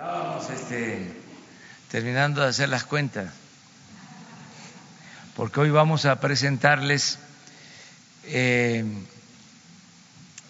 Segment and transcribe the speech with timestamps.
[0.00, 1.12] Estábamos este,
[1.90, 3.30] terminando de hacer las cuentas,
[5.36, 7.18] porque hoy vamos a presentarles
[8.24, 8.82] eh,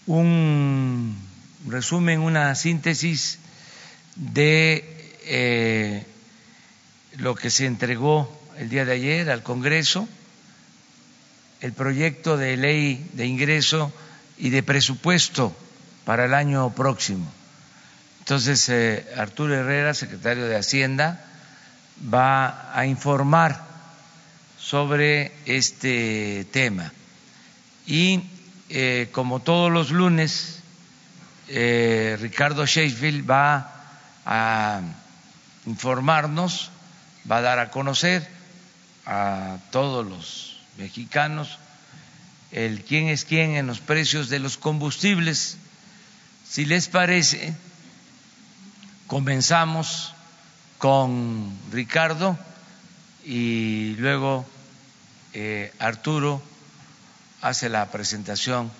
[0.06, 1.18] un
[1.66, 3.40] resumen, una síntesis
[4.14, 6.06] de eh,
[7.16, 10.08] lo que se entregó el día de ayer al Congreso,
[11.60, 13.92] el proyecto de ley de ingreso
[14.38, 15.52] y de presupuesto
[16.04, 17.39] para el año próximo.
[18.30, 21.20] Entonces, eh, Arturo Herrera, secretario de Hacienda,
[22.14, 23.60] va a informar
[24.56, 26.92] sobre este tema.
[27.88, 28.22] Y
[28.68, 30.60] eh, como todos los lunes,
[31.48, 33.72] eh, Ricardo Sheffield va
[34.24, 34.80] a
[35.66, 36.70] informarnos,
[37.28, 38.28] va a dar a conocer
[39.06, 41.58] a todos los mexicanos
[42.52, 45.56] el quién es quién en los precios de los combustibles.
[46.48, 47.56] Si les parece,
[49.10, 50.14] comenzamos
[50.78, 52.38] con Ricardo
[53.24, 54.46] y luego
[55.32, 56.40] eh, Arturo
[57.40, 58.70] hace la presentación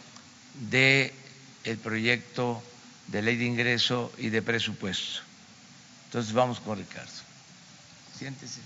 [0.70, 1.12] de
[1.64, 2.62] el proyecto
[3.08, 5.22] de ley de ingreso y de presupuesto.
[6.06, 7.10] Entonces vamos con Ricardo.
[8.16, 8.60] Siéntese.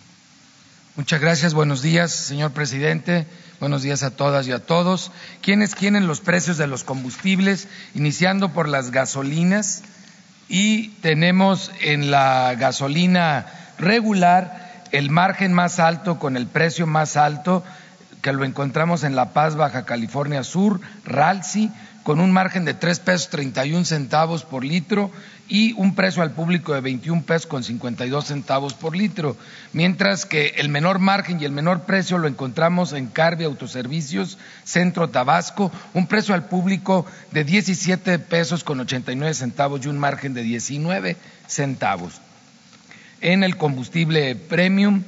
[0.97, 1.55] Muchas gracias.
[1.55, 3.27] Buenos días, señor presidente.
[3.59, 5.13] Buenos días a todas y a todos.
[5.41, 7.69] ¿Quiénes quieren los precios de los combustibles?
[7.95, 9.83] Iniciando por las gasolinas.
[10.49, 13.47] Y tenemos en la gasolina
[13.79, 17.65] regular el margen más alto con el precio más alto
[18.23, 21.71] que lo encontramos en La Paz, Baja California Sur, Ralsi,
[22.05, 25.11] con un margen de tres pesos treinta y un centavos por litro
[25.49, 29.37] y un precio al público de 21 pesos con 52 centavos por litro,
[29.73, 35.09] mientras que el menor margen y el menor precio lo encontramos en Carvi Autoservicios, Centro
[35.09, 40.43] Tabasco, un precio al público de 17 pesos con 89 centavos y un margen de
[40.43, 42.21] 19 centavos.
[43.23, 45.03] En el combustible premium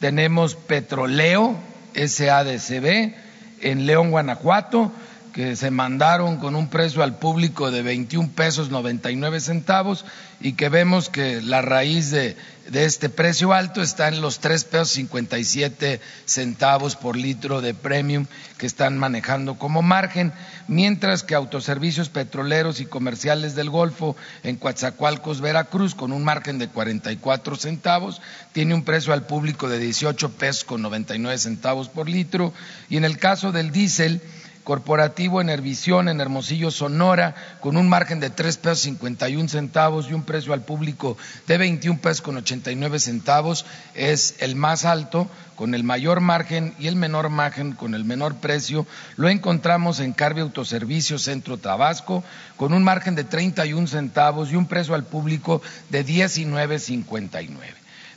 [0.00, 1.56] tenemos Petroleo
[1.94, 3.14] SADCB
[3.62, 4.92] en León, Guanajuato,
[5.32, 10.04] que se mandaron con un precio al público de 21 pesos 99 centavos
[10.40, 12.36] y que vemos que la raíz de,
[12.72, 18.26] este precio alto está en los 3 pesos 57 centavos por litro de premium
[18.58, 20.32] que están manejando como margen,
[20.68, 26.68] mientras que autoservicios petroleros y comerciales del Golfo en Coatzacoalcos, Veracruz, con un margen de
[26.68, 28.20] 44 centavos,
[28.52, 32.52] tiene un precio al público de 18 pesos con 99 centavos por litro.
[32.88, 34.20] Y en el caso del diésel
[34.64, 39.48] corporativo en Hervisión, en Hermosillo, Sonora, con un margen de tres pesos cincuenta y un
[39.48, 44.84] centavos y un precio al público de 21 pesos con 89 centavos, es el más
[44.84, 48.86] alto, con el mayor margen y el menor margen con el menor precio.
[49.16, 52.24] Lo encontramos en Carvi Autoservicio Centro Tabasco,
[52.56, 57.48] con un margen de 31 centavos y un precio al público de 19.59.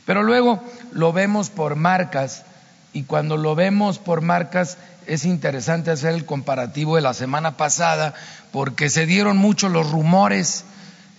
[0.04, 2.44] Pero luego lo vemos por marcas
[2.92, 8.14] y cuando lo vemos por marcas es interesante hacer el comparativo de la semana pasada
[8.52, 10.64] porque se dieron mucho los rumores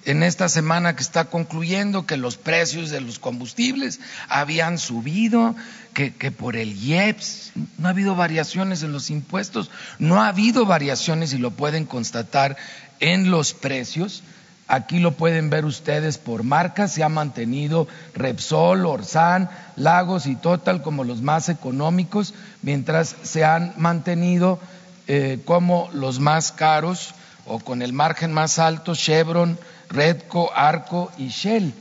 [0.05, 3.99] en esta semana que está concluyendo que los precios de los combustibles
[4.29, 5.53] habían subido,
[5.93, 10.65] que, que, por el IEPS no ha habido variaciones en los impuestos, no ha habido
[10.65, 12.55] variaciones y lo pueden constatar
[13.01, 14.23] en los precios.
[14.67, 20.81] Aquí lo pueden ver ustedes por marcas, se ha mantenido Repsol, Orsan, Lagos y Total
[20.81, 24.59] como los más económicos, mientras se han mantenido
[25.07, 27.13] eh, como los más caros
[27.45, 29.57] o con el margen más alto Chevron,
[29.89, 31.73] Redco, Arco y Shell.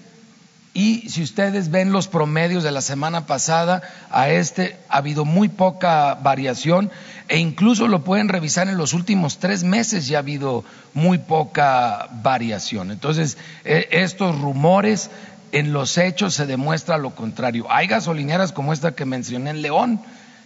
[0.76, 5.48] Y si ustedes ven los promedios de la semana pasada, a este ha habido muy
[5.48, 6.90] poca variación
[7.28, 12.10] e incluso lo pueden revisar en los últimos tres meses ya ha habido muy poca
[12.22, 12.90] variación.
[12.90, 15.08] Entonces, eh, estos rumores
[15.52, 17.64] en los hechos se demuestra lo contrario.
[17.70, 20.02] Hay gasolineras como esta que mencioné en León,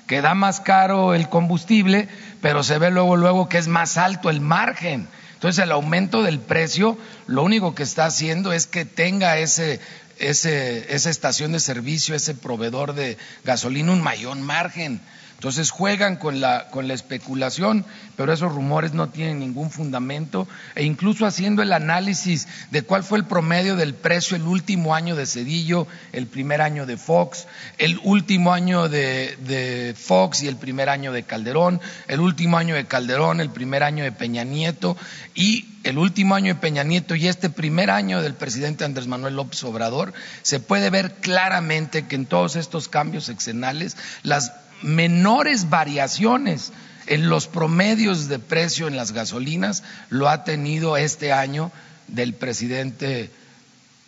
[0.07, 2.09] que da más caro el combustible,
[2.41, 5.09] pero se ve luego, luego que es más alto el margen.
[5.35, 9.81] Entonces el aumento del precio lo único que está haciendo es que tenga ese,
[10.21, 15.01] ese, esa estación de servicio, ese proveedor de gasolina un mayor margen.
[15.41, 20.47] Entonces juegan con la, con la especulación, pero esos rumores no tienen ningún fundamento.
[20.75, 25.17] E incluso haciendo el análisis de cuál fue el promedio del precio el último año
[25.17, 27.47] de Cedillo, el primer año de Fox,
[27.79, 32.85] el último año de, Fox y el primer año de Calderón, el último año de
[32.85, 34.95] Calderón, el primer año de Peña Nieto
[35.35, 39.37] y el último año de Peña Nieto y este primer año del presidente Andrés Manuel
[39.37, 40.13] López Obrador,
[40.43, 44.53] se puede ver claramente que en todos estos cambios sexenales las
[44.83, 46.73] menores variaciones
[47.07, 51.73] en los promedios de precio en las gasolinas lo ha tenido este año
[52.09, 53.31] del presidente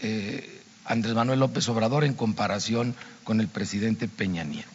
[0.00, 4.68] eh, Andrés Manuel López Obrador en comparación con el presidente Peña Nieto.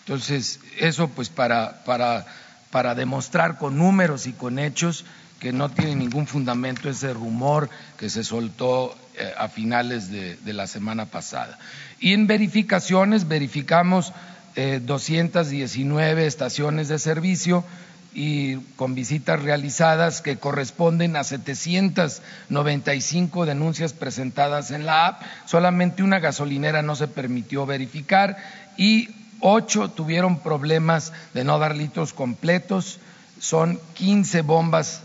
[0.00, 2.26] Entonces, eso pues para, para,
[2.70, 5.04] para demostrar con números y con hechos
[5.40, 10.66] que no tiene ningún fundamento ese rumor que se soltó eh, a finales de, la
[10.66, 11.58] semana pasada.
[11.98, 14.12] Y en verificaciones verificamos
[14.56, 17.64] 219 eh, estaciones de servicio
[18.12, 25.22] y con visitas realizadas que corresponden a 795 denuncias presentadas en la app.
[25.46, 28.36] Solamente una gasolinera no se permitió verificar
[28.76, 29.10] y
[29.40, 32.98] ocho tuvieron problemas de no dar litros completos.
[33.38, 35.02] Son 15 bombas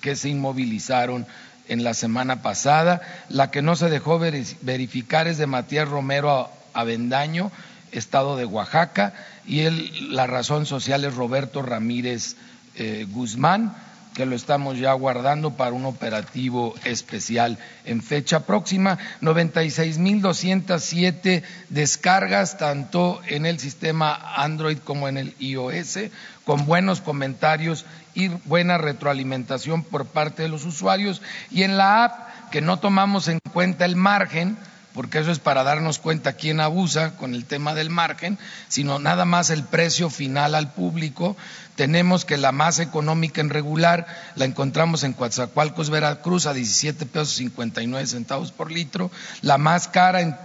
[0.00, 1.28] que, se inmovilizaron
[1.68, 3.00] en la semana pasada.
[3.28, 7.52] La que no se dejó verificar es de Matías Romero Avendaño,
[7.92, 9.14] estado de Oaxaca,
[9.46, 9.62] y
[10.10, 12.36] la razón social es Roberto Ramírez
[12.76, 13.74] eh, Guzmán
[14.14, 18.98] que lo estamos ya guardando para un operativo especial en fecha próxima.
[19.20, 25.98] 96.207 descargas, tanto en el sistema Android como en el iOS,
[26.44, 31.22] con buenos comentarios y buena retroalimentación por parte de los usuarios.
[31.50, 34.58] Y en la app, que no tomamos en cuenta el margen,
[34.94, 38.38] porque eso es para darnos cuenta quién abusa con el tema del margen,
[38.68, 41.36] sino nada más el precio final al público.
[41.76, 47.30] Tenemos que la más económica en regular la encontramos en Coatzacoalcos, Veracruz, a 17 pesos
[47.34, 49.10] 59 centavos por litro,
[49.42, 50.36] la más cara en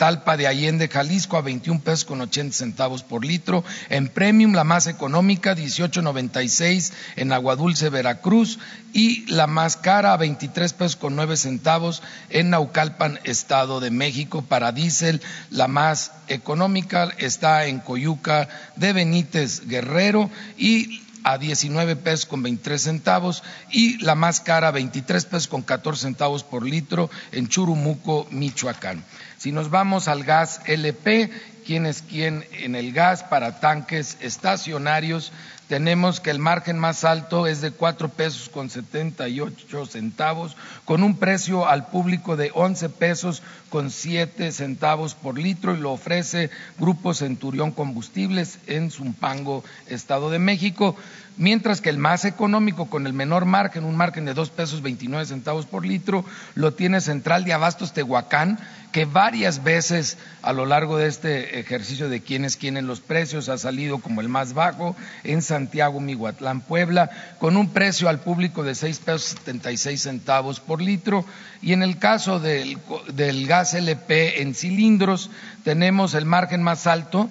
[0.00, 3.62] Talpa de Allende, Jalisco, a 21 pesos con 80 centavos por litro.
[3.90, 8.58] En Premium, la más económica, 18.96 en Aguadulce, Veracruz.
[8.94, 14.40] Y la más cara, a 23 pesos con 9 centavos en Naucalpan, Estado de México.
[14.40, 15.20] Para diésel,
[15.50, 20.30] la más económica está en Coyuca de Benítez, Guerrero.
[20.56, 26.00] Y a 19 pesos con 23 centavos y la más cara 23 pesos con 14
[26.00, 29.04] centavos por litro en Churumuco, Michoacán.
[29.40, 31.30] Si nos vamos al gas LP,
[31.64, 35.32] quién es quién en el gas para tanques estacionarios,
[35.66, 40.58] tenemos que el margen más alto es de cuatro pesos con setenta y ocho centavos,
[40.84, 45.92] con un precio al público de once pesos con siete centavos por litro y lo
[45.92, 50.96] ofrece Grupo Centurión Combustibles en Zumpango, Estado de México
[51.40, 55.24] mientras que el más económico con el menor margen, un margen de dos pesos veintinueve
[55.24, 56.22] centavos por litro,
[56.54, 58.58] lo tiene Central de Abastos Tehuacán,
[58.92, 63.56] que varias veces a lo largo de este ejercicio de quiénes quieren los precios ha
[63.56, 64.94] salido como el más bajo
[65.24, 67.08] en Santiago, Miguatlán, Puebla,
[67.38, 71.24] con un precio al público de seis pesos setenta y seis centavos por litro.
[71.62, 72.78] Y en el caso del,
[73.14, 75.30] del gas LP en cilindros,
[75.64, 77.30] tenemos el margen más alto,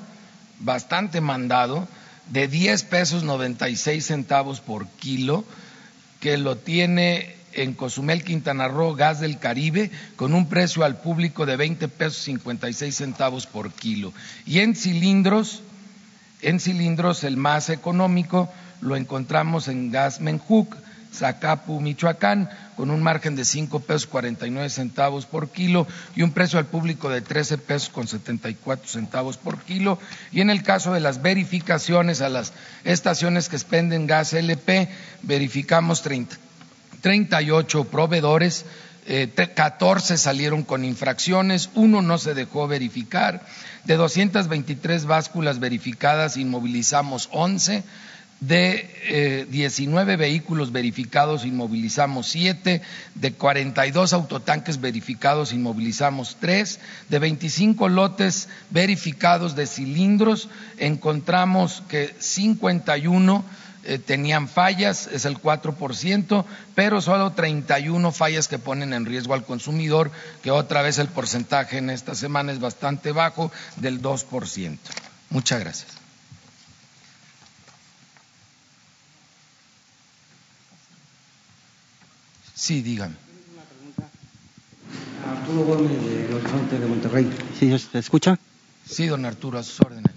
[0.61, 1.87] bastante mandado,
[2.31, 5.43] de 10 pesos 96 centavos por kilo,
[6.19, 11.45] que lo tiene en Cozumel, Quintana Roo, gas del Caribe, con un precio al público
[11.45, 14.13] de 20 pesos 56 centavos por kilo.
[14.45, 15.61] Y en cilindros,
[16.41, 18.49] en cilindros el más económico
[18.81, 20.75] lo encontramos en gas Menjuc,
[21.13, 26.21] Zacapu, Michoacán, con un margen de cinco pesos cuarenta y nueve centavos por kilo y
[26.21, 29.99] un precio al público de trece pesos con setenta y cuatro centavos por kilo.
[30.31, 32.53] Y en el caso de las verificaciones a las
[32.83, 34.89] estaciones que expenden gas LP,
[35.23, 36.03] verificamos
[37.01, 38.65] treinta y ocho proveedores,
[39.07, 43.45] eh, catorce salieron con infracciones, uno no se dejó verificar.
[43.85, 47.83] De 223 básculas verificadas, inmovilizamos once
[48.39, 52.81] de 19 eh, vehículos verificados inmovilizamos 7,
[53.15, 56.79] de 42 autotanques verificados inmovilizamos 3,
[57.09, 63.43] de 25 lotes verificados de cilindros encontramos que 51
[63.85, 69.45] eh, tenían fallas, es el 4%, pero solo 31 fallas que ponen en riesgo al
[69.45, 70.11] consumidor,
[70.43, 74.77] que otra vez el porcentaje en esta semana es bastante bajo, del 2%.
[75.29, 75.98] Muchas gracias.
[82.59, 83.15] Sí, dígame.
[85.25, 87.29] Arturo Gómez del Horizonte de Monterrey.
[87.57, 88.37] ¿Sí se escucha?
[88.85, 90.11] Sí, don Arturo, a sus órdenes.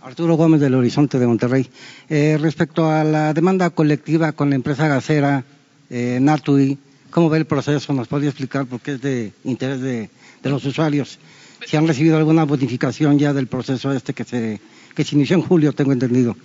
[0.00, 1.68] Arturo Gómez del Horizonte de Monterrey.
[2.08, 5.44] Eh, respecto a la demanda colectiva con la empresa gasera
[5.90, 6.78] eh, Natui,
[7.10, 7.92] ¿cómo ve el proceso?
[7.92, 10.08] ¿Nos puede explicar por qué es de interés de,
[10.44, 11.18] los usuarios?
[11.66, 14.60] Si han recibido alguna modificación ya del proceso este que se,
[14.94, 16.36] que se inició en julio, tengo entendido.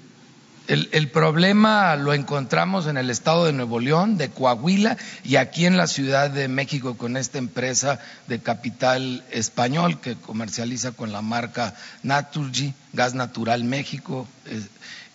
[0.67, 5.77] El, problema lo encontramos en el estado de Nuevo León, de Coahuila y aquí en
[5.77, 11.73] la Ciudad de México con esta empresa de capital español que comercializa con la marca
[12.03, 14.27] Naturgy, Gas Natural México.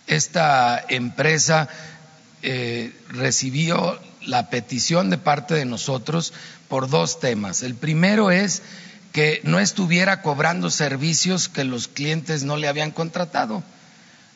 [0.07, 1.69] Esta empresa
[2.41, 6.33] eh, recibió la petición de parte de nosotros
[6.67, 7.61] por dos temas.
[7.61, 8.63] El primero es
[9.11, 13.63] que no estuviera cobrando servicios que los clientes no le habían contratado.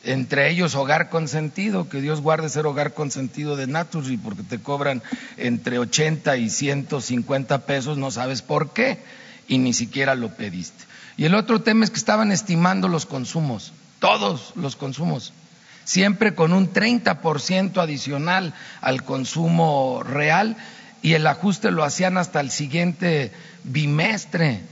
[0.08, 5.02] Entre ellos hogar consentido, que Dios guarde ser hogar consentido de Naturgy, porque te cobran
[5.36, 9.00] entre 80 y 150 pesos, no sabes por qué,
[9.48, 10.84] y ni siquiera lo pediste.
[11.18, 15.34] Y el otro tema es que estaban estimando los consumos, todos los consumos,
[15.84, 20.56] siempre con un 30% adicional al consumo real
[21.02, 23.30] y el ajuste lo hacían hasta el siguiente
[23.64, 24.62] bimestre.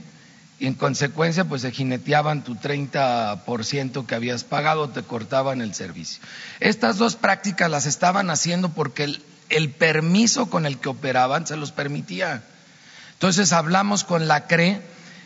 [0.59, 6.21] Y en consecuencia, pues se jineteaban tu 30% que habías pagado, te cortaban el servicio.
[6.59, 11.57] Estas dos prácticas las estaban haciendo porque el, el permiso con el que operaban se
[11.57, 12.43] los permitía.
[13.13, 14.81] Entonces hablamos con la CRE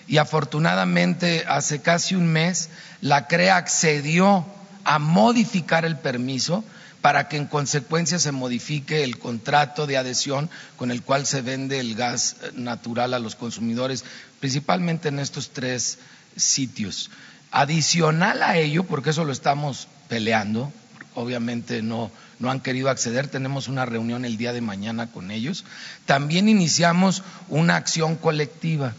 [0.07, 2.69] y afortunadamente hace casi un mes
[2.99, 4.45] la CRE accedió
[4.83, 6.63] a modificar el permiso
[7.01, 11.79] para que en consecuencia se modifique el contrato de adhesión con el cual se vende
[11.79, 14.05] el gas natural a los consumidores,
[14.41, 15.99] principalmente en estos tres
[16.35, 17.09] sitios.
[17.51, 20.73] Adicional a ello, porque eso lo estamos peleando,
[21.15, 25.63] obviamente no, no han querido acceder, tenemos una reunión el día de mañana con ellos,
[26.05, 28.93] también iniciamos una acción colectiva.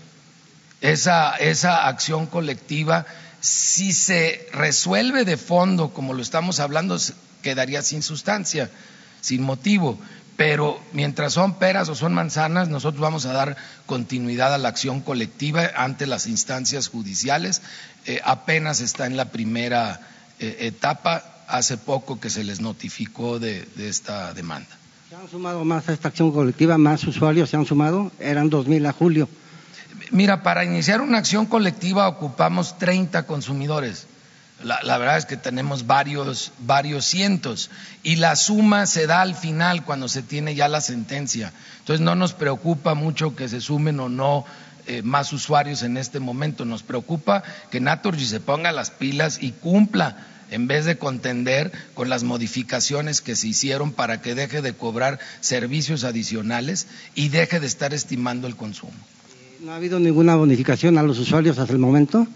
[0.80, 3.06] Esa, esa acción colectiva,
[3.40, 6.98] si se resuelve de fondo, como lo estamos hablando,
[7.42, 8.70] quedaría sin sustancia,
[9.20, 9.98] sin motivo.
[10.42, 13.56] Pero mientras son peras o son manzanas, nosotros vamos a dar
[13.86, 17.62] continuidad a la acción colectiva ante las instancias judiciales.
[18.06, 20.00] Eh, apenas está en la primera
[20.40, 24.76] eh, etapa, hace poco que se les notificó de, de, esta demanda.
[25.08, 26.76] ¿Se han sumado más a esta acción colectiva?
[26.76, 28.10] ¿Más usuarios se han sumado?
[28.18, 29.28] Eran 2.000 a julio.
[30.10, 34.08] Mira, para iniciar una acción colectiva ocupamos 30 consumidores.
[34.62, 37.70] La, la, verdad es que tenemos varios, varios cientos
[38.02, 41.52] y la suma se da al final cuando se tiene ya la sentencia.
[41.80, 44.44] Entonces no nos preocupa mucho que se sumen o no
[44.86, 46.64] eh, más usuarios en este momento.
[46.64, 52.08] Nos preocupa que Naturgy se ponga las pilas y cumpla en vez de contender con
[52.08, 57.66] las modificaciones que se hicieron para que deje de cobrar servicios adicionales y deje de
[57.68, 58.92] estar estimando el consumo.
[59.60, 62.26] ¿No ha habido ninguna bonificación a los usuarios hasta el momento?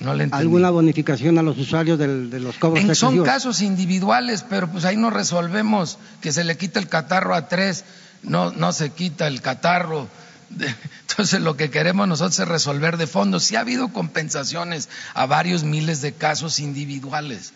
[0.00, 2.94] No le ¿Alguna bonificación a los usuarios del, de los cobros en?
[2.94, 7.48] Son casos individuales, pero pues ahí no resolvemos que se le quita el catarro a
[7.48, 7.84] tres,
[8.22, 10.08] no, no se quita el catarro.
[11.08, 13.40] Entonces lo que queremos nosotros es resolver de fondo.
[13.40, 17.52] Sí ha habido compensaciones a varios miles de casos individuales,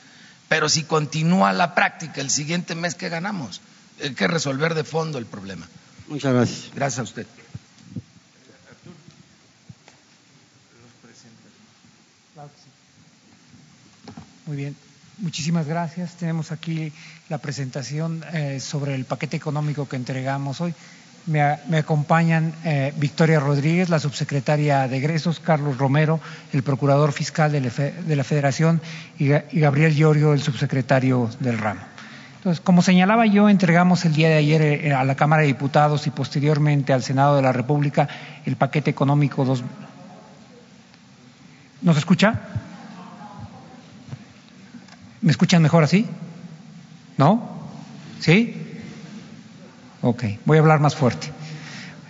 [0.49, 3.61] pero si continúa la práctica el siguiente mes, ¿qué ganamos?
[4.03, 5.69] Hay que resolver de fondo el problema.
[6.09, 6.71] Muchas gracias.
[6.75, 7.27] Gracias a usted.
[14.53, 14.77] Muy bien,
[15.17, 16.13] muchísimas gracias.
[16.17, 16.93] Tenemos aquí
[17.31, 20.75] la presentación eh, sobre el paquete económico que entregamos hoy.
[21.25, 21.41] Me,
[21.79, 26.21] acompañan eh, Victoria Rodríguez, la subsecretaria de egresos, Carlos Romero,
[26.53, 28.83] el procurador fiscal de la, de la Federación,
[29.19, 31.81] y, Gabriel Llorio, el subsecretario del ramo.
[32.37, 36.07] Entonces, como señalaba yo, entregamos el día de ayer eh, a la Cámara de Diputados
[36.07, 38.07] y posteriormente al Senado de la República
[38.45, 39.65] el paquete económico 2.
[41.81, 42.39] ¿Nos escucha?
[45.23, 46.07] ¿Me escuchan mejor así?
[47.17, 47.49] ¿No?
[48.21, 48.81] ¿Sí?
[50.03, 51.29] Ok, voy a hablar más fuerte.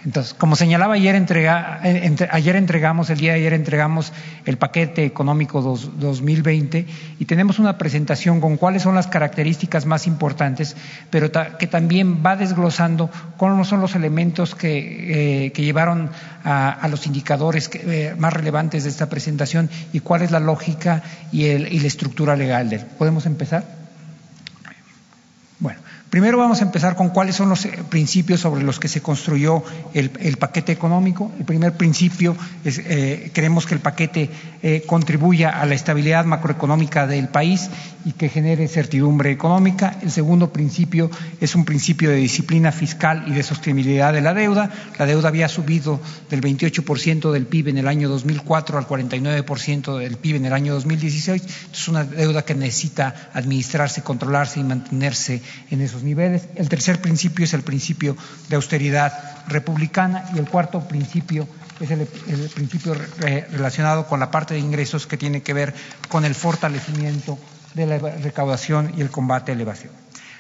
[0.05, 4.13] Entonces, como señalaba ayer, entrega, entre, ayer entregamos, el día de ayer entregamos
[4.45, 6.87] el paquete económico dos, 2020
[7.21, 10.77] y tenemos una presentación con cuáles son las características más importantes,
[11.11, 16.11] pero que también va desglosando cuáles son los elementos que, eh, que llevaron
[16.43, 21.03] a, a, los indicadores eh, más relevantes de esta presentación y cuál es la lógica
[21.31, 22.83] y, el, y la estructura legal de él.
[22.99, 23.82] ¿Podemos empezar?
[26.13, 29.65] Primero vamos a empezar con cuáles son los principios sobre los que se construyó
[29.95, 31.33] el, el paquete económico.
[31.39, 34.29] El primer principio es eh, creemos que el paquete
[34.63, 37.71] eh, contribuya a la estabilidad macroeconómica del país
[38.05, 39.97] y que genere certidumbre económica.
[40.03, 44.71] El segundo principio es un principio de disciplina fiscal y de sostenibilidad de la deuda.
[44.99, 50.17] La deuda había subido del 28% del PIB en el año 2004 al 49% del
[50.19, 51.43] PIB en el año 2016.
[51.73, 55.41] Es una deuda que necesita administrarse, controlarse y mantenerse
[55.71, 56.49] en esos niveles.
[56.55, 58.17] El tercer principio es el principio
[58.49, 59.13] de austeridad
[59.49, 61.49] republicana y el cuarto principio
[61.81, 62.07] es el,
[62.55, 65.75] principio re, relacionado con la parte de ingresos que tiene que ver
[66.09, 67.39] con el fortalecimiento
[67.75, 69.93] de la recaudación y el combate a la evasión.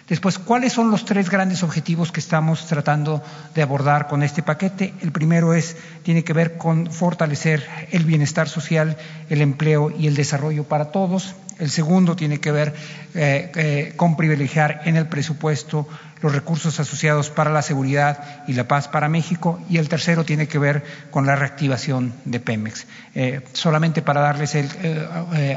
[0.08, 3.22] Después, ¿cuáles son los tres grandes objetivos que estamos tratando
[3.54, 4.92] de abordar con este paquete?
[5.00, 8.96] El primero es, tiene que ver con fortalecer el bienestar social,
[9.30, 11.34] el empleo y el desarrollo para todos.
[11.58, 12.74] El segundo tiene que ver
[13.14, 15.86] eh, eh, con privilegiar en el presupuesto
[16.20, 19.60] los recursos asociados para la seguridad y la paz para México.
[19.68, 22.86] Y el tercero tiene que ver con la reactivación de Pemex.
[23.14, 24.56] Eh, solamente para darles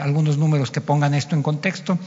[0.02, 2.00] algunos números que pongan esto en contexto.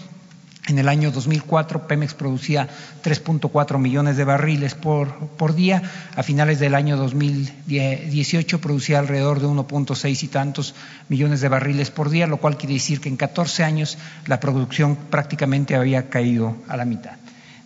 [0.68, 2.68] En el año 2004, Pemex producía
[3.02, 5.82] 3.4 millones de barriles por, día.
[6.14, 10.74] A finales del año 2018 producía alrededor de 1.6 y tantos
[11.08, 13.96] millones de barriles por día, lo cual quiere decir que en 14 años
[14.26, 17.12] la producción prácticamente había caído a la mitad.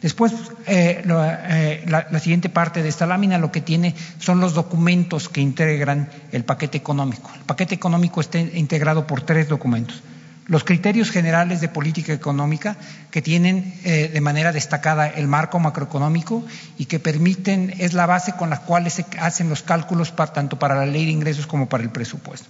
[0.00, 0.32] Después,
[0.68, 5.40] eh, eh, la, siguiente parte de esta lámina lo que tiene son los documentos que
[5.40, 7.30] integran el paquete económico.
[7.34, 10.02] El paquete económico está integrado por tres documentos
[10.46, 12.76] los criterios generales de política económica
[13.10, 16.44] que tienen eh, de manera destacada el marco macroeconómico
[16.78, 20.74] y que permiten, es la base con la cual se hacen los cálculos tanto para
[20.74, 22.48] la ley de ingresos como para el presupuesto.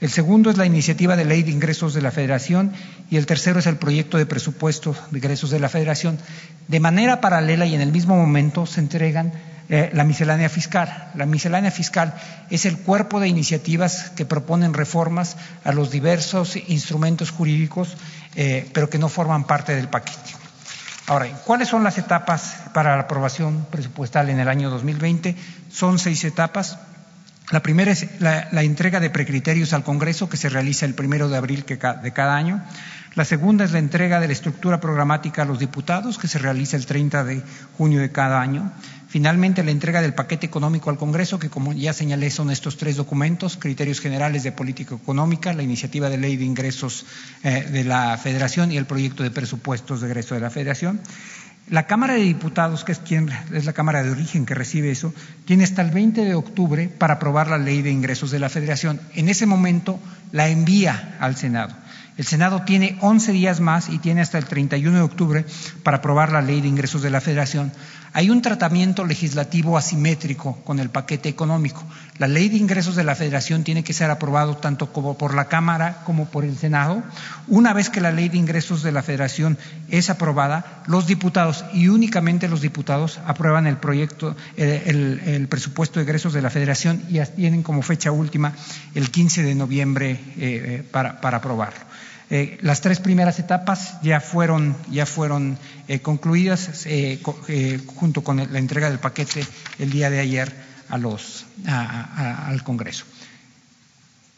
[0.00, 2.72] El segundo es la iniciativa de ley de ingresos de la Federación
[3.10, 6.18] y el tercero es el proyecto de presupuesto de ingresos de la Federación.
[6.68, 9.32] De manera paralela y en el mismo momento se entregan
[9.72, 11.12] eh, la miscelánea fiscal.
[11.14, 12.12] La miscelánea fiscal
[12.50, 17.96] es el cuerpo de iniciativas que proponen reformas a los diversos instrumentos jurídicos,
[18.34, 20.34] eh, pero que no forman parte del paquete.
[21.06, 25.36] Ahora, ¿cuáles son las etapas para la aprobación presupuestal en el año 2020?
[25.70, 26.78] Son seis etapas.
[27.52, 31.36] La primera es la, entrega de precriterios al Congreso, que se realiza el primero de
[31.36, 32.60] abril de cada año.
[33.16, 36.76] La segunda es la entrega de la estructura programática a los diputados, que se realiza
[36.76, 37.42] el 30 de
[37.76, 38.70] junio de cada año.
[39.10, 42.94] Finalmente, la entrega del paquete económico al Congreso, que como ya señalé son estos tres
[42.94, 47.04] documentos, criterios generales de política económica, la iniciativa de ley de ingresos
[47.42, 51.00] eh, de la Federación y el proyecto de presupuestos de egreso de la Federación.
[51.68, 55.12] La Cámara de Diputados, que es quien es la Cámara de origen que recibe eso,
[55.44, 59.00] tiene hasta el 20 de octubre para aprobar la ley de ingresos de la Federación.
[59.16, 59.98] En ese momento
[60.30, 61.74] la envía al Senado.
[62.20, 65.46] El Senado tiene 11 días más y tiene hasta el 31 de octubre
[65.82, 67.72] para aprobar la ley de ingresos de la Federación.
[68.12, 71.82] Hay un tratamiento legislativo asimétrico con el paquete económico.
[72.18, 76.02] La ley de ingresos de la Federación tiene que ser aprobado tanto por la Cámara
[76.04, 77.02] como por el Senado.
[77.48, 79.56] Una vez que la ley de ingresos de la Federación
[79.88, 86.34] es aprobada, los diputados y únicamente los diputados aprueban el proyecto, el, presupuesto de ingresos
[86.34, 88.52] de la Federación y tienen como fecha última
[88.94, 91.89] el 15 de noviembre eh, eh, para, para aprobarlo.
[92.32, 97.20] Eh, las tres primeras etapas ya fueron, ya fueron eh, concluidas eh,
[97.96, 99.44] junto con la entrega del paquete
[99.80, 100.54] el día de ayer
[100.88, 103.04] a los, al Congreso.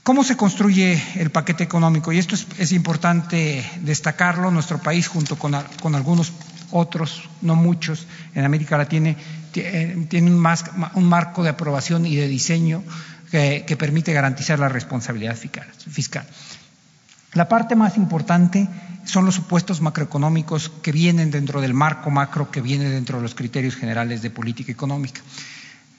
[0.02, 2.12] ¿Cómo se construye el paquete económico?
[2.12, 4.50] Y esto es, importante destacarlo.
[4.50, 6.32] Nuestro país, junto con, algunos
[6.72, 9.14] otros, no muchos, en América Latina,
[9.52, 12.82] tiene un, marco de aprobación y de diseño
[13.30, 16.26] que permite garantizar la responsabilidad fiscal.
[17.34, 18.68] La parte más importante
[19.04, 23.34] son los supuestos macroeconómicos que vienen dentro del marco macro, que viene dentro de los
[23.34, 25.22] criterios generales de política económica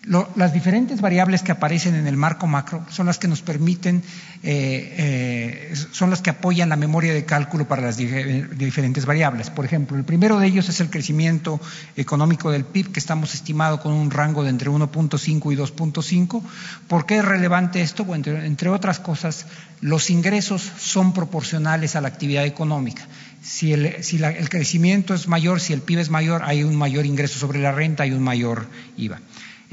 [0.06, 4.04] las diferentes variables que aparecen en el marco macro son las que nos permiten,
[4.44, 9.50] eh, eh, son las que apoyan la memoria de cálculo para las diferentes variables.
[9.50, 11.62] Por ejemplo, el primero de ellos es el crecimiento
[11.96, 16.42] económico del PIB, que estamos estimado con un rango de entre 1.5 y 2.5.
[16.88, 18.04] ¿Por qué es relevante esto?
[18.04, 19.46] Bueno, entre, otras cosas,
[19.80, 23.08] los ingresos son proporcionales a la actividad económica.
[23.42, 27.40] Si, el, el crecimiento es mayor, si el PIB es mayor, hay un mayor ingreso
[27.40, 29.20] sobre la renta, hay un mayor IVA.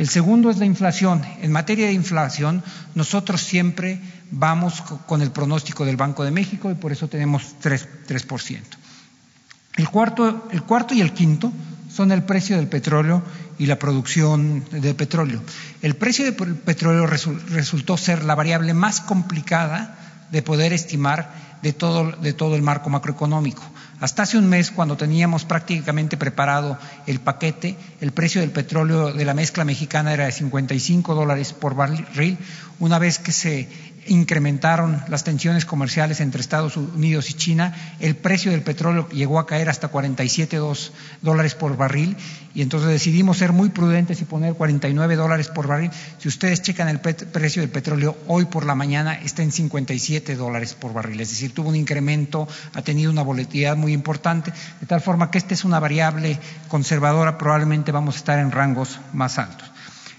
[0.01, 1.23] El segundo es la inflación.
[1.43, 6.75] En materia de inflación, nosotros siempre vamos con el pronóstico del Banco de México y
[6.75, 8.61] por eso tenemos 3%.
[9.77, 11.53] El cuarto, el cuarto y el quinto
[11.91, 13.23] son el precio del petróleo
[13.59, 15.43] y la producción de petróleo.
[15.83, 19.99] El precio del petróleo resultó ser la variable más complicada
[20.33, 23.63] de poder estimar de todo, de todo el marco macroeconómico.
[24.01, 29.25] Hasta hace un mes, cuando teníamos prácticamente preparado el paquete, el precio del petróleo de
[29.27, 32.39] la mezcla mexicana era de 55 dólares por barril.
[32.79, 33.69] Una vez que se
[34.11, 39.47] incrementaron las tensiones comerciales entre Estados Unidos y China, el precio del petróleo llegó a
[39.47, 40.59] caer hasta 47
[41.23, 42.17] dólares por barril
[42.53, 45.93] y entonces decidimos ser muy prudentes y poner 49 dólares por barril.
[46.19, 50.75] Si ustedes checan el precio del petróleo hoy por la mañana está en 57 dólares
[50.75, 55.01] por barril, es decir, tuvo un incremento, ha tenido una volatilidad muy importante, de tal
[55.01, 59.70] forma que esta es una variable conservadora, probablemente vamos a estar en rangos más altos.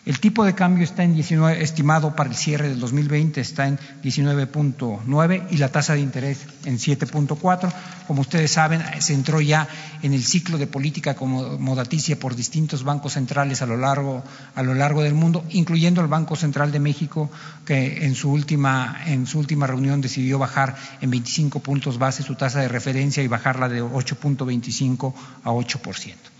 [0.03, 3.77] El tipo de cambio está en 19, estimado para el cierre del 2020 está en
[4.03, 7.71] 19.9 y la tasa de interés en 7.4.
[8.07, 9.67] Como ustedes saben, se entró ya
[10.01, 14.23] en el ciclo de política acomodaticia por distintos bancos centrales a lo largo
[14.55, 17.29] a lo largo del mundo, incluyendo el Banco Central de México,
[17.63, 22.33] que en su última en su última reunión decidió bajar en 25 puntos base su
[22.33, 26.30] tasa de referencia y bajarla de 8.25 a 8%.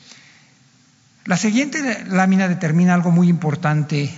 [1.26, 4.10] La siguiente lámina determina algo muy importante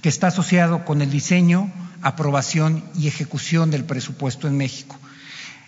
[0.00, 4.96] que está asociado con el diseño, aprobación y ejecución del presupuesto en México.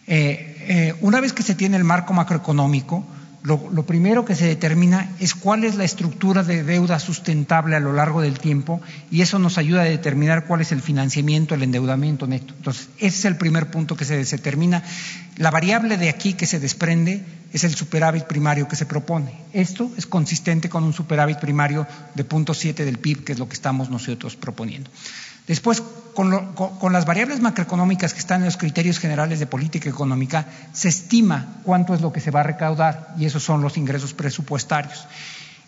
[0.06, 3.06] Eh, eh, una vez que se tiene el marco macroeconómico,
[3.42, 7.92] lo, primero que se determina es cuál es la estructura de deuda sustentable a lo
[7.92, 12.26] largo del tiempo y eso nos ayuda a determinar cuál es el financiamiento, el endeudamiento
[12.26, 12.52] neto.
[12.56, 14.82] Entonces, ese es el primer punto que se determina.
[15.36, 19.32] La variable de aquí que se desprende es el superávit primario que se propone.
[19.54, 23.54] Esto es consistente con un superávit primario de 0.7 del PIB, que es lo que
[23.54, 24.90] estamos nosotros proponiendo.
[25.50, 25.82] Después,
[26.14, 31.56] con, las variables macroeconómicas que están en los criterios generales de política económica, se estima
[31.64, 35.08] cuánto es lo que se va a recaudar y esos son los ingresos presupuestarios.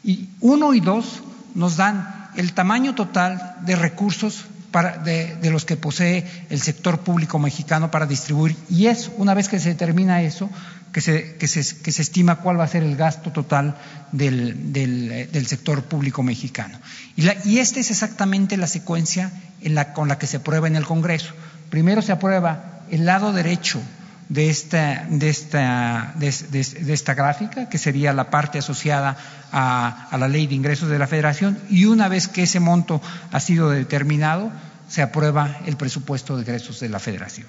[0.05, 1.25] Y uno y dos
[1.57, 7.39] nos dan el tamaño total de recursos para, de, los que posee el sector público
[7.39, 10.51] mexicano para distribuir y es, una vez que se determina eso,
[10.93, 13.77] que se, que se, que se estima cuál va a ser el gasto total
[14.11, 16.79] del, del, del sector público mexicano.
[17.17, 19.31] Y, la, y, esta es exactamente la secuencia
[19.61, 21.33] en la, con la que se aprueba en el Congreso.
[21.71, 23.81] Primero se aprueba el lado derecho
[24.29, 29.17] de esta, de esta, gráfica, que sería la parte asociada
[29.53, 33.41] a, la ley de ingresos de la Federación, y una vez que ese monto ha
[33.41, 34.51] sido determinado,
[34.89, 37.47] se aprueba el presupuesto de ingresos de la Federación.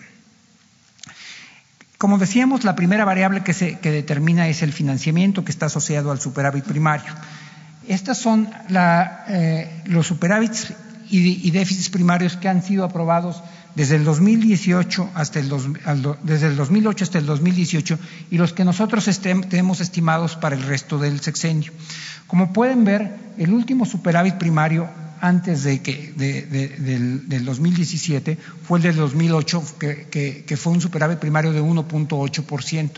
[1.97, 6.19] Como decíamos, la primera variable que, se, determina es el financiamiento que está asociado al
[6.19, 7.13] superávit primario.
[7.88, 8.49] Estas son
[9.29, 10.73] eh, los superávits
[11.09, 13.41] y, déficits primarios que han sido aprobados
[13.75, 17.99] desde el 2018 hasta el, dos, al, desde el 2008 hasta el 2018
[18.31, 21.71] y los que nosotros estem, tenemos estimados para el resto del sexenio.
[22.27, 24.89] Como pueden ver, el último superávit primario
[25.21, 30.57] antes de que, de, de, del, del, 2017 fue el del 2008, que, que, que
[30.57, 32.91] fue un superávit primario de 1.8%.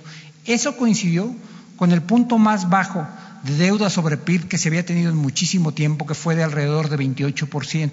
[0.45, 1.35] Eso coincidió
[1.75, 3.05] con el punto más bajo
[3.43, 6.89] de deuda sobre PIB que se había tenido en muchísimo tiempo, que fue de alrededor
[6.89, 7.91] de 28%.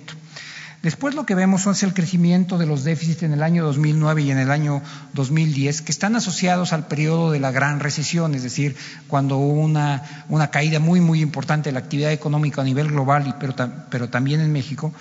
[0.83, 4.31] Después lo que vemos es el crecimiento de los déficits en el año 2009 y
[4.33, 8.75] en el año 2010, que están asociados al periodo de la gran recesión, es decir,
[9.07, 10.03] cuando hubo una,
[10.51, 13.55] caída muy, muy importante de la actividad económica a nivel global, pero,
[13.91, 14.93] pero también en México.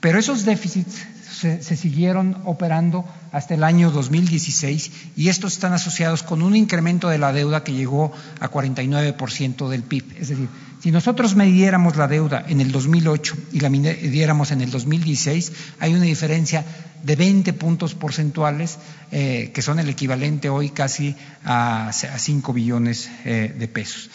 [0.00, 6.22] Pero esos déficits se, se, siguieron operando hasta el año 2016 y estos están asociados
[6.22, 10.16] con un incremento de la deuda que llegó a 49% del PIB.
[10.18, 10.48] Es decir,
[10.86, 15.92] si nosotros midiéramos la deuda en el 2008 y la midiéramos en el 2016, hay
[15.92, 16.64] una diferencia
[17.02, 18.78] de 20 puntos porcentuales,
[19.10, 24.10] eh, que son el equivalente hoy casi a, a 5 billones eh, de pesos.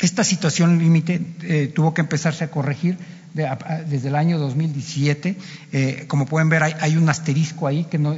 [0.00, 2.96] Esta situación límite eh, tuvo que empezarse a corregir
[3.34, 5.36] desde el año 2017.
[5.72, 8.16] Eh, como pueden ver, hay, un asterisco ahí que no.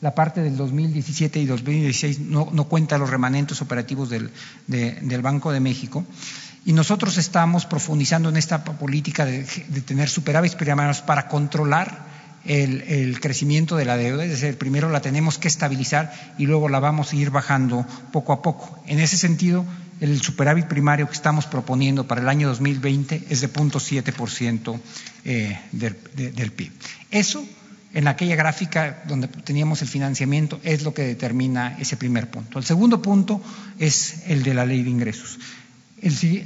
[0.00, 4.30] La parte del 2017 y 2016 no, no cuenta los remanentes operativos del,
[4.66, 6.04] de, del, Banco de México.
[6.64, 12.08] Y nosotros estamos profundizando en esta política de, de tener superávits primarios para controlar
[12.44, 16.70] el, el, crecimiento de la deuda, es decir, primero la tenemos que estabilizar y luego
[16.70, 18.78] la vamos a ir bajando poco a poco.
[18.86, 19.66] En ese sentido,
[20.00, 24.80] el superávit primario que estamos proponiendo para el año 2020 es de 0.7%
[25.26, 26.72] eh, del, de, del PIB.
[27.10, 27.44] Eso
[27.92, 32.58] en aquella gráfica donde teníamos el financiamiento es lo que determina ese primer punto.
[32.58, 33.42] El segundo punto
[33.78, 35.38] es el de la ley de ingresos.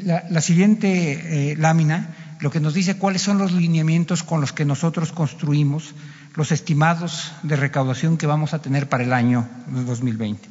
[0.05, 4.65] La, siguiente eh, lámina lo que nos dice cuáles son los lineamientos con los que
[4.65, 5.95] nosotros construimos
[6.35, 10.49] los estimados de recaudación que vamos a tener para el año 2020.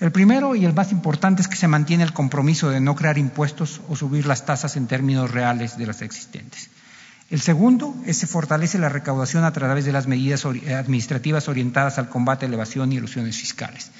[0.00, 3.18] El primero y el más importante es que se mantiene el compromiso de no crear
[3.18, 6.70] impuestos o subir las tasas en términos reales de las existentes.
[7.32, 12.10] El segundo es se fortalece la recaudación a través de las medidas administrativas orientadas al
[12.10, 13.90] combate a la evasión y ilusiones fiscales.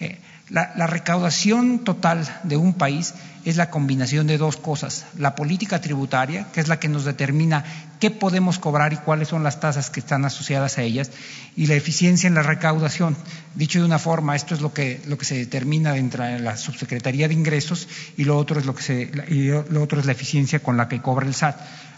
[0.00, 0.18] Eh,
[0.50, 3.14] la, recaudación total de un país
[3.44, 5.06] es la combinación de dos cosas.
[5.16, 7.64] La política tributaria, que es la que nos determina
[8.00, 11.12] qué podemos cobrar y cuáles son las tasas que están asociadas a ellas,
[11.54, 13.16] y la eficiencia en la recaudación.
[13.54, 16.56] Dicho de una forma, esto es lo que, lo que se determina dentro de la
[16.56, 20.58] Subsecretaría de Ingresos y lo otro es, lo que y lo otro es la eficiencia
[20.58, 21.56] con la que cobra el SAT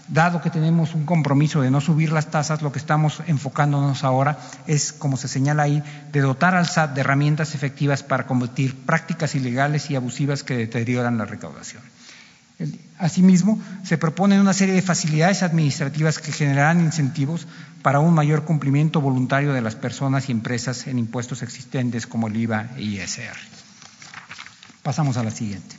[0.09, 4.39] dado que tenemos un compromiso de no subir las tasas, lo que estamos enfocándonos ahora
[4.67, 9.35] es, como se señala ahí, de dotar al SAT de herramientas efectivas para combatir prácticas
[9.35, 11.83] ilegales y abusivas que deterioran la recaudación.
[12.99, 17.49] Asimismo, se proponen una serie de facilidades administrativas que generarán incentivos
[17.83, 22.37] para un mayor cumplimiento voluntario de las personas y empresas en impuestos existentes como el
[22.37, 23.37] IVA e ISR.
[24.83, 25.77] Pasamos a la siguiente.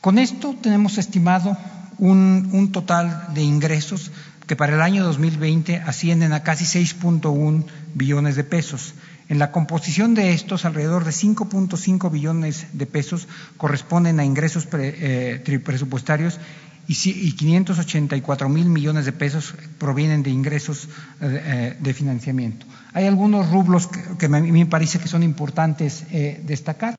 [0.00, 1.58] Con esto tenemos estimado
[2.00, 4.10] un, total de ingresos
[4.46, 8.94] que para el año 2020 ascienden a casi 6.1 billones de pesos.
[9.28, 15.60] En la composición de estos, alrededor de 5.5 billones de pesos corresponden a ingresos eh,
[15.64, 16.40] presupuestarios
[16.88, 20.88] y 584 mil millones de pesos provienen de ingresos
[21.20, 22.66] eh, eh, de financiamiento.
[22.92, 26.04] Hay algunos rublos que, me parece que son importantes
[26.44, 26.96] destacar.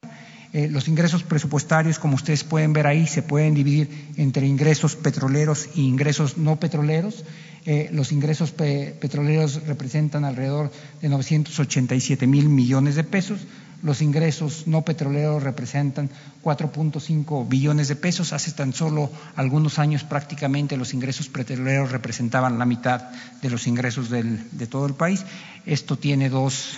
[0.54, 5.82] Los ingresos presupuestarios, como ustedes pueden ver ahí, se pueden dividir entre ingresos petroleros e
[5.82, 7.24] ingresos no petroleros.
[7.66, 13.40] Eh, los ingresos petroleros representan alrededor de 987 mil millones de pesos,
[13.84, 16.10] los ingresos no petroleros representan
[16.44, 18.32] 4.5 billones de pesos.
[18.34, 23.10] Hace tan solo algunos años prácticamente los ingresos petroleros representaban la mitad
[23.42, 25.26] de los ingresos de todo el país.
[25.66, 26.78] Esto tiene dos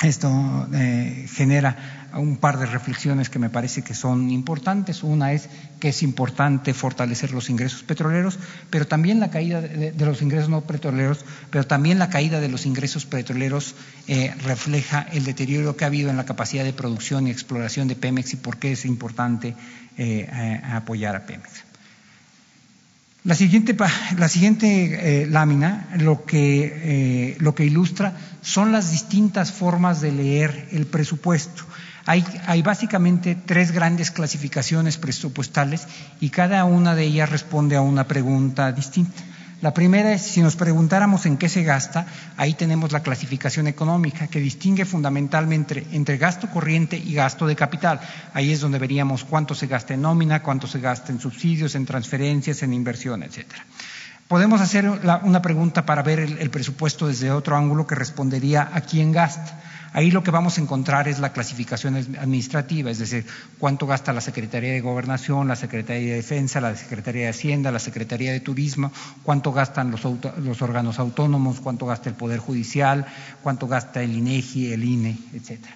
[0.00, 5.02] esto eh, genera un par de reflexiones que me parece que son importantes.
[5.02, 5.48] Una es
[5.80, 8.38] que es importante fortalecer los ingresos petroleros,
[8.70, 12.66] pero también la caída de, los ingresos no petroleros, pero también la caída de los
[12.66, 13.74] ingresos petroleros
[14.06, 17.96] eh, refleja el deterioro que ha habido en la capacidad de producción y exploración de
[17.96, 19.54] Pemex y por qué es importante
[19.96, 21.68] eh, apoyar a Pemex.
[23.28, 30.86] La siguiente, eh, lámina eh, lo que ilustra son las distintas formas de leer el
[30.86, 31.64] presupuesto.
[32.08, 35.86] Hay, hay, básicamente tres grandes clasificaciones presupuestales
[36.20, 39.22] y cada una de ellas responde a una pregunta distinta.
[39.60, 42.06] La primera es, si nos preguntáramos en qué se gasta,
[42.38, 48.00] ahí tenemos la clasificación económica que distingue fundamentalmente entre, gasto corriente y gasto de capital.
[48.32, 51.84] Ahí es donde veríamos cuánto se gasta en nómina, cuánto se gasta en subsidios, en
[51.84, 53.66] transferencias, en inversión, etcétera.
[54.28, 59.10] Podemos hacer una pregunta para ver el presupuesto desde otro ángulo que respondería a quién
[59.10, 59.60] gasta.
[59.92, 63.26] Ahí lo que vamos a encontrar es la clasificación administrativa, es decir,
[63.58, 67.78] cuánto gasta la Secretaría de Gobernación, la Secretaría de Defensa, la Secretaría de Hacienda, la
[67.78, 70.04] Secretaría de Turismo, cuánto gastan los,
[70.62, 73.06] órganos autónomos, cuánto gasta el Poder Judicial,
[73.42, 75.74] cuánto gasta el INEGI, el INE, etcétera.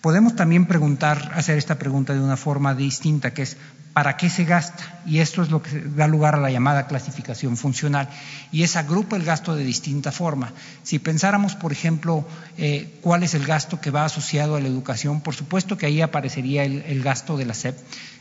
[0.00, 3.58] Podemos también preguntar, hacer esta pregunta de una forma distinta, que es
[3.92, 5.00] ¿para qué se gasta?
[5.06, 8.08] Y esto es lo que da lugar a la llamada clasificación funcional.
[8.52, 10.52] Y es agrupa el gasto de distinta forma.
[10.82, 12.26] Si pensáramos, por ejemplo,
[12.56, 16.00] eh, cuál es el gasto que va asociado a la educación, por supuesto que ahí
[16.00, 17.76] aparecería el, gasto de la SEP,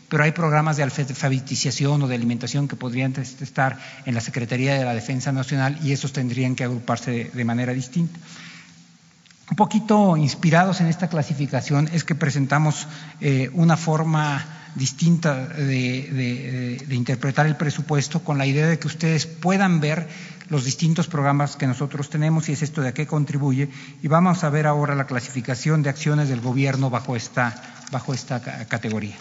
[0.08, 4.86] pero hay programas de alfabetización o de alimentación que podrían estar en la Secretaría de
[4.86, 8.20] la Defensa Nacional y esos tendrían que agruparse de manera distinta.
[9.52, 12.88] Un poquito inspirados en esta clasificación es que presentamos
[13.20, 19.80] eh, una forma distinta de, interpretar el presupuesto con la idea de que ustedes puedan
[19.80, 20.08] ver
[20.50, 23.70] los distintos programas que nosotros tenemos y es esto de a qué contribuye.
[24.02, 27.56] Y vamos a ver ahora la clasificación de acciones del gobierno bajo esta,
[27.92, 29.16] bajo esta categoría.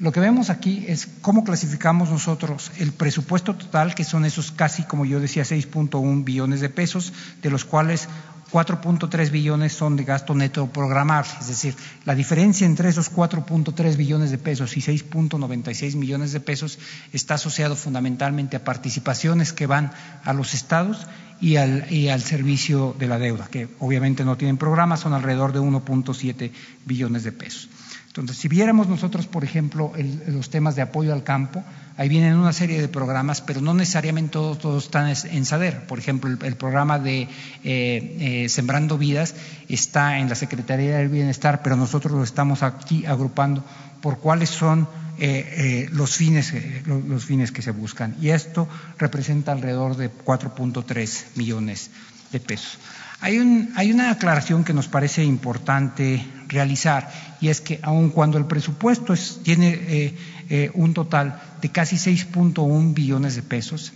[0.00, 4.84] Lo que vemos aquí es cómo clasificamos nosotros el presupuesto total, que son esos casi,
[4.84, 8.08] como yo decía, 6.1 billones de pesos, de los cuales
[8.50, 14.30] 4.3 billones son de gasto neto programable, es decir, la diferencia entre esos 4.3 billones
[14.30, 16.78] de pesos y 6.96 millones de pesos
[17.12, 19.92] está asociado fundamentalmente a participaciones que van
[20.24, 21.06] a los estados
[21.40, 25.52] y al, y al servicio de la deuda, que obviamente no tienen programa, son alrededor
[25.52, 26.52] de 1.7
[26.84, 27.68] billones de pesos.
[28.10, 29.92] Entonces, si viéramos nosotros, por ejemplo,
[30.26, 31.62] los temas de apoyo al campo,
[31.96, 35.86] ahí vienen una serie de programas, pero no necesariamente todos, están en SADER.
[35.86, 37.28] Por ejemplo, el, programa de eh,
[37.62, 39.36] eh, Sembrando Vidas
[39.68, 43.64] está en la Secretaría del Bienestar, pero nosotros lo estamos aquí agrupando
[44.02, 44.88] por cuáles son
[45.20, 46.52] eh, los, fines,
[46.86, 48.16] los fines que se buscan.
[48.20, 48.66] Y esto
[48.98, 51.92] representa alrededor de 4.3 millones
[52.32, 52.76] de pesos.
[53.22, 59.12] Hay, una aclaración que nos parece importante realizar y es que aun cuando el presupuesto
[59.42, 60.16] tiene eh,
[60.48, 63.92] eh, un total de casi 6.1 billones de pesos,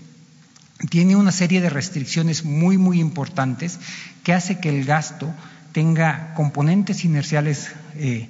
[0.90, 3.78] tiene una serie de restricciones muy, muy importantes
[4.24, 5.32] que hace que el gasto
[5.72, 8.28] tenga componentes inerciales eh,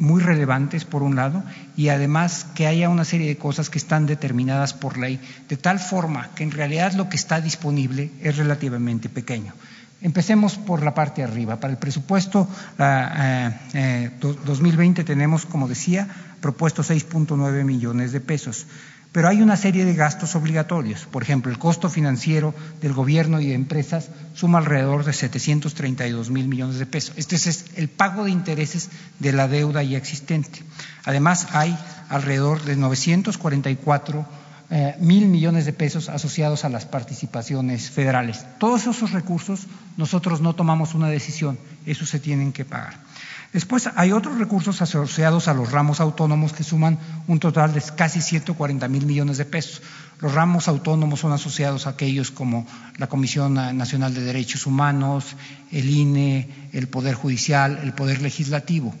[0.00, 1.44] muy relevantes, por un lado,
[1.76, 5.78] y además que haya una serie de cosas que están determinadas por ley, de tal
[5.78, 9.52] forma que en realidad lo que está disponible es relativamente pequeño.
[10.02, 11.58] Empecemos por la parte arriba.
[11.58, 16.08] Para el presupuesto 2020 ah, eh, tenemos, como decía,
[16.40, 18.66] propuesto 6.9 millones de pesos.
[19.12, 21.06] Pero hay una serie de gastos obligatorios.
[21.06, 26.48] Por ejemplo, el costo financiero del gobierno y de empresas suma alrededor de 732 mil
[26.48, 27.14] millones de pesos.
[27.16, 30.62] Este es el pago de intereses de la deuda ya existente.
[31.06, 31.78] Además, hay
[32.10, 34.26] alrededor de 944
[34.68, 38.44] eh, mil millones de pesos asociados a las participaciones federales.
[38.58, 42.94] Todos esos recursos nosotros no tomamos una decisión, esos se tienen que pagar.
[43.52, 48.20] Después hay otros recursos asociados a los ramos autónomos que suman un total de casi
[48.20, 49.82] 140 mil millones de pesos.
[50.20, 52.66] Los ramos autónomos son asociados a aquellos como
[52.98, 55.36] la Comisión Nacional de Derechos Humanos,
[55.70, 58.94] el INE, el Poder Judicial, el Poder Legislativo.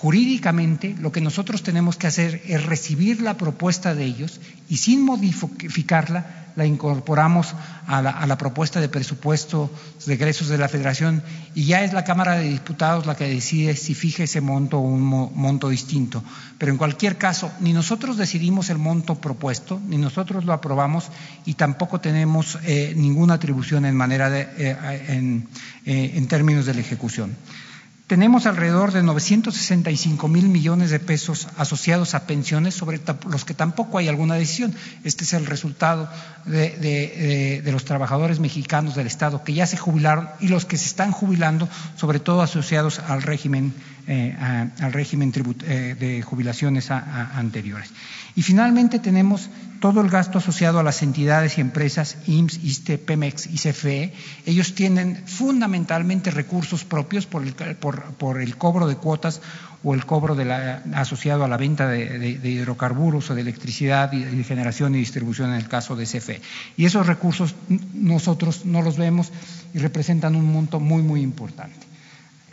[0.00, 5.02] Jurídicamente, lo que nosotros tenemos que hacer es recibir la propuesta de ellos y sin
[5.04, 7.54] modificarla, la incorporamos
[7.86, 9.70] a la, propuesta de presupuesto
[10.06, 11.22] de egresos de la Federación
[11.54, 14.80] y ya es la Cámara de Diputados la que decide si fija ese monto o
[14.80, 16.24] un monto distinto.
[16.56, 21.10] Pero en cualquier caso, ni nosotros decidimos el monto propuesto, ni nosotros lo aprobamos
[21.44, 24.76] y tampoco tenemos eh, ninguna atribución en manera de, eh,
[25.84, 27.36] eh, en términos de la ejecución.
[28.10, 32.98] Tenemos alrededor de 965 mil millones de pesos asociados a pensiones sobre
[33.30, 34.74] los que tampoco hay alguna decisión.
[35.04, 36.08] Este es el resultado
[36.44, 41.12] de, los trabajadores mexicanos del Estado que ya se jubilaron y los que se están
[41.12, 43.72] jubilando, sobre todo asociados al régimen,
[44.06, 44.36] eh,
[44.80, 45.32] al régimen
[45.64, 47.90] eh, de jubilaciones anteriores.
[48.36, 53.46] Y finalmente tenemos todo el gasto asociado a las entidades y empresas IMSS, ISTE, PEMEX
[53.46, 54.12] y CFE.
[54.46, 59.40] Ellos tienen fundamentalmente recursos propios por el, cobro de cuotas
[59.82, 60.36] o el cobro
[60.94, 65.56] asociado a la venta de, hidrocarburos o de electricidad y de generación y distribución en
[65.56, 66.40] el caso de CFE.
[66.76, 67.54] Y esos recursos
[67.94, 69.32] nosotros no los vemos
[69.74, 71.89] y representan un monto muy, muy importante.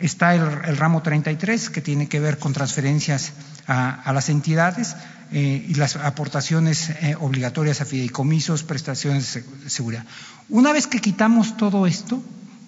[0.00, 3.32] Está el, ramo 33, que tiene que ver con transferencias
[3.66, 4.94] a las entidades
[5.30, 10.06] eh, y las aportaciones eh, obligatorias a fideicomisos, prestaciones de seguridad.
[10.48, 12.22] Una vez que quitamos todo esto,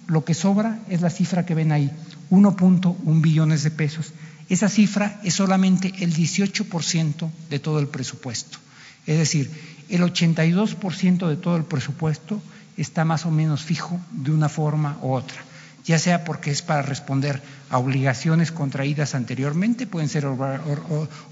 [0.05, 1.89] lo que sobra es la cifra que ven ahí,
[2.29, 4.13] 1.1 billones de pesos.
[4.47, 8.59] Esa cifra es solamente el 18% de todo el presupuesto.
[9.07, 9.49] Es decir,
[9.89, 12.43] el 82% de todo el presupuesto
[12.77, 15.50] está más o menos fijo de una forma u otra
[15.85, 20.25] ya sea porque es para responder a obligaciones contraídas anteriormente, pueden ser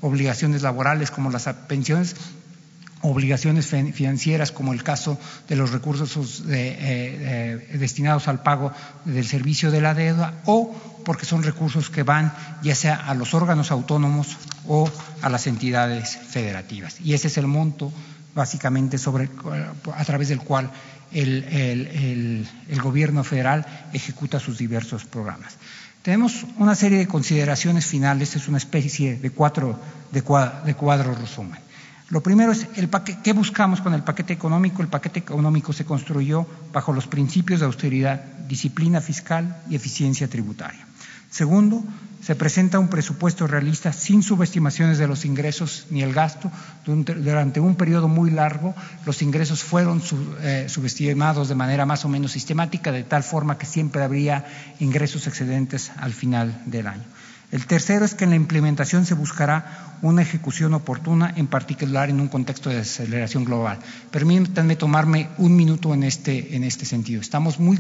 [0.01, 2.15] obligaciones laborales como las pensiones,
[3.01, 8.71] obligaciones financieras como el caso de los recursos eh, eh, destinados al pago
[9.05, 13.33] del servicio de la deuda o porque son recursos que van ya sea a los
[13.33, 14.89] órganos autónomos o
[15.21, 16.99] a las entidades federativas.
[17.01, 17.91] Y ese es el monto
[18.35, 19.29] básicamente sobre,
[19.95, 20.71] a través del cual
[21.11, 22.47] el,
[22.81, 25.57] gobierno federal ejecuta sus diversos programas.
[26.01, 29.79] Tenemos una serie de consideraciones finales, es una especie de, cuadro,
[31.19, 31.59] resumen.
[32.09, 32.89] Lo primero es el
[33.23, 34.81] qué buscamos con el paquete económico.
[34.81, 40.87] El paquete económico se construyó bajo los principios de austeridad, disciplina fiscal y eficiencia tributaria.
[41.29, 41.83] Segundo,
[42.21, 46.51] se presenta un presupuesto realista sin subestimaciones de los ingresos ni el gasto.
[46.85, 50.01] Durante un periodo muy largo, los ingresos fueron
[50.41, 54.45] eh, subestimados de manera más o menos sistemática, de tal forma que siempre habría
[54.79, 57.05] ingresos excedentes al final del año.
[57.51, 62.19] El tercero es que en la implementación se buscará una ejecución oportuna, en particular en
[62.21, 63.79] un contexto de aceleración global.
[64.11, 67.21] Permítanme tomarme un minuto en este, en este sentido.
[67.21, 67.79] Estamos muy,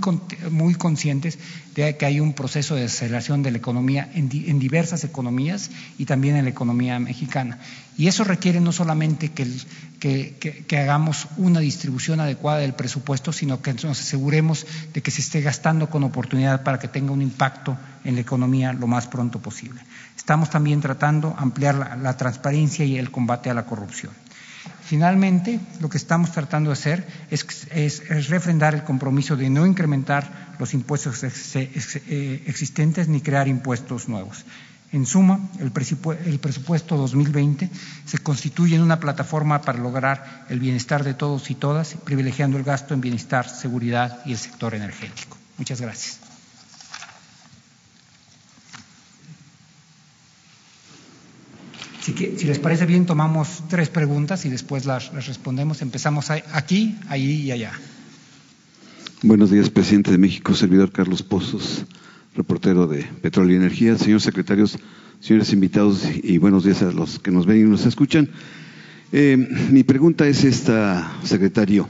[0.49, 1.37] muy conscientes
[1.75, 6.05] de que hay un proceso de aceleración de la economía en, en diversas economías y
[6.05, 7.59] también en la economía mexicana.
[7.99, 13.99] Y eso requiere no solamente que, hagamos una distribución adecuada del presupuesto, sino que nos
[13.99, 18.21] aseguremos de que se esté gastando con oportunidad para que tenga un impacto en la
[18.21, 19.81] economía lo más pronto posible.
[20.15, 24.13] Estamos también tratando de ampliar la, transparencia y el combate a la corrupción.
[24.81, 30.55] Finalmente, lo que estamos tratando de hacer es, es, refrendar el compromiso de no incrementar
[30.57, 34.45] los impuestos eh, existentes ni crear impuestos nuevos.
[34.91, 37.69] En suma, el presupuesto 2020
[38.05, 42.63] se constituye en una plataforma para lograr el bienestar de todos y todas, privilegiando el
[42.63, 45.37] gasto en bienestar, seguridad y el sector energético.
[45.59, 46.19] Muchas gracias.
[52.01, 52.13] Si,
[52.45, 55.83] les parece bien, tomamos tres preguntas y después las, respondemos.
[55.83, 57.73] Empezamos aquí, ahí y allá.
[59.21, 61.85] Buenos días, presidente de México, servidor Carlos Pozos
[62.39, 64.79] reportero de Petróleo y Energía, señores secretarios,
[65.19, 68.29] señores invitados y buenos días a los que nos ven y nos escuchan.
[69.11, 69.35] Eh,
[69.69, 71.89] mi pregunta es esta, secretario.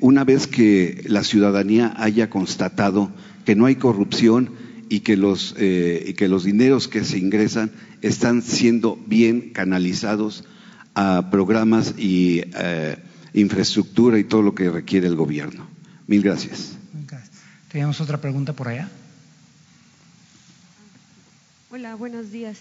[0.00, 3.12] una vez que la ciudadanía haya constatado
[3.44, 4.48] que no hay corrupción
[4.88, 7.70] y que los, y que los dineros que se ingresan
[8.00, 10.44] están siendo bien canalizados
[10.94, 12.96] a programas y eh,
[13.32, 15.66] infraestructura y todo lo que requiere el gobierno.
[16.06, 16.76] Mil gracias.
[17.72, 18.90] Tenemos otra pregunta por allá.
[21.70, 22.58] Hola, buenos días.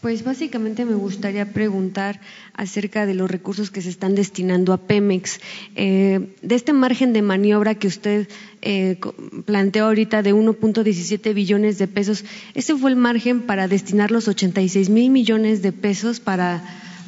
[0.00, 2.20] Pues básicamente me gustaría preguntar
[2.54, 5.40] acerca de los recursos que se están destinando a Pemex.
[5.74, 8.28] Eh, de este margen de maniobra que usted
[8.62, 8.98] eh,
[9.44, 14.88] planteó ahorita de 1.17 billones de pesos, ¿ese fue el margen para destinar los 86
[14.88, 16.62] mil millones de pesos para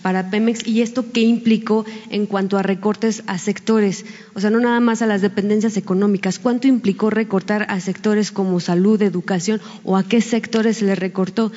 [0.09, 4.59] para Pemex y esto qué implicó en cuanto a recortes a sectores, o sea, no
[4.59, 9.98] nada más a las dependencias económicas, cuánto implicó recortar a sectores como salud, educación o
[9.98, 11.52] a qué sectores se le recortó.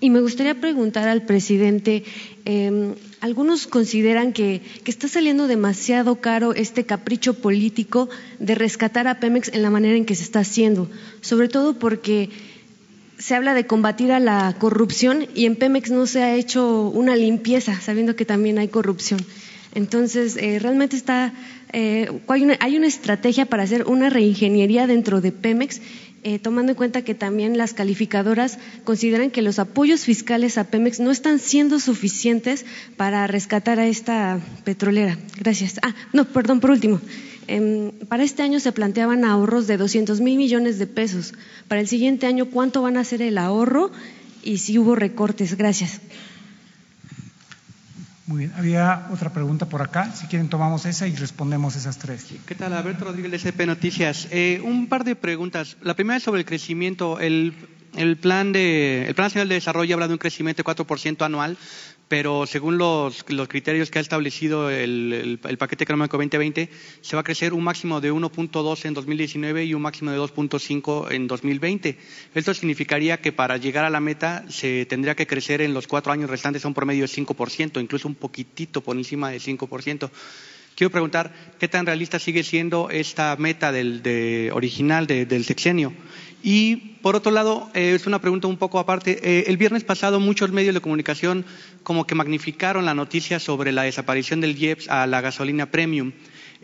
[0.00, 2.02] Y me gustaría preguntar al presidente,
[2.44, 8.08] em, algunos consideran que, que, está saliendo demasiado caro este capricho político
[8.40, 10.90] de rescatar a Pemex en la manera en que se está haciendo,
[11.20, 12.30] sobre todo porque
[13.22, 17.14] se habla de combatir a la corrupción y en Pemex no se ha hecho una
[17.14, 19.20] limpieza, sabiendo que también hay corrupción.
[19.74, 21.32] Entonces, eh, realmente está,
[21.72, 22.42] eh, hay,
[22.76, 25.80] una, estrategia para hacer una reingeniería dentro de Pemex,
[26.24, 30.98] eh, tomando en cuenta que también las calificadoras consideran que los apoyos fiscales a Pemex
[30.98, 32.66] no están siendo suficientes
[32.96, 35.16] para rescatar a esta petrolera.
[35.38, 35.78] Gracias.
[35.82, 37.00] Ah, no, perdón, por último.
[37.48, 41.34] Em, para este año se planteaban ahorros de 200 mil millones de pesos.
[41.68, 43.90] Para el siguiente año, ¿cuánto van a ser el ahorro
[44.42, 45.56] y si hubo recortes?
[45.56, 46.00] Gracias.
[48.26, 48.52] Muy bien.
[48.56, 50.12] Había otra pregunta por acá.
[50.14, 52.26] Si quieren, tomamos esa y respondemos esas tres.
[52.46, 52.72] ¿Qué tal?
[52.72, 54.28] Alberto Rodríguez, de SP Noticias.
[54.30, 55.76] Eh, un par de preguntas.
[55.82, 57.18] La primera es sobre el crecimiento.
[57.18, 57.54] El,
[57.96, 61.56] el plan, de, el plan Nacional de Desarrollo habla de un crecimiento de 4% anual
[62.12, 66.68] pero según los, criterios que ha establecido el, paquete económico 2020,
[67.00, 71.10] se va a crecer un máximo de 1.2 en 2019 y un máximo de 2.5
[71.10, 71.96] en 2020.
[72.34, 76.12] Esto significaría que para llegar a la meta se tendría que crecer en los cuatro
[76.12, 80.10] años restantes a un promedio de 5%, incluso un poquitito por encima del 5%.
[80.74, 85.94] Quiero preguntar qué tan realista sigue siendo esta meta del, original del sexenio
[86.42, 89.18] y por otro lado, eh, es una pregunta un poco aparte.
[89.22, 91.44] Eh, el viernes pasado muchos medios de comunicación
[91.82, 96.12] como que magnificaron la noticia sobre la desaparición del IEPS a la gasolina premium.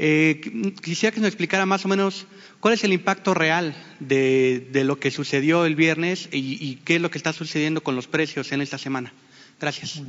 [0.00, 0.40] Eh,
[0.80, 2.26] quisiera que nos explicara más o menos
[2.60, 7.10] cuál es el impacto real de, lo que sucedió el viernes y, qué es lo
[7.10, 9.12] que está sucediendo con los precios en esta semana.
[9.60, 10.02] Gracias.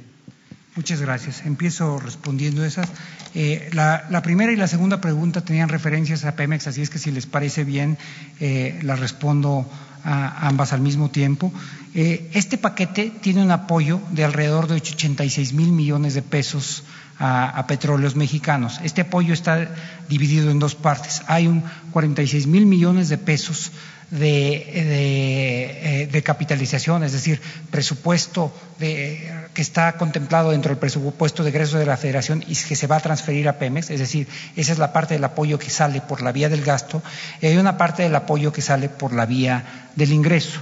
[0.75, 1.45] Muchas gracias.
[1.45, 2.87] Empiezo respondiendo esas.
[3.33, 7.11] Eh, la, primera y la segunda pregunta tenían referencias a Pemex, así es que si
[7.11, 7.97] les parece bien,
[8.39, 9.67] eh, las respondo
[10.03, 11.51] a ambas al mismo tiempo.
[11.95, 16.83] Eh, este paquete tiene un apoyo de alrededor de 86 mil millones de pesos
[17.17, 18.79] a, petróleos mexicanos.
[18.83, 19.75] Este apoyo está
[20.07, 21.21] dividido en dos partes.
[21.27, 23.71] Hay un 46 mil millones de pesos
[24.11, 31.77] de, de, capitalización, es decir, presupuesto de, que está contemplado dentro del presupuesto de egreso
[31.77, 34.79] de la Federación y que se va a transferir a Pemex, es decir, esa es
[34.79, 37.01] la parte del apoyo que sale por la vía del gasto
[37.41, 40.59] y hay una parte del apoyo que sale por la vía del ingreso.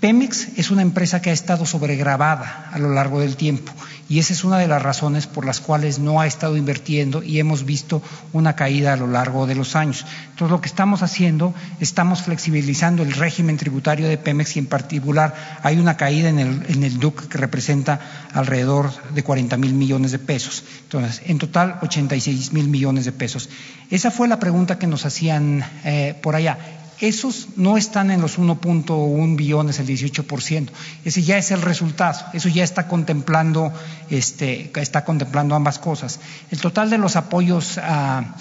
[0.00, 3.72] Pemex es una empresa que ha estado sobregrabada a lo largo del tiempo
[4.08, 7.40] y esa es una de las razones por las cuales no ha estado invirtiendo y
[7.40, 10.04] hemos visto una caída a lo largo de los años.
[10.30, 15.34] Entonces, lo que estamos haciendo, estamos flexibilizando el régimen tributario de Pemex y en particular
[15.62, 17.98] hay una caída en el, en el DUC que representa
[18.32, 20.62] alrededor de 40 mil millones de pesos.
[20.82, 23.48] Entonces, en total, 86 mil millones de pesos.
[23.90, 26.58] Esa fue la pregunta que nos hacían eh, por allá
[27.00, 30.68] esos no están en los 1.1 billones, el 18%.
[31.04, 32.18] Ese ya es el resultado.
[32.32, 33.72] Eso ya está contemplando,
[34.10, 36.20] este, está contemplando ambas cosas.
[36.50, 38.34] El total de los apoyos a,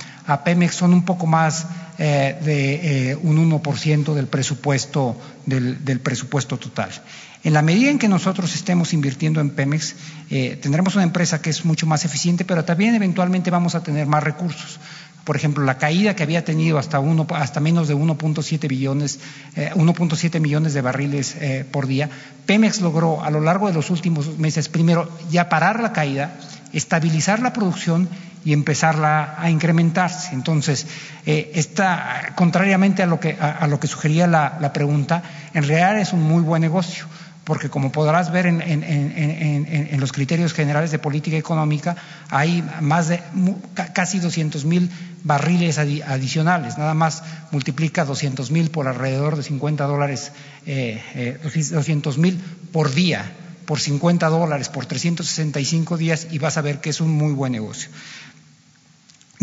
[0.44, 6.90] Pemex son un poco más eh, de eh, un 1% del presupuesto, del, presupuesto total.
[7.44, 9.96] En la medida en que nosotros estemos invirtiendo en Pemex,
[10.32, 14.08] eh, tendremos una empresa que es mucho más eficiente, pero también eventualmente vamos a tener
[14.08, 14.80] más recursos
[15.26, 19.20] por ejemplo, la caída que había tenido hasta, uno, hasta menos de 1.7 billones,
[19.56, 22.10] eh, 1.7 millones de barriles eh, por día,
[22.46, 26.36] Pemex logró a lo largo de los últimos meses, primero, ya parar la caída,
[26.74, 28.08] estabilizar la producción
[28.46, 30.36] y empezarla a incrementarse.
[30.36, 30.86] Entonces,
[31.26, 35.24] eh, esta, contrariamente a lo que, a lo que sugería la, la pregunta,
[35.56, 37.08] en realidad es un muy buen negocio
[37.46, 41.96] porque como podrás ver en, los criterios generales de política económica,
[42.30, 43.22] hay más de
[43.94, 44.90] casi 200 mil
[45.24, 46.78] barriles adicionales.
[46.78, 50.32] Nada más multiplica 200 mil por alrededor de 50 dólares,
[50.66, 52.42] eh, eh, 200 mil
[52.72, 53.32] por día,
[53.66, 57.52] por 50 dólares, por 365 días y vas a ver que es un muy buen
[57.52, 57.90] negocio.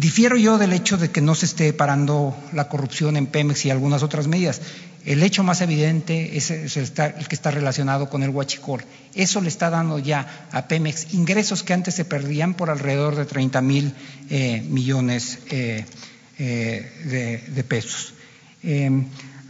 [0.02, 3.70] Difiero yo del hecho de que no se esté parando la corrupción en Pemex y
[3.70, 4.60] algunas otras medidas.
[5.04, 8.84] El hecho más evidente es, el que está relacionado con el huachicol.
[9.14, 13.26] Eso le está dando ya a Pemex ingresos que antes se perdían por alrededor de
[13.26, 13.94] 30 mil
[14.28, 15.86] eh, millones eh,
[16.36, 18.14] eh, de, pesos.
[18.64, 18.90] Eh,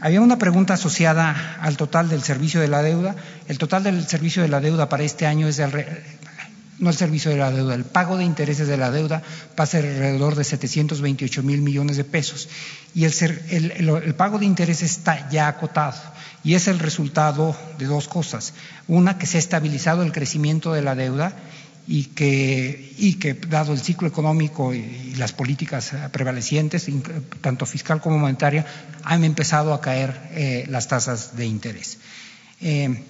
[0.03, 3.17] había una pregunta asociada al total del servicio de la deuda.
[3.49, 5.65] El total del servicio de la deuda para este año es de
[6.83, 9.23] no el servicio de la deuda, el pago de intereses de la deuda
[9.59, 12.49] va a ser alrededor de 728 mil millones de pesos.
[12.93, 15.97] Y el, pago de intereses está ya acotado
[16.43, 18.55] y es el resultado de dos cosas.
[18.89, 21.37] Una, que se ha estabilizado el crecimiento de la deuda
[21.87, 26.89] y que, dado el ciclo económico y, las políticas prevalecientes,
[27.43, 28.67] tanto fiscal como monetaria,
[29.05, 31.99] han empezado a caer eh, las tasas de interés.
[32.61, 33.05] Eh,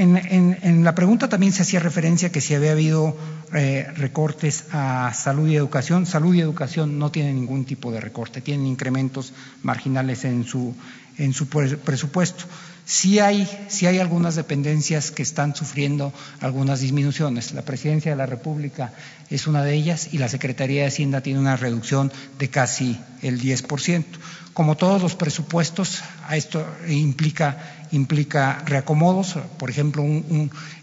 [0.00, 3.16] en, la pregunta también se hacía referencia que si había habido
[3.52, 6.06] eh, recortes a salud y educación.
[6.06, 9.32] Salud y educación no tienen ningún tipo de recorte, tienen incrementos
[9.62, 10.74] marginales en su,
[11.18, 12.44] en su presupuesto.
[12.86, 13.20] Sí
[13.68, 17.52] sí hay algunas dependencias que están sufriendo algunas disminuciones.
[17.52, 18.92] La Presidencia de la República
[19.28, 23.40] es una de ellas y la Secretaría de Hacienda tiene una reducción de casi el
[23.40, 24.04] 10%.
[24.52, 29.36] Como todos los presupuestos, esto implica implica reacomodos.
[29.58, 30.04] Por ejemplo,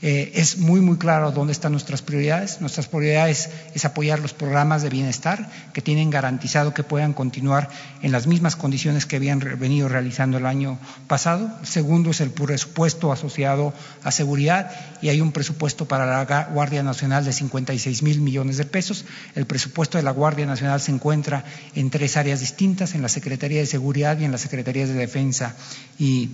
[0.02, 2.60] eh, es muy, muy claro dónde están nuestras prioridades.
[2.62, 7.70] Nuestras prioridades es apoyar los programas de bienestar que tienen garantizado que puedan continuar
[8.02, 11.50] en las mismas condiciones que habían venido realizando el año pasado.
[11.64, 17.24] Segundo es el presupuesto asociado a seguridad y hay un presupuesto para la Guardia Nacional
[17.26, 19.06] de 56 mil millones de pesos.
[19.36, 21.46] El presupuesto de la Guardia Nacional se encuentra
[21.76, 25.56] en tres áreas distintas, en la Secretaría de Seguridad y en las Secretarías de Defensa
[25.98, 26.32] y,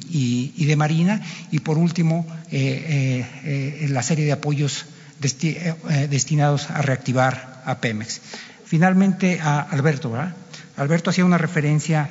[0.55, 1.21] y, de Marina.
[1.51, 4.85] Y por último, eh, eh, la serie de apoyos
[5.19, 8.21] desti eh, destinados a reactivar a Pemex.
[8.65, 10.35] Finalmente, a Alberto, ¿verdad?
[10.77, 12.09] Alberto hacía una referencia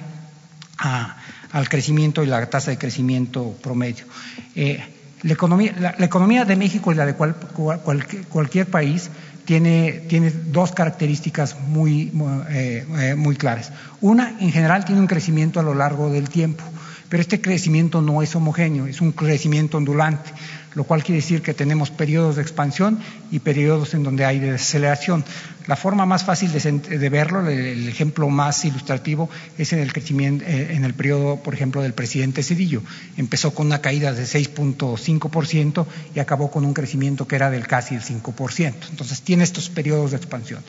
[0.79, 1.17] a,
[1.53, 4.07] al crecimiento y la tasa de crecimiento promedio.
[4.55, 4.83] Eh,
[5.23, 9.11] la, economía, la, economía, de México y la de cual, cual, cualquier país
[9.45, 13.73] tiene, tiene, dos características muy, muy, eh, muy claras.
[14.01, 16.65] Una, en general, tiene un crecimiento a lo largo del tiempo
[17.13, 20.31] pero este crecimiento no es homogéneo, es un crecimiento ondulante,
[20.75, 25.23] lo cual quiere decir que tenemos periodos de expansión y periodos en donde hay desaceleración.
[25.67, 30.45] La forma más fácil de, de verlo, el, ejemplo más ilustrativo, es en el crecimiento,
[30.45, 32.83] eh, en el periodo, por ejemplo, del presidente Cedillo.
[33.17, 37.95] Empezó con una caída de 6.5% y acabó con un crecimiento que era del casi
[37.95, 38.75] el 5%.
[38.91, 40.63] Entonces tiene estos periodos de expansión.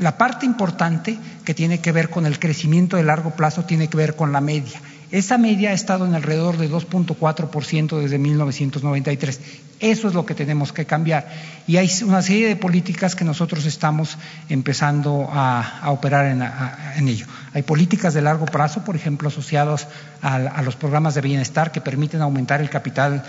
[0.00, 3.96] La parte importante que tiene que ver con el crecimiento de largo plazo tiene que
[3.96, 4.80] ver con la media.
[5.10, 9.40] Esa media ha estado en alrededor de 2.4% desde 1993.
[9.80, 11.28] Eso es lo que tenemos que cambiar.
[11.66, 17.26] Y hay una serie de políticas que nosotros estamos empezando a, operar en, ello.
[17.54, 19.88] Hay políticas de largo plazo, por ejemplo, asociadas
[20.22, 23.22] a, los programas de bienestar que permiten aumentar el capital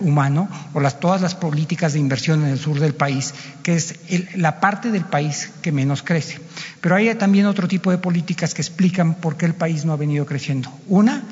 [0.00, 3.96] humano, o todas las políticas de inversión en el sur del país, que es
[4.36, 6.38] la parte del país que menos crece.
[6.80, 9.96] Pero hay también otro tipo de políticas que explican por qué el país no ha
[9.96, 10.70] venido creciendo.
[10.88, 11.22] Una,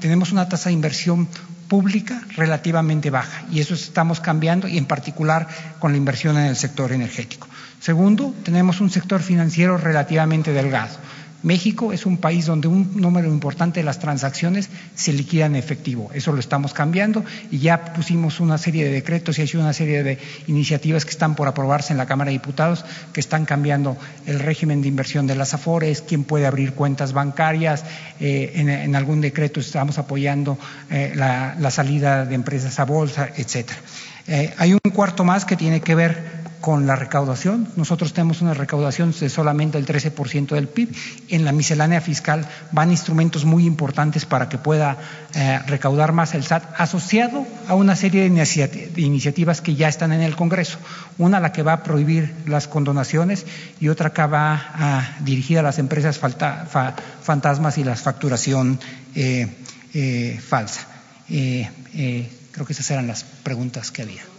[0.00, 1.28] tenemos una tasa de inversión
[1.68, 5.46] pública relativamente baja y eso estamos cambiando y en particular
[5.78, 7.46] con la inversión en el sector energético.
[7.78, 10.96] Segundo, tenemos un sector financiero relativamente delgado.
[11.42, 16.10] México es un país donde un número importante de las transacciones se liquidan en efectivo.
[16.12, 20.02] Eso lo estamos cambiando y ya pusimos una serie de decretos y hay una serie
[20.02, 24.40] de iniciativas que están por aprobarse en la Cámara de Diputados que están cambiando el
[24.40, 27.84] régimen de inversión de las AFORES, quién puede abrir cuentas bancarias.
[28.20, 30.58] Eh, en, algún decreto estamos apoyando
[30.90, 33.78] eh, la, la, salida de empresas a bolsa, etcétera.
[34.26, 37.68] Eh, hay un cuarto más que tiene que ver con la recaudación.
[37.76, 40.94] Nosotros tenemos una recaudación de solamente el 13% del PIB.
[41.28, 44.96] En la miscelánea fiscal van instrumentos muy importantes para que pueda
[45.34, 50.20] eh, recaudar más el SAT, asociado a una serie de, iniciativas que ya están en
[50.20, 50.78] el Congreso.
[51.18, 53.46] Una, la que va a prohibir las condonaciones
[53.80, 58.78] y otra que va a, dirigir a las empresas fantasmas y la facturación
[59.14, 59.46] eh,
[59.94, 60.86] eh, falsa.
[61.26, 64.29] creo que esas eran las preguntas que había.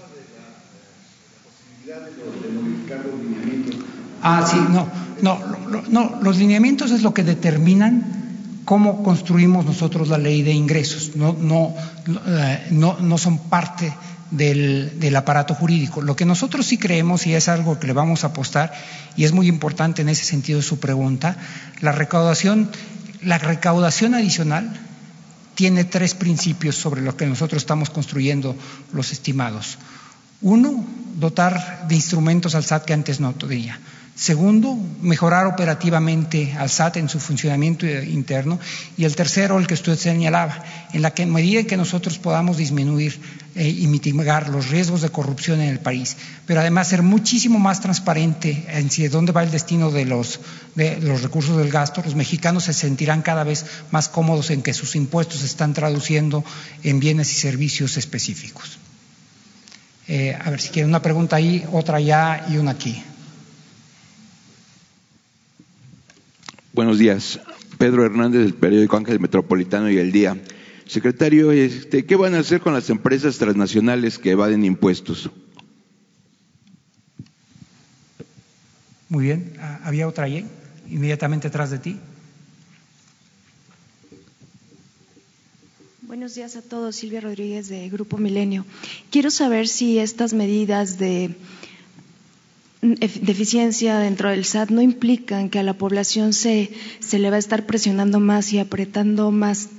[4.24, 4.88] Ah, sí, no,
[5.22, 5.40] no,
[5.90, 8.22] no, los lineamientos es lo que determinan
[8.66, 11.74] cómo construimos nosotros la ley de ingresos, no, no,
[12.28, 13.92] eh, no, no son parte
[14.30, 16.02] del, del, aparato jurídico.
[16.02, 18.72] Lo que nosotros sí creemos, y es algo que le vamos a apostar,
[19.18, 21.38] y es muy importante en ese sentido su pregunta,
[21.82, 22.70] la recaudación,
[23.24, 24.72] la recaudación adicional
[25.56, 28.56] tiene tres principios sobre los que nosotros estamos construyendo
[28.94, 29.78] los estimados.
[30.42, 30.84] Uno,
[31.20, 33.80] dotar de instrumentos al SAT que antes no tenía.
[34.16, 38.60] Segundo, mejorar operativamente al SAT en su funcionamiento interno.
[38.98, 40.64] Y el tercero, el que usted señalaba,
[40.94, 43.20] en la que en que nosotros podamos disminuir
[43.56, 47.82] eh, y mitigar los riesgos de corrupción en el país, pero además ser muchísimo más
[47.82, 53.22] transparente en dónde va el destino de los recursos del gasto, los mexicanos se sentirán
[53.22, 56.44] cada vez más cómodos en que sus impuestos se están traduciendo
[56.84, 58.78] en bienes y servicios específicos.
[60.08, 63.02] Eh, a ver si quieren una pregunta ahí, otra allá y una aquí.
[66.74, 67.40] Buenos días.
[67.78, 70.38] Pedro Hernández del periódico Ángel Metropolitano y El Día.
[70.86, 75.30] Secretario, este, ¿qué van a hacer con las empresas transnacionales que evaden impuestos?
[79.10, 79.54] Muy bien.
[79.60, 80.46] Ah, ¿Había otra ahí?
[80.90, 82.00] Inmediatamente atrás de ti.
[86.12, 86.98] Buenos días a todos.
[86.98, 88.66] Silvia Rodríguez de Grupo Milenio.
[89.12, 91.38] Quiero saber si estas medidas de
[92.82, 97.40] deficiencia dentro del SAT no implican que a la población se, se le va a
[97.40, 99.70] estar presionando más y apretando más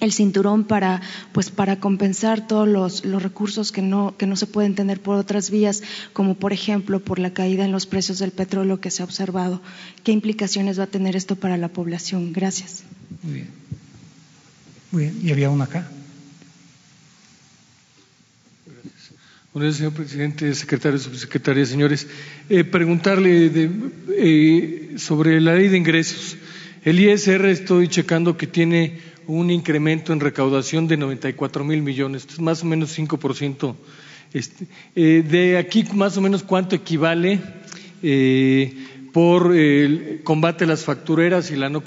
[0.00, 1.02] el cinturón para
[1.34, 5.16] pues para compensar todos los, los, recursos que no que no se pueden tener por
[5.16, 5.82] otras vías
[6.14, 9.60] como por ejemplo por la caída en los precios del petróleo que se ha observado
[10.04, 12.82] qué implicaciones va a tener esto para la población gracias
[13.22, 13.81] muy bien
[14.92, 15.88] muy bien, y había una acá.
[19.54, 22.06] Buenos días, señor presidente, secretario, subsecretaria, señores.
[22.50, 23.50] Eh, preguntarle
[24.16, 26.36] eh, sobre la ley de ingresos.
[26.84, 32.40] El ISR estoy checando que tiene un incremento en recaudación de 94 mil millones, es
[32.40, 33.74] más o menos 5%.
[34.34, 37.40] Este, eh, de aquí, más o menos, ¿cuánto equivale
[39.12, 41.82] por el combate a las factureras y la no,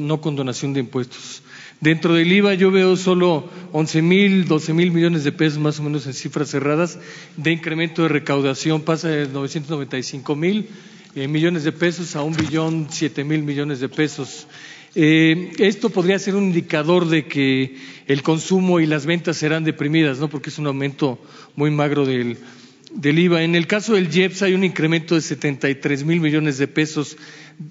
[0.00, 1.42] no condonación de impuestos?
[1.84, 5.82] Dentro del IVA yo veo solo 11 mil, 12 mil millones de pesos más o
[5.82, 6.98] menos en cifras cerradas
[7.36, 10.70] de incremento de recaudación, pasa de 995 mil
[11.14, 14.46] eh, millones de pesos a un billón siete mil millones de pesos.
[14.94, 17.76] Eh, esto podría ser un indicador de que
[18.06, 20.30] el consumo y las ventas serán deprimidas, ¿no?
[20.30, 21.20] Porque es un aumento
[21.54, 22.38] muy magro del,
[22.94, 23.42] del IVA.
[23.42, 27.18] En el caso del IEPS hay un incremento de 73 mil millones de pesos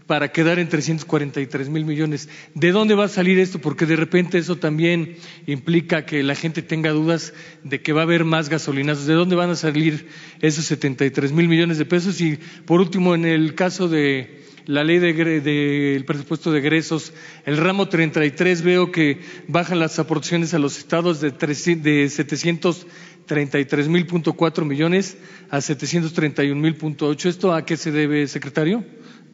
[0.08, 2.30] para quedar en 343 mil millones.
[2.54, 3.60] ¿De dónde va a salir esto?
[3.60, 8.04] Porque de repente eso también implica que la gente tenga dudas de que va a
[8.04, 9.06] haber más gasolinas.
[9.06, 10.08] ¿De dónde van a salir
[10.42, 12.22] esos 73 mil millones de pesos?
[12.22, 17.14] Y por último, en el caso de la ley del de, presupuesto de egresos,
[17.46, 24.08] el ramo 33 veo que bajan las aportaciones a los estados de, de 733 mil
[24.36, 25.18] cuatro millones
[25.50, 27.30] a 731 mil ocho.
[27.30, 28.86] ¿Esto a qué se debe, secretario?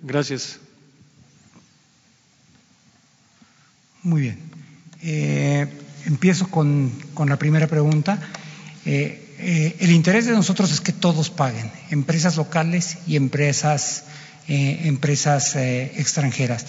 [0.02, 0.60] Gracias.
[4.04, 4.40] Muy bien.
[5.02, 5.68] Eh,
[6.06, 6.92] empiezo con,
[7.26, 8.20] la primera pregunta.
[8.86, 14.06] Eh, eh, el interés de nosotros es que todos paguen, empresas locales y empresas,
[14.48, 16.66] empresas extranjeras.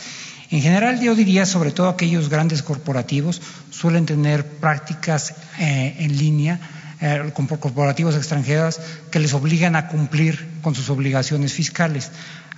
[0.50, 6.60] En general, yo diría, sobre todo aquellos grandes corporativos, suelen tener prácticas en línea
[7.32, 12.10] con corporativos extranjeros que les obligan a cumplir con sus obligaciones fiscales.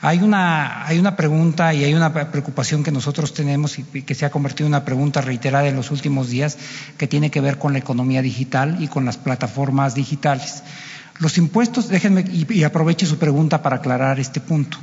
[0.04, 4.26] Hay una, hay una pregunta y hay una preocupación que nosotros tenemos y que se
[4.26, 6.58] ha convertido en una pregunta reiterada en los últimos días
[6.98, 10.64] que tiene que ver con la economía digital y con las plataformas digitales.
[11.20, 14.76] Los impuestos, déjenme y, aproveche su pregunta para aclarar este punto.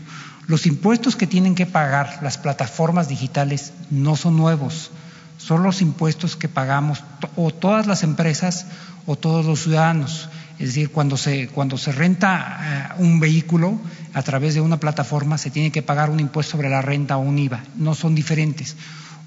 [0.47, 4.89] Los impuestos que tienen que pagar las plataformas digitales no son nuevos,
[5.37, 7.03] son los impuestos que pagamos
[7.35, 8.67] o todas las empresas
[9.05, 10.29] o todos los ciudadanos.
[10.59, 13.79] Es decir, cuando se, cuando se renta eh, un vehículo
[14.13, 17.21] a través de una plataforma, se tiene que pagar un impuesto sobre la renta o
[17.21, 17.63] un IVA.
[17.77, 18.75] No son diferentes.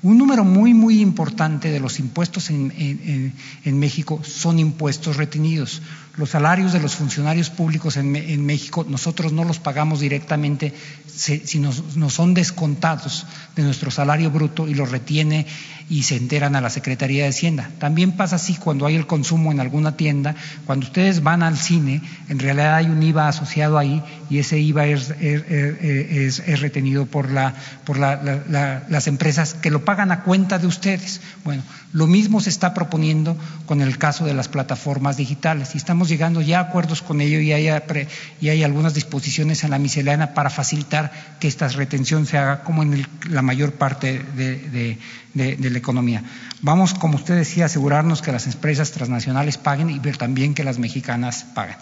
[0.03, 3.33] Un número muy, muy importante de los impuestos en,
[3.65, 5.81] México son impuestos retenidos.
[6.17, 10.75] Los salarios de los funcionarios públicos en, México nosotros no los pagamos directamente,
[11.07, 15.47] sino nos son descontados de nuestro salario bruto y los retiene
[15.89, 17.71] y se enteran a la Secretaría de Hacienda.
[17.79, 20.35] También pasa así cuando hay el consumo en alguna tienda,
[20.67, 24.87] cuando ustedes van al cine, en realidad hay un IVA asociado ahí y ese IVA
[24.87, 27.55] es, es, es, es retenido por, la,
[27.85, 31.21] por la, la, las empresas que lo pagan a cuenta de ustedes.
[31.45, 33.37] Bueno, lo mismo se está proponiendo
[33.67, 37.41] con el caso de las plataformas digitales y estamos llegando ya a acuerdos con ello
[37.41, 42.83] y hay, algunas disposiciones en la miscelánea para facilitar que esta retención se haga como
[42.83, 44.99] en el, la mayor parte de,
[45.35, 46.23] la economía.
[46.61, 50.65] Vamos, como usted decía, a asegurarnos que las empresas transnacionales paguen y ver también que
[50.65, 51.77] las mexicanas paguen.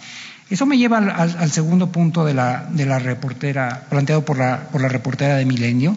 [0.50, 5.36] Eso me lleva al, segundo punto de la, reportera, planteado por la, por la reportera
[5.36, 5.96] de Milenio,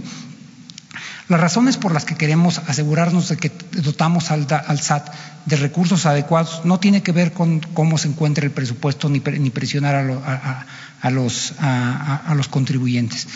[1.34, 5.10] las razones por las que queremos asegurarnos de que dotamos al, SAT
[5.48, 9.50] de recursos adecuados no tiene que ver con cómo se encuentra el presupuesto ni, ni
[9.50, 10.66] presionar a,
[11.02, 13.28] a, los, a, los, contribuyentes.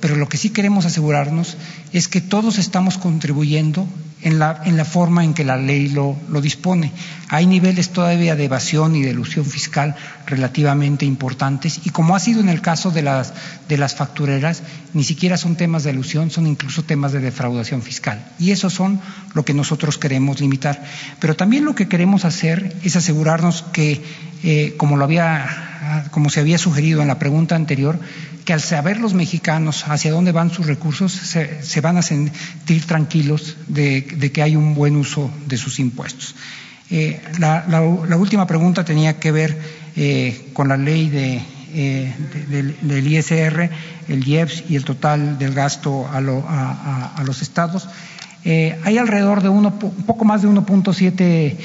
[0.00, 1.58] Pero lo que sí queremos asegurarnos
[1.92, 3.86] es que todos estamos contribuyendo
[4.22, 6.92] en la, forma en que la ley lo, dispone.
[7.34, 12.38] Hay niveles todavía de evasión y de ilusión fiscal relativamente importantes y como ha sido
[12.38, 13.32] en el caso de las,
[13.96, 14.62] factureras,
[14.92, 18.24] ni siquiera son temas de ilusión, son incluso temas de defraudación fiscal.
[18.38, 19.00] Y eso son
[19.32, 20.84] lo que nosotros queremos limitar.
[21.18, 24.00] Pero también lo que queremos hacer es asegurarnos que,
[24.44, 27.98] eh, como, lo había, como se había sugerido en la pregunta anterior,
[28.44, 32.86] que al saber los mexicanos hacia dónde van sus recursos, se, se van a sentir
[32.86, 36.36] tranquilos de, que hay un buen uso de sus impuestos.
[36.96, 39.58] Eh, la, la, la, última pregunta tenía que ver
[39.96, 41.42] eh, con la ley de,
[41.74, 42.14] eh,
[42.48, 43.68] de, del, ISR,
[44.06, 47.88] el IEPS y el total del gasto a, lo, a los estados.
[48.44, 51.56] Eh, hay alrededor de uno, un poco más de 1.7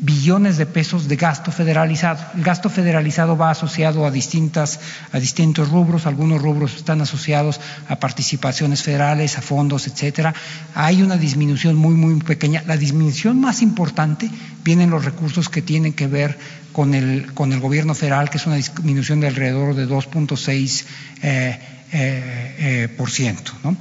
[0.00, 2.24] billones de pesos de gasto federalizado.
[2.34, 4.80] El gasto federalizado va asociado a, distintas,
[5.12, 10.34] a distintos rubros, algunos rubros están asociados a participaciones federales, a fondos, etcétera.
[10.74, 12.62] Hay una disminución muy, muy pequeña.
[12.66, 14.30] La disminución más importante
[14.64, 16.38] viene en los recursos que tienen que ver
[16.72, 20.84] con el, con el gobierno federal, que es una disminución de alrededor de 2.6
[21.22, 21.58] eh,
[21.92, 23.52] eh, eh, por ciento.
[23.62, 23.76] ¿no?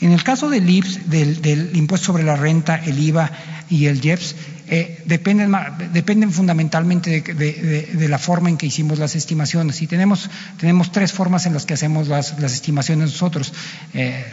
[0.00, 3.30] En el caso del IPS, del, del, impuesto sobre la renta, el IVA
[3.70, 4.36] y el IEPS,
[4.68, 5.52] eh, dependen,
[5.92, 9.82] dependen, fundamentalmente de, la forma en que hicimos las estimaciones.
[9.82, 13.52] Y tenemos, tenemos tres formas en las que hacemos las, las estimaciones nosotros.
[13.92, 14.24] Eh,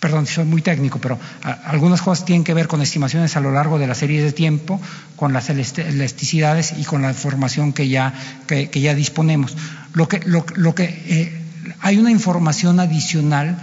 [0.00, 1.18] perdón, soy muy técnico, pero
[1.64, 4.80] algunas cosas tienen que ver con estimaciones a lo largo de la serie de tiempo,
[5.16, 8.12] con las elasticidades y con la información que ya,
[8.46, 9.56] que, ya disponemos.
[9.94, 11.44] Lo que, lo que eh,
[11.80, 13.58] hay una información adicional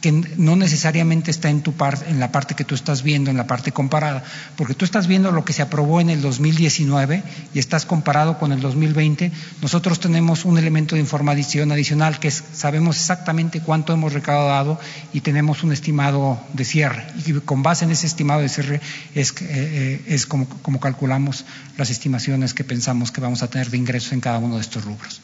[0.00, 3.36] que no necesariamente está en tu parte, en la parte que tú estás viendo, en
[3.36, 4.22] la parte comparada,
[4.56, 7.22] porque tú estás viendo lo que se aprobó en el 2019
[7.52, 9.32] y estás comparado con el 2020.
[9.60, 14.78] Nosotros tenemos un elemento de información adicional que es sabemos exactamente cuánto hemos recaudado
[15.12, 17.06] y tenemos un estimado de cierre.
[17.26, 18.80] Y con base en ese estimado de cierre
[19.14, 21.44] es, eh, es como, como calculamos
[21.76, 24.84] las estimaciones que pensamos que vamos a tener de ingresos en cada uno de estos
[24.84, 25.20] rubros.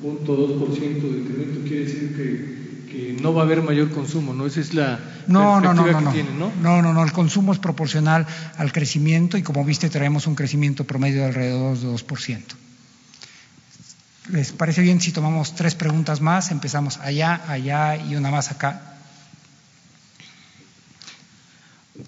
[0.00, 4.46] Poco, 1.2% de incremento quiere decir que, que, no va a haber mayor consumo, ¿no?
[4.46, 6.12] Esa es la no, no, no, no, no.
[6.12, 6.52] Tienen, ¿no?
[6.60, 8.26] No, no, no, el consumo es proporcional
[8.56, 12.42] al crecimiento y como viste traemos un crecimiento promedio de alrededor de 2%.
[14.32, 16.50] ¿Les parece bien si tomamos tres preguntas más?
[16.50, 18.96] Empezamos allá, allá y una más acá.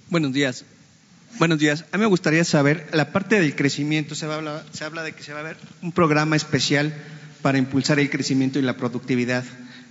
[0.08, 0.64] Buenos días.
[1.38, 1.84] Buenos días.
[1.92, 5.02] A mí me gustaría saber, la parte del crecimiento, se, va a hablar, se habla
[5.02, 6.94] de que se va a haber un programa especial
[7.42, 9.44] para impulsar el crecimiento y la productividad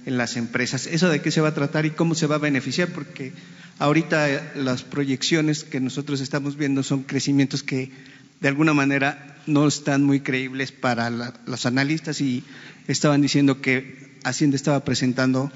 [0.05, 0.87] en las empresas.
[0.87, 2.89] ¿Eso de qué se va a tratar y cómo se va a beneficiar?
[2.89, 3.33] Porque
[3.79, 7.91] ahorita las proyecciones que nosotros estamos viendo son crecimientos que
[8.39, 12.43] de alguna manera no están muy creíbles para la, los analistas y
[12.87, 15.51] estaban diciendo que Hacienda estaba presentando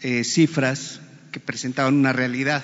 [0.00, 1.00] eh, cifras
[1.32, 2.62] que presentaban una realidad.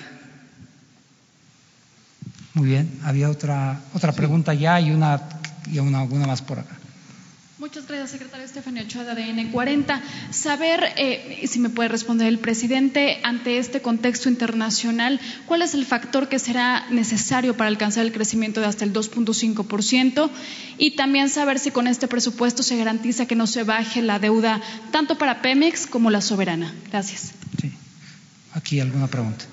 [2.53, 5.21] Muy bien, había otra, otra pregunta ya y una,
[5.71, 6.76] y una, una más por acá.
[7.59, 9.99] Muchas gracias, secretario Estefanía Ochoa de ADN 40.
[10.29, 15.83] Saber, eh, si me puede responder el presidente, ante este contexto internacional, ¿cuál es el
[15.83, 20.29] factor que será necesario para alcanzar el crecimiento de hasta el 2.5%?
[20.77, 24.61] Y también saber si con este presupuesto se garantiza que no se baje la deuda
[24.91, 26.75] tanto para Pemex como la soberana.
[26.91, 27.31] Gracias.
[27.59, 27.71] Sí.
[28.53, 29.45] Aquí alguna pregunta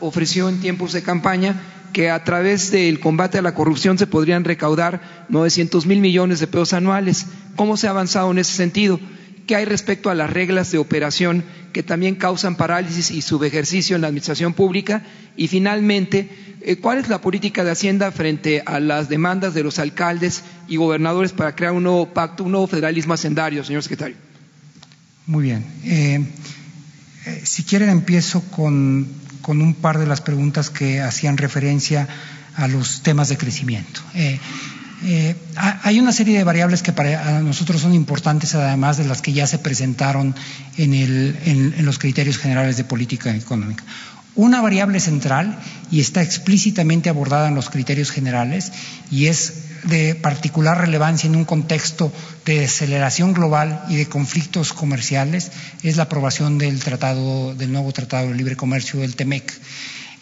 [0.00, 4.44] ofreció en tiempos de campaña que a través del combate a la corrupción se podrían
[4.44, 7.26] recaudar 900 mil millones de pesos anuales.
[7.56, 9.00] ¿Cómo se ha avanzado en ese sentido?
[9.48, 14.02] qué hay respecto a las reglas de operación que también causan parálisis y subejercicio en
[14.02, 15.02] la administración pública
[15.36, 16.28] y finalmente
[16.60, 20.76] eh, cuál es la política de Hacienda frente a las demandas de los alcaldes y
[20.76, 24.16] gobernadores para crear un nuevo pacto, un nuevo federalismo hacendario, señor secretario.
[25.26, 25.64] Muy bien.
[25.82, 26.26] Eh,
[27.26, 29.08] eh, si quieren empiezo con,
[29.48, 32.06] con, un par de las preguntas que hacían referencia
[32.54, 34.02] a los temas de crecimiento.
[34.14, 34.38] Eh,
[35.04, 39.32] eh, hay una serie de variables que para nosotros son importantes, además de las que
[39.32, 40.34] ya se presentaron
[40.76, 43.84] en, los criterios generales de política económica.
[44.34, 45.58] Una variable central,
[45.90, 48.70] y está explícitamente abordada en los criterios generales,
[49.10, 52.12] y es de particular relevancia en un contexto
[52.44, 55.50] de aceleración global y de conflictos comerciales,
[55.82, 59.52] es la aprobación del tratado, del nuevo Tratado de Libre Comercio, el TEMEC.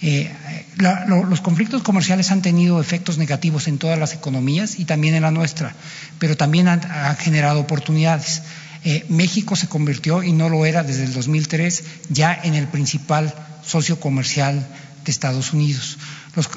[0.02, 0.30] Eh,
[0.76, 5.30] los conflictos comerciales han tenido efectos negativos en todas las economías y también en la
[5.30, 5.74] nuestra,
[6.18, 8.42] pero también han, han generado oportunidades.
[8.84, 13.34] Eh, México se convirtió, y no lo era desde el 2003, ya en el principal
[13.64, 14.64] socio comercial
[15.04, 15.98] de Estados Unidos.
[16.36, 16.48] Los,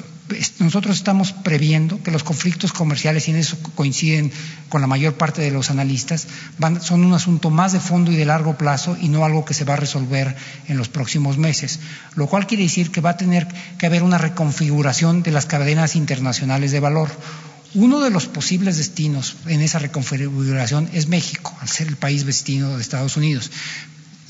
[0.58, 4.32] nosotros estamos previendo que los conflictos comerciales, y en eso coinciden
[4.68, 6.26] con la mayor parte de los analistas,
[6.58, 9.54] van, son un asunto más de fondo y de largo plazo y no algo que
[9.54, 10.36] se va a resolver
[10.68, 11.80] en los próximos meses.
[12.14, 15.96] Lo cual quiere decir que va a tener que haber una reconfiguración de las cadenas
[15.96, 17.10] internacionales de valor.
[17.74, 22.76] Uno de los posibles destinos en esa reconfiguración es México, al ser el país vecino
[22.76, 23.50] de Estados Unidos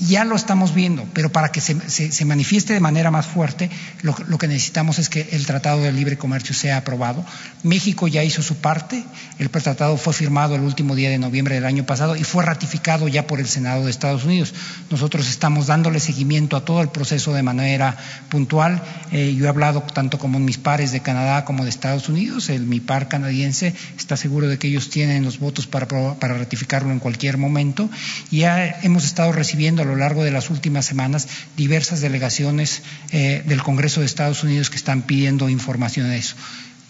[0.00, 3.70] ya lo estamos viendo, pero para que se, se, manifieste de manera más fuerte,
[4.02, 7.24] lo, lo, que necesitamos es que el Tratado de Libre Comercio sea aprobado.
[7.62, 9.04] México ya hizo su parte,
[9.38, 13.08] el tratado fue firmado el último día de noviembre del año pasado y fue ratificado
[13.08, 14.54] ya por el Senado de Estados Unidos.
[14.90, 17.96] Nosotros estamos dándole seguimiento a todo el proceso de manera
[18.28, 18.82] puntual.
[19.12, 22.48] Eh, yo he hablado tanto como mis pares de Canadá como de Estados Unidos.
[22.48, 26.90] El, mi par canadiense está seguro de que ellos tienen los votos para, para ratificarlo
[26.90, 27.90] en cualquier momento.
[28.30, 32.82] Ya hemos estado recibiendo lo largo de las últimas semanas diversas delegaciones
[33.12, 36.36] eh, del Congreso de Estados Unidos que están pidiendo información de eso.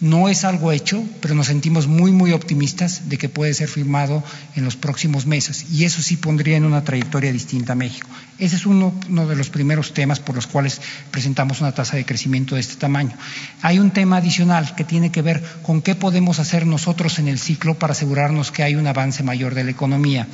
[0.01, 4.23] No es algo hecho, pero nos sentimos muy, muy optimistas de que puede ser firmado
[4.55, 8.07] en los próximos meses y eso sí pondría en una trayectoria distinta a México.
[8.39, 10.81] Ese es uno, uno, de los primeros temas por los cuales
[11.11, 13.15] presentamos una tasa de crecimiento de este tamaño.
[13.61, 17.37] Hay un tema adicional que tiene que ver con qué podemos hacer nosotros en el
[17.37, 20.27] ciclo para asegurarnos que hay un avance mayor de la economía.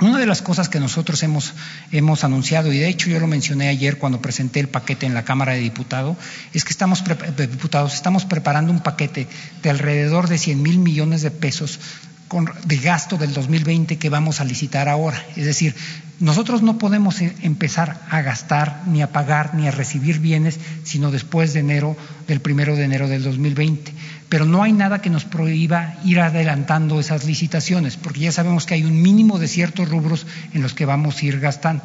[0.00, 1.54] Una de las cosas que nosotros hemos,
[1.90, 5.24] hemos, anunciado, y de hecho yo lo mencioné ayer cuando presenté el paquete en la
[5.24, 6.16] Cámara de Diputados,
[6.54, 7.02] es que estamos,
[7.36, 9.26] diputados, estamos preparando un paquete
[9.60, 11.80] de alrededor de 100 mil millones de pesos
[12.28, 15.20] con, de gasto del 2020 que vamos a licitar ahora.
[15.34, 15.74] Es decir,
[16.20, 21.54] nosotros no podemos empezar a gastar, ni a pagar, ni a recibir bienes, sino después
[21.54, 21.96] de enero,
[22.28, 23.97] del primero de enero del 2020
[24.28, 28.74] pero no hay nada que nos prohíba ir adelantando esas licitaciones, porque ya sabemos que
[28.74, 31.84] hay un mínimo de ciertos rubros en los que vamos a ir gastando.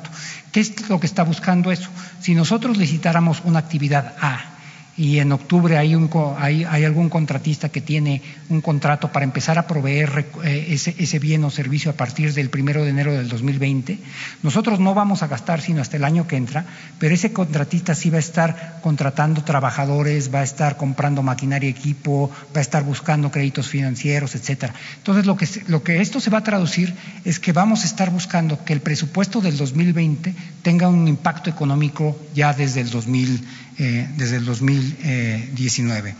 [0.51, 1.89] ¿Qué es lo que está buscando eso?
[2.19, 4.52] Si nosotros licitáramos una actividad A
[4.95, 9.65] y en octubre hay, un, hay, algún contratista que tiene un contrato para empezar a
[9.65, 13.97] proveer eh, ese, ese, bien o servicio a partir del primero de enero del 2020,
[14.43, 16.65] nosotros no vamos a gastar sino hasta el año que entra,
[16.99, 21.71] pero ese contratista sí va a estar contratando trabajadores, va a estar comprando maquinaria y
[21.71, 24.73] equipo, va a estar buscando créditos financieros, etcétera.
[24.97, 26.93] Entonces, lo que, lo que esto se va a traducir
[27.25, 32.15] es que vamos a estar buscando que el presupuesto del 2020 tenga un impacto económico
[32.35, 36.15] ya desde el 2020 eh, desde el 2019.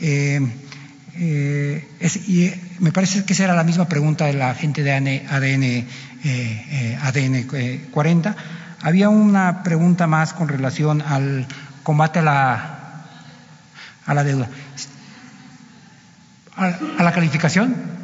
[0.00, 0.40] Eh,
[1.14, 4.92] eh, es, y me parece que esa era la misma pregunta de la gente de
[4.92, 5.86] ADN,
[7.02, 8.36] ADN 40.
[8.82, 11.46] Había una pregunta más con relación al
[11.82, 13.04] combate a la,
[14.06, 14.48] a la deuda.
[16.56, 17.97] ¿A, a la calificación?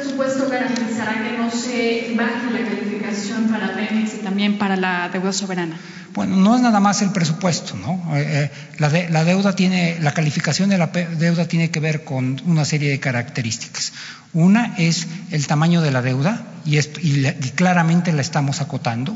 [0.00, 5.30] Presupuesto garantizará que no se baje la calificación para Pemex y también para la deuda
[5.30, 5.76] soberana.
[6.14, 8.16] Bueno, no es nada más el presupuesto, ¿no?
[8.16, 12.40] Eh, la, de, la, deuda tiene, la calificación de la deuda tiene que ver con
[12.46, 13.92] una serie de características.
[14.32, 19.14] Una es el tamaño de la deuda y, y, la, y claramente la estamos acotando.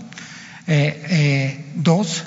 [0.67, 2.25] Eh, eh, dos,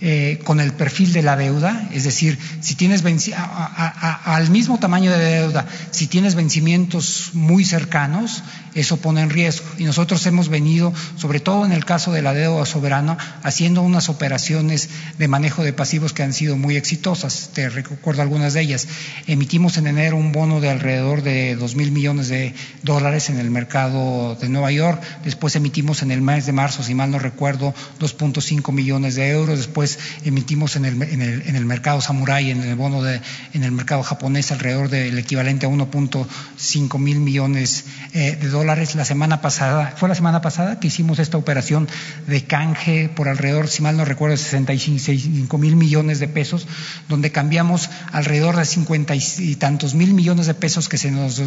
[0.00, 3.02] eh, con el perfil de la deuda, es decir, si tienes
[3.36, 8.42] a, al mismo tamaño de deuda, si tienes vencimientos muy cercanos,
[8.74, 9.66] eso pone en riesgo.
[9.78, 14.08] Y nosotros hemos venido, sobre todo en el caso de la deuda soberana, haciendo unas
[14.08, 17.50] operaciones de manejo de pasivos que han sido muy exitosas.
[17.54, 18.88] Te recuerdo algunas de ellas.
[19.26, 23.50] Emitimos en enero un bono de alrededor de dos mil millones de dólares en el
[23.50, 25.02] mercado de Nueva York.
[25.24, 29.58] Después emitimos en el mes de marzo, si mal no recuerdo, 2.5 millones de euros.
[29.58, 33.20] Después emitimos en el, en el, en el mercado Samurai, en el bono de,
[33.54, 38.67] en el mercado japonés, alrededor del equivalente a 1.5 mil millones eh, de dólares.
[38.68, 41.88] La semana pasada, fue la semana pasada que hicimos esta operación
[42.26, 46.68] de canje por alrededor, si mal no recuerdo, 65 mil millones de pesos,
[47.08, 51.40] donde cambiamos alrededor de 50 y tantos mil millones de pesos que se nos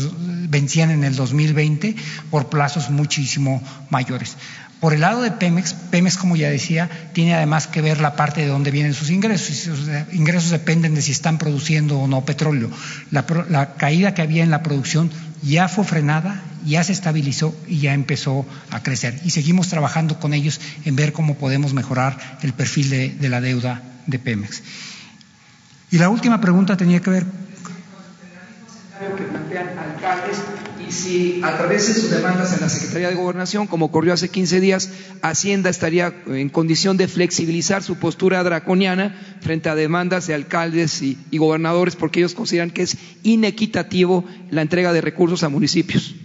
[0.49, 1.95] vencían en el 2020
[2.31, 3.61] por plazos muchísimo
[3.91, 4.35] mayores.
[4.81, 8.41] Por el lado de Pemex, Pemex, como ya decía, tiene además que ver la parte
[8.41, 9.55] de dónde vienen sus ingresos.
[9.55, 12.71] Sus ingresos dependen de si están produciendo o no petróleo.
[13.11, 15.11] La, caída que había en la producción
[15.41, 19.19] ya fue frenada, ya se estabilizó y ya empezó a crecer.
[19.25, 23.81] Y seguimos trabajando con ellos en ver cómo podemos mejorar el perfil de, la deuda
[24.07, 24.61] de Pemex.
[25.89, 27.25] Y la última pregunta tenía que ver
[29.17, 30.37] que plantean alcaldes
[30.87, 34.29] y si a través de sus demandas en la Secretaría de Gobernación, como ocurrió hace
[34.29, 34.91] 15 días,
[35.21, 41.17] Hacienda estaría en condición de flexibilizar su postura draconiana frente a demandas de alcaldes y,
[41.31, 46.15] y gobernadores porque ellos consideran que es inequitativo la entrega de recursos a municipios.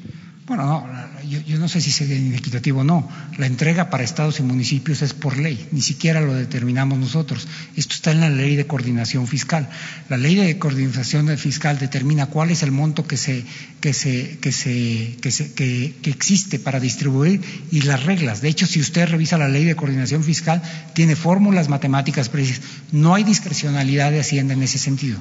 [0.47, 3.09] Bueno, no, yo, no sé si es inequitativo o no.
[3.39, 7.47] La entrega para estados y municipios es por ley, ni siquiera lo determinamos nosotros.
[7.77, 9.69] Esto está en la ley de coordinación fiscal.
[10.09, 13.45] La ley de coordinación fiscal determina cuál es el monto que se,
[13.81, 18.41] que se, que se, que, se, que, que existe para distribuir y las reglas.
[18.41, 20.63] De hecho, si usted revisa la ley de coordinación fiscal,
[20.95, 22.63] tiene fórmulas matemáticas precisas.
[22.93, 25.19] No hay discrecionalidad de Hacienda en ese sentido.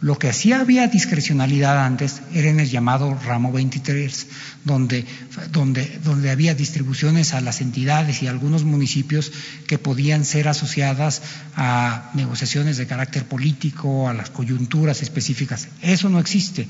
[0.00, 4.26] Lo que sí había discrecionalidad antes era en el llamado ramo 23,
[4.64, 5.04] donde,
[5.52, 9.30] donde, donde había distribuciones a las entidades y a algunos municipios
[9.66, 11.20] que podían ser asociadas
[11.54, 15.68] a negociaciones de carácter político, a las coyunturas específicas.
[15.82, 16.66] Eso no existe.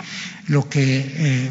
[0.49, 1.51] Lo que, eh,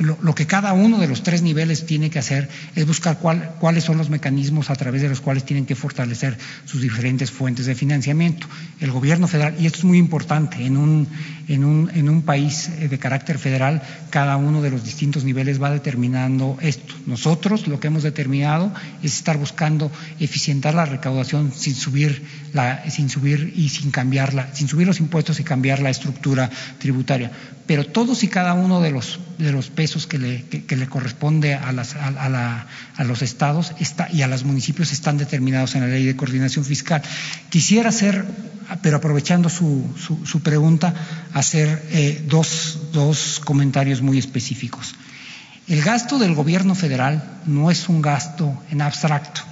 [0.00, 3.54] lo, lo, que cada uno de los tres niveles tiene que hacer es buscar cuál,
[3.60, 7.66] cuáles son los mecanismos a través de los cuales tienen que fortalecer sus diferentes fuentes
[7.66, 8.48] de financiamiento.
[8.80, 11.06] El gobierno federal, y esto es muy importante, en un,
[11.48, 15.70] en un, en un país de carácter federal, cada uno de los distintos niveles va
[15.70, 16.94] determinando esto.
[17.06, 18.72] Nosotros lo que hemos determinado
[19.02, 19.90] es estar buscando
[20.20, 22.22] eficientar la recaudación sin subir,
[22.52, 27.30] la, sin subir y sin cambiarla, sin subir los impuestos y cambiar la estructura tributaria.
[27.66, 31.94] Pero todos y cada uno de los, de los pesos que le, corresponde a, las,
[31.96, 32.66] a, la,
[32.96, 33.72] a los estados
[34.12, 37.02] y a los municipios están determinados en la ley de coordinación fiscal.
[37.48, 38.24] Quisiera hacer,
[38.82, 40.94] pero aprovechando su, su, su pregunta,
[41.34, 44.94] hacer eh, dos, dos comentarios muy específicos.
[45.66, 49.42] El gasto del gobierno federal no es un gasto en abstracto.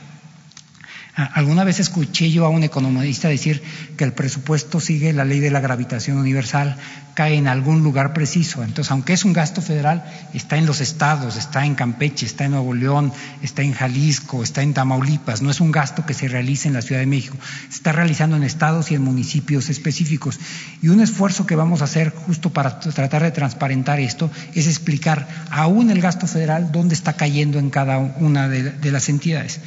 [1.15, 3.63] Alguna vez escuché yo a un economista decir
[3.99, 6.79] que el presupuesto sigue la ley de la gravitación universal,
[7.13, 8.65] cae en algún lugar preciso.
[8.65, 12.53] Entonces, aunque es un gasto federal, está en los estados, está en Campeche, está en
[12.53, 15.43] Nuevo León, está en Jalisco, está en Tamaulipas.
[15.43, 17.37] No es un gasto que se realice en la Ciudad de México.
[17.69, 20.41] Se está realizando en estados y en municipios específicos.
[20.81, 25.29] Y un esfuerzo que vamos a hacer justo para tratar de transparentar esto es explicar
[25.51, 29.61] aún el gasto federal dónde está cayendo en cada una de, de las entidades.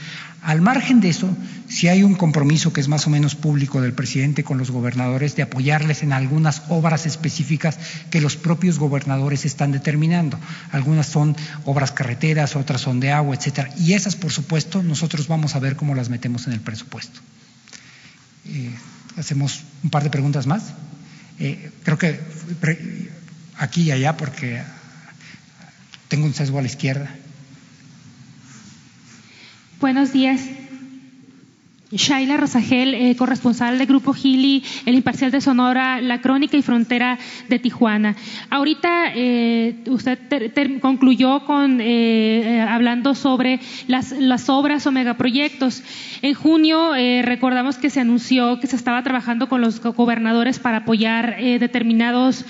[0.45, 1.35] Al margen de eso,
[1.67, 5.35] si hay un compromiso que es más o menos público del presidente con los gobernadores
[5.35, 7.79] de apoyarles en algunas obras específicas
[8.11, 10.39] que los propios gobernadores están determinando.
[10.71, 11.35] Algunas son
[11.65, 13.71] obras carreteras, otras son de agua, etcétera.
[13.79, 17.21] Y esas, por supuesto, nosotros vamos a ver cómo las metemos en el presupuesto.
[18.45, 18.69] Eh,
[19.17, 20.75] hacemos un par de preguntas más.
[21.39, 22.19] Eh, creo que
[23.57, 24.61] aquí y allá, porque
[26.07, 27.09] tengo un sesgo a la izquierda.
[29.85, 30.49] Buenos días.
[31.91, 37.19] Shaila Rosagel, eh, corresponsal del Grupo Gili, El Imparcial de Sonora, La Crónica y Frontera
[37.47, 38.15] de Tijuana.
[38.49, 45.83] Ahorita eh, usted concluyó con eh, hablando sobre las, las, obras o megaproyectos.
[46.21, 51.37] En junio recordamos que se anunció que se estaba trabajando con los gobernadores para apoyar
[51.39, 52.45] determinados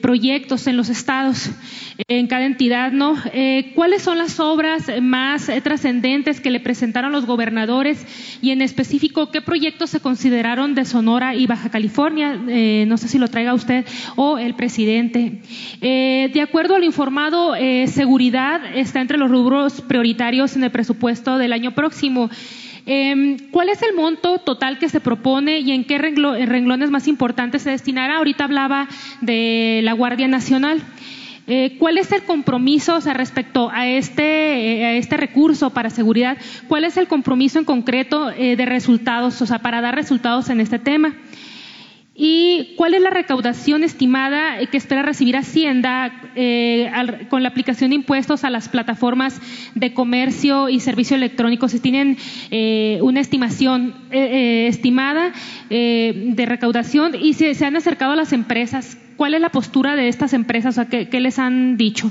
[0.00, 1.50] proyectos en los estados,
[2.06, 3.16] en cada entidad, ¿no?
[3.74, 8.06] ¿Cuáles son las obras más trascendentes que le presentaron los gobernadores
[8.40, 12.96] y en especial específico qué proyectos se consideraron de Sonora y Baja California, eh, no
[12.96, 15.40] sé si lo traiga usted o el presidente.
[15.80, 21.38] Eh, de acuerdo al informado, eh, seguridad está entre los rubros prioritarios en el presupuesto
[21.38, 22.30] del año próximo.
[23.50, 27.70] ¿Cuál es el monto total que se propone y en qué renglones más importantes se
[27.70, 28.16] destinará?
[28.16, 28.88] Ahorita hablaba
[29.20, 30.80] de la Guardia Nacional.
[31.50, 35.88] Eh, ¿Cuál es el compromiso o sea, respecto a este, eh, a este recurso para
[35.88, 36.36] seguridad?
[36.68, 40.60] ¿Cuál es el compromiso en concreto eh, de resultados, o sea, para dar resultados en
[40.60, 41.16] este tema?
[42.20, 46.90] ¿Y cuál es la recaudación estimada que espera recibir Hacienda eh,
[47.30, 49.40] con la aplicación de impuestos a las plataformas
[49.76, 51.68] de comercio y servicio electrónico?
[51.68, 52.16] Si tienen
[52.50, 55.32] eh, una estimación eh, estimada
[55.70, 60.08] de recaudación y si se han acercado a las empresas, ¿cuál es la postura de
[60.08, 60.76] estas empresas?
[60.76, 62.10] O ¿qué les han dicho?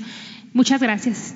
[0.53, 1.35] Muchas gracias.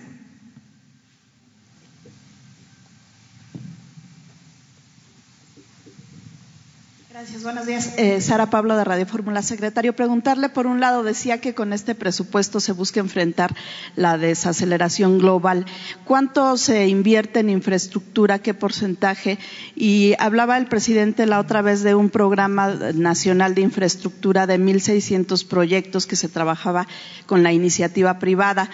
[7.21, 7.93] Gracias, buenos días.
[7.97, 9.43] Eh, Sara Pablo de Radio Fórmula.
[9.43, 13.55] Secretario, preguntarle, por un lado, decía que con este presupuesto se busca enfrentar
[13.95, 15.67] la desaceleración global.
[16.03, 18.39] ¿Cuánto se invierte en infraestructura?
[18.39, 19.37] ¿Qué porcentaje?
[19.75, 25.45] Y hablaba el presidente la otra vez de un programa nacional de infraestructura de 1.600
[25.45, 26.87] proyectos que se trabajaba
[27.27, 28.71] con la iniciativa privada.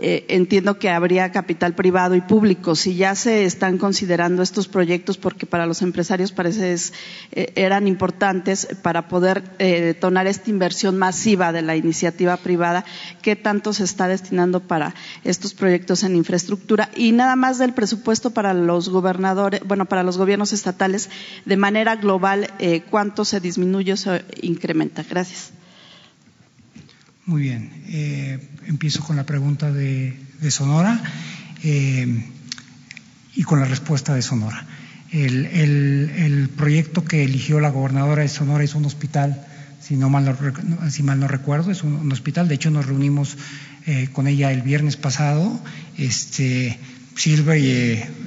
[0.00, 2.76] Eh, entiendo que habría capital privado y público.
[2.76, 6.76] Si ya se están considerando estos proyectos, porque para los empresarios parece
[7.32, 12.84] eh, eran importantes para poder eh, detonar esta inversión masiva de la iniciativa privada,
[13.22, 14.94] ¿qué tanto se está destinando para
[15.24, 16.90] estos proyectos en infraestructura?
[16.94, 21.10] Y nada más del presupuesto para los gobernadores, bueno, para los gobiernos estatales,
[21.44, 22.52] de manera global,
[22.90, 25.04] ¿cuánto se disminuye o se incrementa?
[25.08, 25.50] Gracias.
[27.26, 28.48] Muy bien.
[28.68, 30.16] Empiezo con la pregunta de,
[30.50, 31.02] Sonora
[31.64, 32.24] eh,
[33.34, 34.66] y con la respuesta de Sonora.
[35.10, 39.46] El, proyecto que eligió la gobernadora de Sonora es un hospital,
[39.80, 42.46] si, no mal, no, si mal no recuerdo, es un, hospital.
[42.46, 43.36] De hecho, nos reunimos
[43.86, 45.60] eh, con ella el viernes pasado.
[45.96, 46.78] Este,
[47.16, 47.58] sirve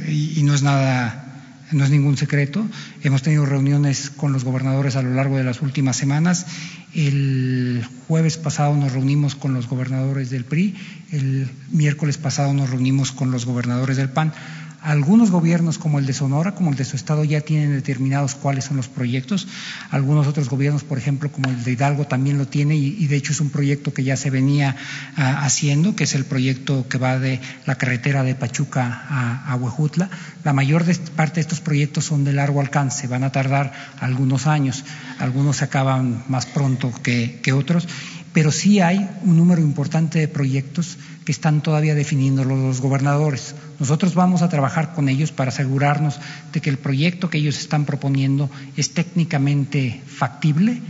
[0.08, 1.31] y no es nada
[1.72, 2.65] no es ningún secreto.
[3.03, 6.45] Hemos tenido reuniones con los gobernadores a lo largo de las últimas semanas.
[6.93, 10.76] El jueves pasado nos reunimos con los gobernadores del PRI,
[11.11, 14.34] el miércoles pasado nos reunimos con los gobernadores del PAN.
[14.82, 18.66] Algunos gobiernos, como el de Sonora, como el de su estado, ya tienen determinados cuáles
[18.66, 19.48] son los proyectos.
[19.92, 23.32] Algunos otros gobiernos, por ejemplo, como el de Hidalgo, también lo tiene y, de hecho
[23.32, 24.76] es un proyecto que ya se venía
[25.18, 29.06] ah, haciendo, que es el proyecto que va de la carretera de Pachuca
[29.48, 30.10] a, Huejutla.
[30.44, 30.84] La mayor
[31.16, 34.84] parte de estos proyectos son de largo alcance, van a tardar algunos años.
[35.20, 37.88] Algunos se acaban más pronto que otros
[38.34, 43.56] pero sí hay un número importante de proyectos que están todavía definiendo los gobernadores.
[43.80, 46.20] Nosotros vamos a trabajar con ellos para asegurarnos
[46.54, 50.82] de que el proyecto que ellos están proponiendo es técnicamente factible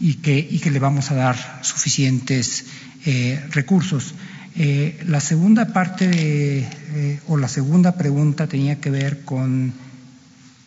[0.00, 2.66] y que, le vamos a dar suficientes
[3.06, 4.14] eh, recursos.
[4.56, 9.72] Eh, la segunda parte eh, o la segunda pregunta tenía que ver con.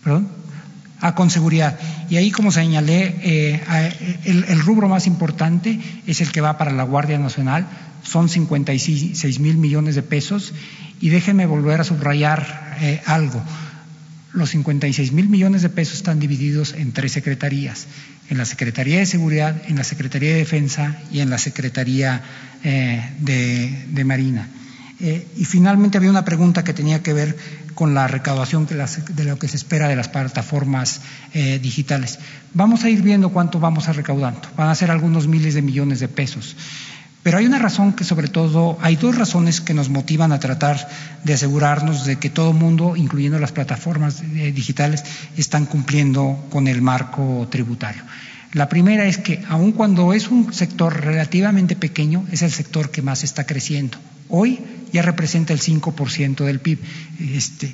[0.04, 0.41] ¿Perdón?
[1.02, 1.80] Ah, con seguridad.
[2.12, 3.60] Y ahí, como señalé, eh,
[4.26, 7.66] el, rubro más importante es el que va para la Guardia Nacional,
[8.04, 10.54] son 56 mil millones de pesos.
[11.00, 13.42] Y déjenme volver a subrayar eh, algo.
[14.34, 17.88] Los 56 mil millones de pesos están divididos en tres secretarías,
[18.30, 22.22] en la Secretaría de Seguridad, en la Secretaría de Defensa y en la Secretaría
[22.64, 24.48] eh, de, Marina.
[25.02, 27.36] Y finalmente había una pregunta que tenía que ver
[27.74, 31.02] con la recaudación de lo que se espera de las plataformas
[31.34, 32.20] eh, digitales.
[32.54, 34.42] Vamos a ir viendo cuánto vamos a recaudando.
[34.56, 36.56] Van a ser algunos miles de millones de pesos.
[37.24, 40.88] Pero hay una razón que sobre todo, hay dos razones que nos motivan a tratar
[41.24, 45.04] de asegurarnos de que todo mundo, incluyendo las plataformas eh, digitales,
[45.38, 48.02] están cumpliendo con el marco tributario.
[48.54, 53.02] La primera es que aun cuando es un sector relativamente pequeño, es el sector que
[53.02, 53.98] más está creciendo.
[54.28, 54.60] Hoy
[54.92, 56.80] ya representa el 5% del PIB.
[57.34, 57.74] Este,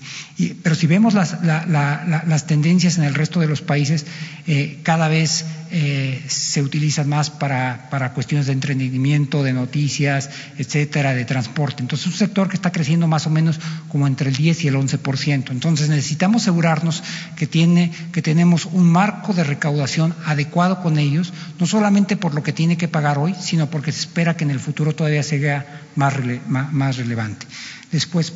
[0.61, 4.05] pero si vemos las, las, tendencias en el resto de los países,
[4.47, 11.13] eh, cada vez eh, se utilizan más para, para, cuestiones de entretenimiento, de noticias, etcétera,
[11.13, 11.81] de transporte.
[11.81, 13.59] Entonces, es un sector que está creciendo más o menos
[13.89, 15.51] como entre el 10 y el 11%.
[15.51, 17.03] Entonces, necesitamos asegurarnos
[17.35, 22.43] que, tiene, que tenemos un marco de recaudación adecuado con ellos, no solamente por lo
[22.43, 25.81] que tiene que pagar hoy, sino porque se espera que en el futuro todavía sea
[25.95, 26.13] más,
[26.47, 27.45] más, más relevante.
[27.91, 28.33] Después,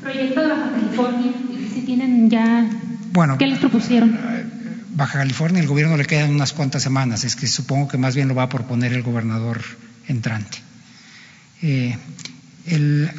[0.00, 1.32] proyecto de Baja California,
[1.74, 2.66] si tienen ya,
[3.12, 4.18] bueno, ¿qué les propusieron?
[4.90, 8.28] Baja California, el gobierno le quedan unas cuantas semanas, es que supongo que más bien
[8.28, 9.60] lo va a proponer el gobernador
[10.06, 10.58] entrante.
[11.62, 11.96] Eh,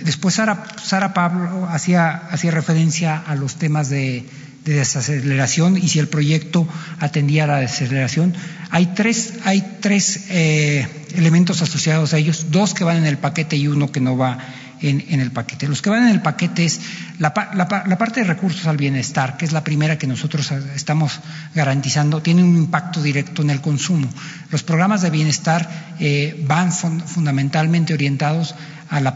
[0.04, 4.26] después Sara, Pablo hacía, referencia a los temas de
[4.66, 6.68] de desaceleración y si el proyecto
[7.00, 8.34] atendía a la desaceleración.
[8.72, 13.56] Hay tres, hay tres eh, elementos asociados a ellos, dos que van en el paquete
[13.56, 14.38] y uno que no va
[14.82, 15.68] en, el paquete.
[15.68, 16.80] Los que van en el paquete es
[17.18, 21.20] la, parte de recursos al bienestar, que es la primera que nosotros estamos
[21.54, 24.10] garantizando, tiene un impacto directo en el consumo.
[24.52, 28.56] Los programas de bienestar eh, van fundamentalmente orientados
[28.90, 29.16] a la,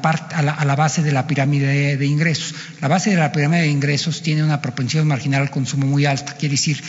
[0.66, 2.54] la, base de la pirámide de, ingresos.
[2.80, 6.34] La base de la pirámide de ingresos tiene una propensión marginal al consumo muy alta,
[6.34, 6.82] quiere decir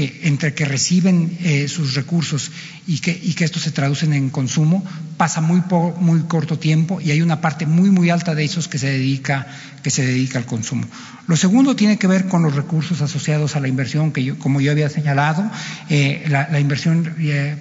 [0.00, 2.50] que entre que reciben eh, sus recursos
[2.86, 4.82] y que, y estos se traducen en consumo,
[5.18, 5.62] pasa muy,
[6.00, 9.46] muy corto tiempo y hay una parte muy, muy alta de esos que se dedica,
[9.82, 10.86] que se dedica al consumo.
[11.26, 14.60] Lo segundo tiene que ver con los recursos asociados a la inversión, que yo, como
[14.60, 15.48] yo había señalado,
[15.90, 17.56] eh, la, inversión eh,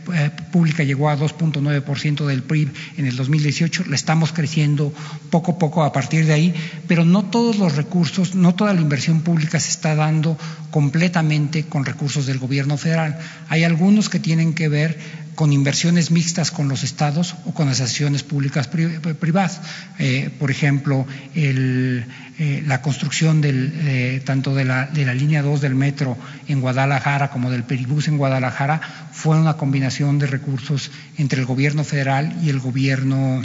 [0.51, 4.93] pública llegó a 2.9% del PIB en el 2018, la estamos creciendo
[5.29, 6.53] poco a poco a partir de ahí,
[6.87, 10.37] pero no todos los recursos, no toda la inversión pública se está dando
[10.71, 13.19] completamente con recursos del gobierno federal.
[13.49, 14.97] Hay algunos que tienen que ver
[15.35, 19.61] con inversiones mixtas con los estados o con asociaciones públicas privadas.
[19.97, 22.03] Eh, por ejemplo, eh,
[22.67, 26.17] la construcción eh, tanto de la, de la, línea 2 del metro
[26.49, 28.81] en Guadalajara como del peribús en Guadalajara
[29.13, 33.41] fue una combinación de recursos entre el gobierno federal y el gobierno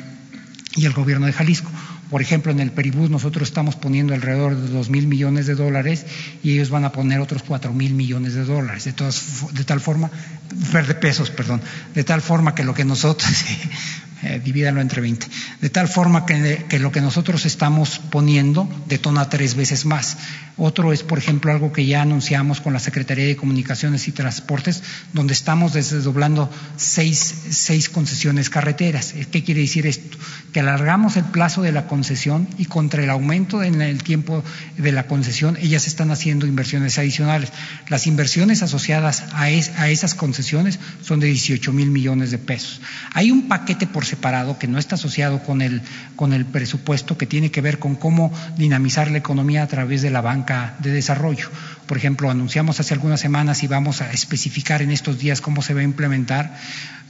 [0.77, 1.70] y el gobierno de Jalisco.
[2.10, 6.06] Por ejemplo, en el Peribús nosotros estamos poniendo alrededor de dos mil millones de dólares
[6.43, 8.85] y ellos van a poner otros cuatro mil millones de dólares.
[8.85, 10.10] De, todas, de tal forma,
[10.51, 11.60] de pesos, perdón,
[11.94, 13.31] de tal forma que lo que nosotros,
[14.24, 15.26] eh, divídalo entre 20,
[15.60, 20.16] de tal forma que, lo que nosotros estamos poniendo detona tres veces más.
[20.56, 24.82] Otro es, por ejemplo, algo que ya anunciamos con la Secretaría de Comunicaciones y Transportes,
[25.12, 29.14] donde estamos desdoblando seis, seis concesiones carreteras.
[29.32, 30.16] ¿Qué quiere decir esto?
[30.52, 34.44] Que alargamos el plazo de la concesión y contra el aumento en el tiempo
[34.78, 37.51] de la concesión, ellas están haciendo inversiones adicionales.
[37.88, 42.80] Las inversiones asociadas a, a esas concesiones son de 18 mil millones de pesos.
[43.12, 45.82] Hay un paquete por separado que no está asociado con el,
[46.16, 50.11] con el presupuesto que tiene que ver con cómo dinamizar la economía a través de
[50.11, 51.49] la banca de desarrollo.
[51.86, 55.74] Por ejemplo, anunciamos hace algunas semanas y vamos a especificar en estos días cómo se
[55.74, 56.56] va a implementar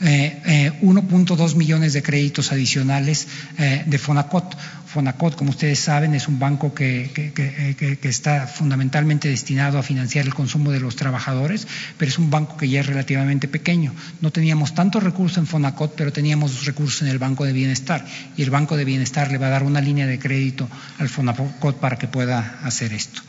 [0.01, 3.29] eh, 1.2 eh, millones de créditos adicionales
[3.59, 4.57] eh, de Fonacot.
[4.87, 10.35] Fonacot, como ustedes saben, es un banco que, que, está fundamentalmente destinado a financiar el
[10.35, 11.67] consumo de los trabajadores,
[11.99, 13.93] pero es un banco que ya es relativamente pequeño.
[14.21, 18.05] No teníamos tantos recursos en Fonacot, pero teníamos recursos en el Banco de Bienestar
[18.37, 20.69] y el Banco de Bienestar le va a dar una línea de crédito
[20.99, 23.23] al Fonacot para que pueda hacer esto.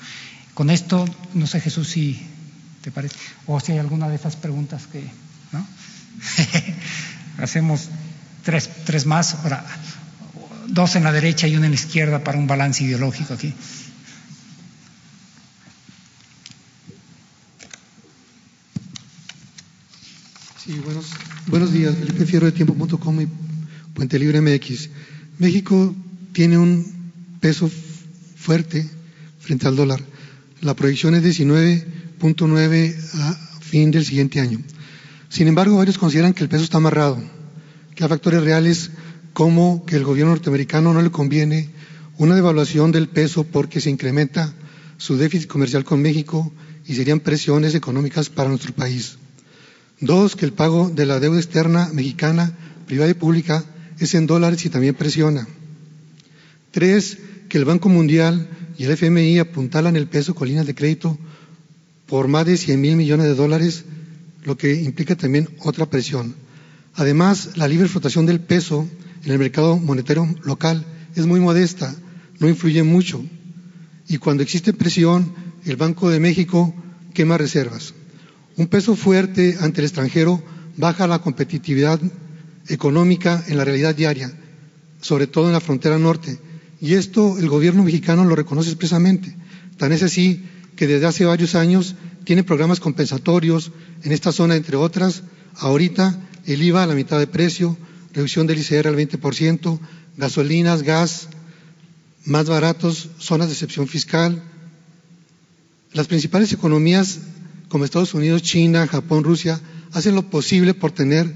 [0.55, 1.03] Con esto,
[1.33, 2.17] no sé Jesús si
[2.81, 3.13] te parece,
[3.45, 5.03] o si hay alguna de esas preguntas que,
[5.51, 5.67] ¿no?
[7.43, 7.89] Hacemos
[8.41, 9.35] tres, tres más,
[10.69, 13.53] dos en la derecha y una en la izquierda para un balance ideológico aquí.
[20.63, 21.07] Sí, buenos,
[21.47, 21.95] buenos días.
[21.97, 23.27] Felipe Fierro de Tiempo.com y
[23.93, 24.89] Puente Libre MX.
[25.37, 25.93] México
[26.31, 27.11] tiene un
[27.41, 27.69] peso
[28.37, 28.89] fuerte
[29.39, 30.14] frente al dólar.
[30.65, 34.59] La proyección es 19.9 a fin del siguiente año.
[35.29, 37.21] Sin embargo, varios consideran que el peso está amarrado,
[37.93, 38.89] que hay factores reales
[39.33, 41.69] como que el gobierno norteamericano no le conviene
[42.17, 44.55] una devaluación del peso porque se incrementa
[44.97, 46.51] su déficit comercial con México
[46.83, 49.19] y serían presiones económicas para nuestro país.
[49.99, 53.63] Dos, que el pago de la deuda externa mexicana, privada y pública,
[53.99, 55.47] es en dólares y también presiona.
[56.71, 57.19] Tres,
[57.49, 61.17] que el Banco Mundial y el FMI apuntalan el peso con líneas de crédito
[62.05, 63.85] por más de 100 mil millones de dólares,
[64.43, 66.35] lo que implica también otra presión.
[66.93, 68.87] Además, la libre flotación del peso
[69.23, 70.85] en el mercado monetario local
[71.15, 71.95] es muy modesta,
[72.39, 73.23] no influye mucho.
[74.07, 75.33] Y cuando existe presión,
[75.65, 76.73] el Banco de México
[77.13, 77.93] quema reservas.
[78.55, 80.43] Un peso fuerte ante el extranjero
[80.77, 81.99] baja la competitividad
[82.67, 84.31] económica en la realidad diaria,
[85.01, 86.39] sobre todo en la frontera norte,
[86.85, 89.35] y esto el gobierno mexicano lo reconoce expresamente.
[89.77, 90.43] Tan es así
[90.75, 91.95] que desde hace varios años
[92.25, 93.71] tiene programas compensatorios
[94.03, 95.23] en esta zona, entre otras.
[95.55, 97.75] Ahorita el IVA a la mitad de precio,
[98.13, 99.79] reducción del ICR al 20%,
[100.17, 101.29] gasolinas, gas
[102.23, 104.43] más baratos, zonas de excepción fiscal.
[105.91, 107.17] Las principales economías
[107.67, 109.59] como Estados Unidos, China, Japón, Rusia
[109.91, 111.33] hacen lo posible por tener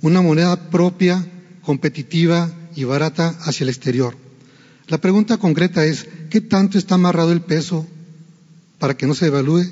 [0.00, 1.24] una moneda propia,
[1.62, 4.27] competitiva y barata hacia el exterior.
[4.88, 7.86] La pregunta concreta es, ¿qué tanto está amarrado el peso
[8.78, 9.64] para que no se devalúe?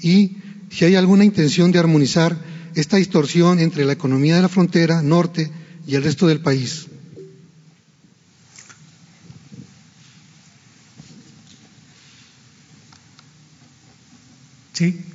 [0.00, 0.36] Y
[0.70, 2.36] si hay alguna intención de armonizar
[2.74, 5.50] esta distorsión entre la economía de la frontera norte
[5.86, 6.86] y el resto del país.
[14.72, 15.13] Sí.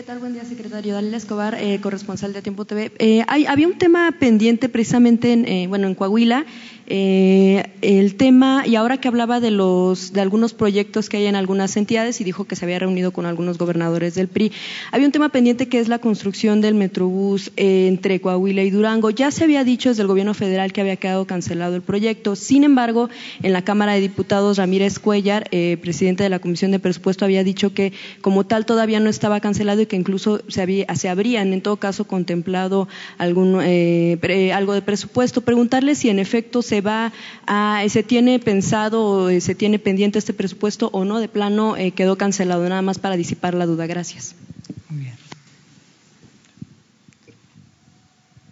[0.00, 0.18] ¿Qué tal?
[0.18, 0.94] Buen día, secretario.
[0.94, 2.90] Dalila Escobar, eh, corresponsal de Tiempo TV.
[2.98, 6.46] Eh, hay, había un tema pendiente precisamente en, eh, bueno, en Coahuila,
[6.92, 11.36] Eh, el tema, y ahora que hablaba de, los, de algunos proyectos que hay en
[11.36, 14.50] algunas entidades y dijo que se había reunido con algunos gobernadores del PRI,
[14.90, 19.10] había un tema pendiente que es la construcción del Metrobús eh, entre Coahuila y Durango.
[19.10, 22.34] Ya se había dicho desde el gobierno federal que había quedado cancelado el proyecto.
[22.34, 23.08] Sin embargo,
[23.40, 27.44] en la Cámara de Diputados, Ramírez Cuellar, eh, presidente de la Comisión de Presupuesto, había
[27.44, 31.52] dicho que como tal todavía no estaba cancelado y que incluso se, había, se habrían
[31.52, 35.42] en todo caso contemplado algún, eh, algo de presupuesto.
[35.42, 37.12] Preguntarle si en efecto se va
[37.46, 42.68] a, se tiene pensado, se tiene pendiente este presupuesto o no, de plano quedó cancelado,
[42.68, 43.86] nada más para disipar la duda.
[43.86, 44.34] Gracias.
[44.88, 45.14] Muy bien.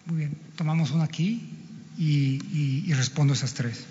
[0.07, 1.49] Muy bien, tomamos una aquí
[1.99, 3.85] y, y, y respondo esas tres.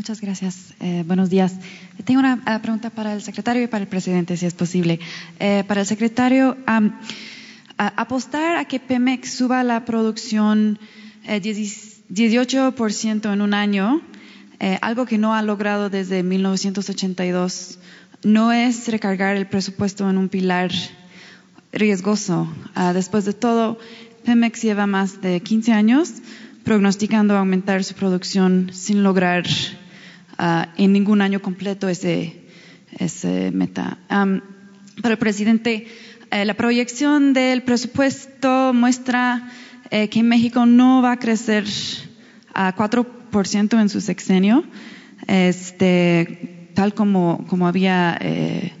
[0.00, 0.72] Muchas gracias.
[0.80, 1.54] Eh, buenos días.
[2.04, 5.00] Tengo una uh, pregunta para el secretario y para el presidente, si es posible.
[5.40, 6.92] Eh, para el secretario, um,
[7.76, 10.78] a, apostar a que Pemex suba la producción
[11.24, 14.00] eh, 18% en un año,
[14.58, 17.78] eh, algo que no ha logrado desde 1982,
[18.22, 20.70] no es recargar el presupuesto en un pilar
[21.72, 22.48] riesgoso.
[22.76, 23.78] Uh, después de todo,
[24.24, 26.12] Pemex lleva más de 15 años
[26.64, 29.46] prognosticando aumentar su producción sin lograr
[30.38, 32.42] uh, en ningún año completo ese,
[32.98, 33.98] ese meta.
[34.10, 34.40] Um,
[35.00, 35.86] para el presidente,
[36.30, 39.50] eh, la proyección del presupuesto muestra
[39.90, 41.64] eh, que México no va a crecer
[42.54, 44.64] a 4% en su sexenio,
[45.26, 48.72] este, tal como, había eh,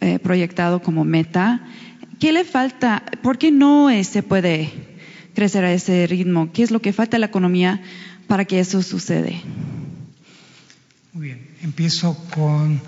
[0.00, 1.66] eh, proyectado como meta.
[2.20, 3.02] ¿Qué le falta?
[3.22, 4.70] ¿Por qué no se puede
[5.34, 6.52] crecer a ese ritmo?
[6.52, 7.80] ¿Qué es lo que falta a la economía
[8.26, 9.40] para que eso sucede?
[11.12, 12.80] Muy bien, empiezo con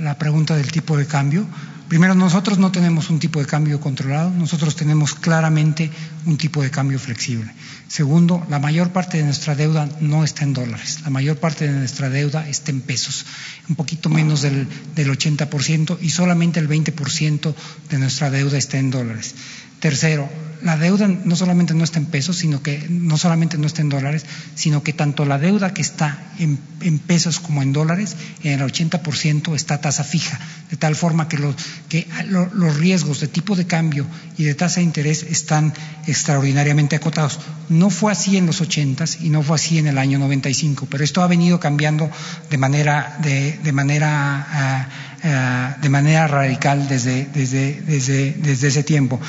[0.00, 1.46] la pregunta del tipo de cambio.
[1.90, 5.90] Primero, nosotros no tenemos un tipo de cambio controlado, nosotros tenemos claramente
[6.24, 7.52] un tipo de cambio flexible.
[7.88, 11.76] Segundo, la mayor parte de nuestra deuda no está en dólares, la mayor parte de
[11.76, 13.26] nuestra deuda está en pesos,
[13.68, 17.54] un poquito menos del, del 80% y solamente el 20%
[17.90, 19.34] de nuestra deuda está en dólares.
[19.80, 20.28] Tercero,
[20.62, 23.88] la deuda no solamente no está en pesos, sino que no solamente no está en
[23.88, 26.58] dólares, sino que tanto la deuda que está en,
[26.98, 30.38] pesos como en dólares, en el 80% está tasa fija,
[30.70, 31.54] de tal forma que, los,
[31.88, 35.72] que lo, los riesgos de tipo de cambio y de tasa de interés están
[36.06, 37.40] extraordinariamente acotados.
[37.68, 41.04] No fue así en los 80 y no fue así en el año 95, pero
[41.04, 42.10] esto ha venido cambiando
[42.50, 44.88] de manera, de, manera
[45.22, 49.20] Uh, de manera radical desde, desde, desde, desde, ese tiempo.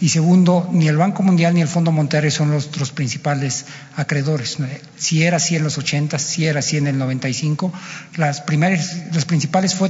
[0.00, 3.66] Y segundo, ni el Banco Mundial ni el Fondo Monetario son nuestros principales
[3.96, 4.58] acreedores.
[4.96, 7.72] Si era así en los 80, si era así en el 95,
[8.16, 9.88] las, primeras, las principales fue.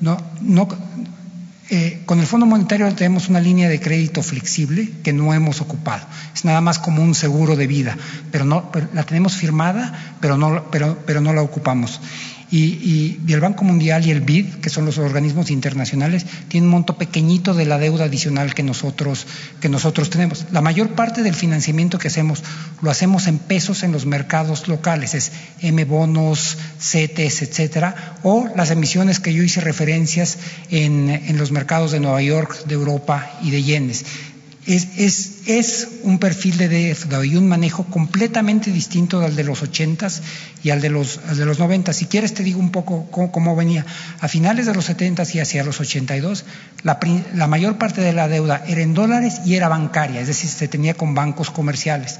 [0.00, 0.68] No, no,
[1.70, 6.06] eh, con el Fondo Monetario tenemos una línea de crédito flexible que no hemos ocupado.
[6.34, 7.96] Es nada más como un seguro de vida,
[8.30, 12.00] pero no, pero la tenemos firmada, pero no, pero, pero no la ocupamos.
[12.50, 16.72] Y, y, el Banco Mundial y el BID, que son los organismos internacionales, tienen un
[16.72, 19.26] monto pequeñito de la deuda adicional que nosotros,
[19.60, 20.46] que nosotros tenemos.
[20.50, 22.42] La mayor parte del financiamiento que hacemos
[22.80, 28.70] lo hacemos en pesos en los mercados locales, es M bonos, CETES, etcétera, o las
[28.70, 30.38] emisiones que yo hice referencias
[30.70, 34.04] en, en los mercados de Nueva York, de Europa y de yenes.
[34.66, 39.62] Es, es, es, un perfil de deuda y un manejo completamente distinto al de los
[39.62, 40.22] ochentas
[40.62, 41.94] y al de los, de los 90.
[41.94, 43.86] Si quieres te digo un poco cómo, cómo venía.
[44.20, 46.44] A finales de los 70 y hacia los 82,
[46.82, 47.00] la,
[47.34, 50.68] la mayor parte de la deuda era en dólares y era bancaria, es decir, se
[50.68, 52.18] tenía con bancos comerciales.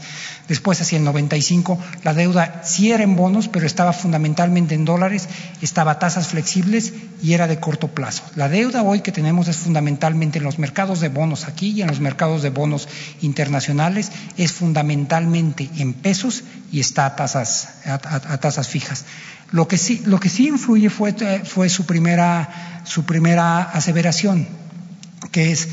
[0.48, 5.28] Después, hacia el 95, la deuda sí era en bonos, pero estaba fundamentalmente en dólares,
[5.60, 8.22] estaba a tasas flexibles y era de corto plazo.
[8.34, 11.88] La deuda hoy que tenemos es fundamentalmente en los mercados de bonos aquí y en
[11.88, 12.88] los mercados de bonos
[13.20, 17.98] internacionales, es fundamentalmente en pesos y está a tasas, a,
[18.38, 19.04] tasas fijas.
[19.50, 21.14] Lo que sí, lo que sí influye fue,
[21.44, 24.46] fue su, primera, su primera aseveración,
[25.32, 25.68] que es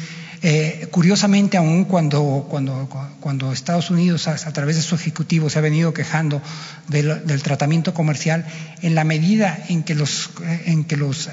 [0.48, 2.88] eh, curiosamente, aún cuando, cuando,
[3.20, 6.40] cuando, Estados Unidos, a, través de su ejecutivo, se ha venido quejando
[6.88, 8.46] del, tratamiento comercial,
[8.84, 10.30] en la medida en que los,
[10.66, 11.32] en que los eh,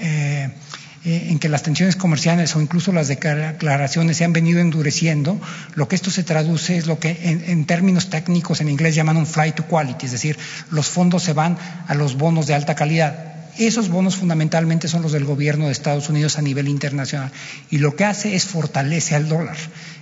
[0.00, 0.50] eh,
[1.06, 5.40] en que las tensiones comerciales o incluso las declaraciones se han venido endureciendo,
[5.74, 9.16] lo que esto se traduce es lo que en, en, términos técnicos en inglés llaman
[9.16, 10.36] un flight to quality, es decir,
[10.70, 11.56] los fondos se van
[11.86, 13.34] a los bonos de alta calidad.
[13.58, 17.30] Esos bonos fundamentalmente son los del gobierno de Estados Unidos a nivel internacional
[17.70, 19.56] y lo que hace es fortalece al dólar.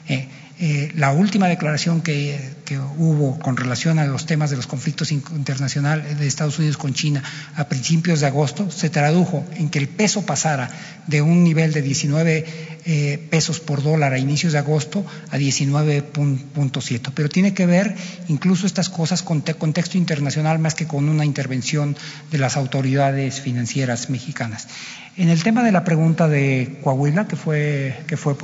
[0.09, 0.27] Eh,
[0.61, 2.55] Eh, la última declaración que,
[2.97, 7.23] hubo con relación a los temas de los conflictos internacionales de Estados Unidos con China
[7.57, 10.71] a principios de agosto se tradujo en que el peso pasara
[11.07, 12.47] de un nivel de 19
[12.87, 17.11] eh, pesos por dólar a inicios de agosto a 19.7.
[17.15, 17.97] Pero tiene que ver
[18.29, 21.97] incluso estas cosas con contexto internacional más que con una intervención
[22.31, 24.69] de las autoridades financieras mexicanas.
[25.17, 28.37] En el tema de la pregunta de Coahuila, que fue, que fue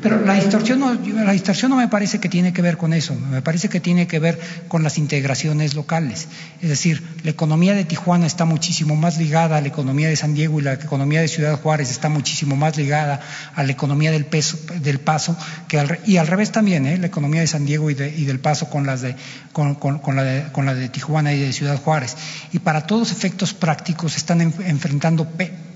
[0.00, 3.16] Pero la distorsión, no, la distorsión no me parece que tiene que ver con eso,
[3.16, 4.38] me parece que tiene que ver
[4.68, 6.28] con las integraciones locales.
[6.62, 10.34] Es decir, la economía de Tijuana está muchísimo más ligada a la economía de San
[10.34, 13.20] Diego y la economía de Ciudad Juárez está muchísimo más ligada
[13.56, 16.96] a la economía del, Paso, que al, y al revés también, ¿eh?
[16.96, 19.16] la economía de San Diego y, de, y del Paso con, las de,
[19.52, 19.76] con,
[20.14, 22.16] la de, Tijuana y de Ciudad Juárez.
[22.52, 25.26] Y para todos efectos prácticos están en, enfrentando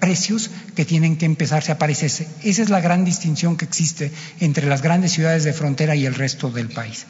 [0.03, 2.27] precios que tienen que empezarse a parecerse.
[2.43, 4.11] Esa es la gran distinción que existe
[4.41, 7.07] entre las grandes ciudades de frontera y el resto del país.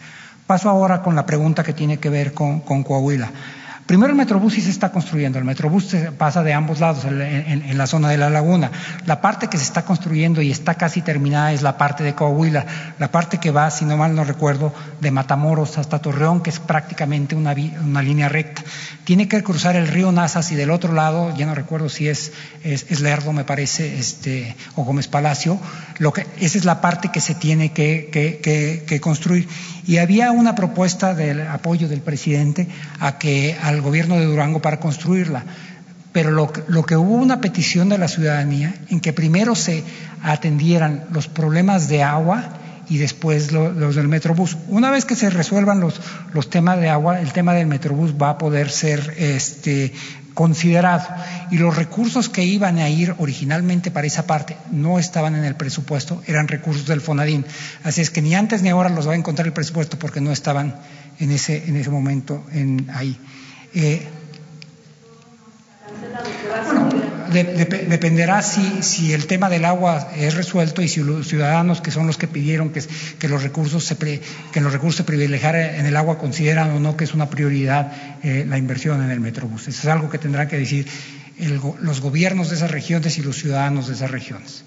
[0.46, 3.32] Paso ahora con la pregunta que tiene que ver con, con Coahuila.
[3.86, 7.86] Primero el Metrobús sí se está construyendo, el Metrobús pasa de ambos lados, en, la
[7.88, 8.70] zona de la laguna.
[9.06, 12.64] La parte que se está construyendo y está casi terminada es la parte de Coahuila,
[13.00, 16.60] la parte que va, si no mal no recuerdo, de Matamoros hasta Torreón, que es
[16.60, 18.62] prácticamente una, línea recta.
[19.02, 22.32] Tiene que cruzar el río Nazas y del otro lado, ya no recuerdo si es,
[22.62, 25.58] es, Lerdo, me parece, este, o Gómez Palacio,
[25.98, 29.48] lo que, esa es la parte que se tiene que, que, que construir.
[29.86, 32.68] Y había una propuesta del apoyo del presidente
[33.00, 35.44] a que al gobierno de Durango para construirla.
[36.12, 39.82] Pero lo, que hubo una petición de la ciudadanía en que primero se
[40.22, 42.44] atendieran los problemas de agua
[42.88, 44.58] y después lo, los del Metrobús.
[44.68, 46.00] Una vez que se resuelvan los,
[46.34, 49.94] los temas de agua, el tema del Metrobús va a poder ser este,
[50.34, 51.06] considerado
[51.50, 55.54] y los recursos que iban a ir originalmente para esa parte no estaban en el
[55.54, 57.44] presupuesto, eran recursos del Fonadín.
[57.84, 60.32] Así es que ni antes ni ahora los va a encontrar el presupuesto porque no
[60.32, 60.76] estaban
[61.18, 63.16] en ese, en ese momento en, ahí.
[63.74, 64.06] Eh,
[67.32, 72.06] dependerá si, si, el tema del agua es resuelto y si los ciudadanos que son
[72.06, 72.82] los que pidieron que,
[73.18, 74.20] que los recursos se pre,
[74.52, 77.92] que los recursos se privilegiaran en el agua consideran o no que es una prioridad
[78.22, 79.68] eh, la inversión en el Metrobús.
[79.68, 80.86] Eso es algo que tendrán que decir
[81.38, 84.64] el, los gobiernos de esas regiones y los ciudadanos de esas regiones.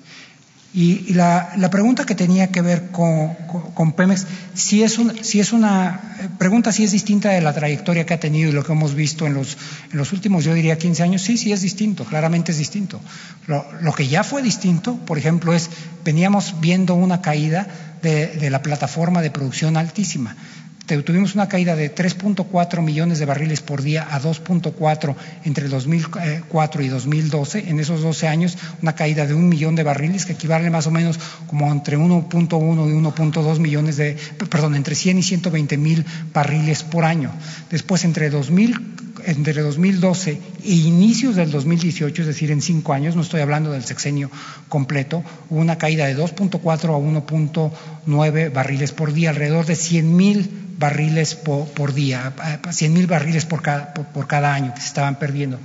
[0.77, 5.53] Y, la, la, pregunta que tenía que ver con, Pemex, si es, un, si es
[5.53, 6.01] una
[6.37, 9.25] pregunta, si es distinta de la trayectoria que ha tenido y lo que hemos visto
[9.25, 9.57] en los,
[9.89, 12.99] en los últimos, yo diría, 15 años, sí, sí es distinto, claramente es distinto.
[13.47, 15.69] Lo, que ya fue distinto, por ejemplo, es,
[16.03, 17.67] veníamos viendo una caída
[18.01, 20.35] de la plataforma de producción altísima
[20.85, 26.87] tuvimos una caída de 3.4 millones de barriles por día a 2.4 entre 2004 y
[26.87, 27.69] 2012.
[27.69, 30.91] En esos 12 años, una caída de un millón de barriles, que equivale más o
[30.91, 34.17] menos como entre 1.1 y 1.2 millones de,
[34.49, 37.31] perdón, entre 100 y 120 mil barriles por año.
[37.69, 38.95] Después, entre 2000
[39.25, 43.83] entre 2012 e inicios del 2018, es decir, en cinco años, no estoy hablando del
[43.83, 44.29] sexenio
[44.69, 50.49] completo, hubo una caída de 2.4 a 1.9 barriles por día, alrededor de 100 mil
[50.77, 52.33] barriles por, por día,
[52.69, 55.59] 100 mil barriles por cada, por, por cada año que se estaban perdiendo.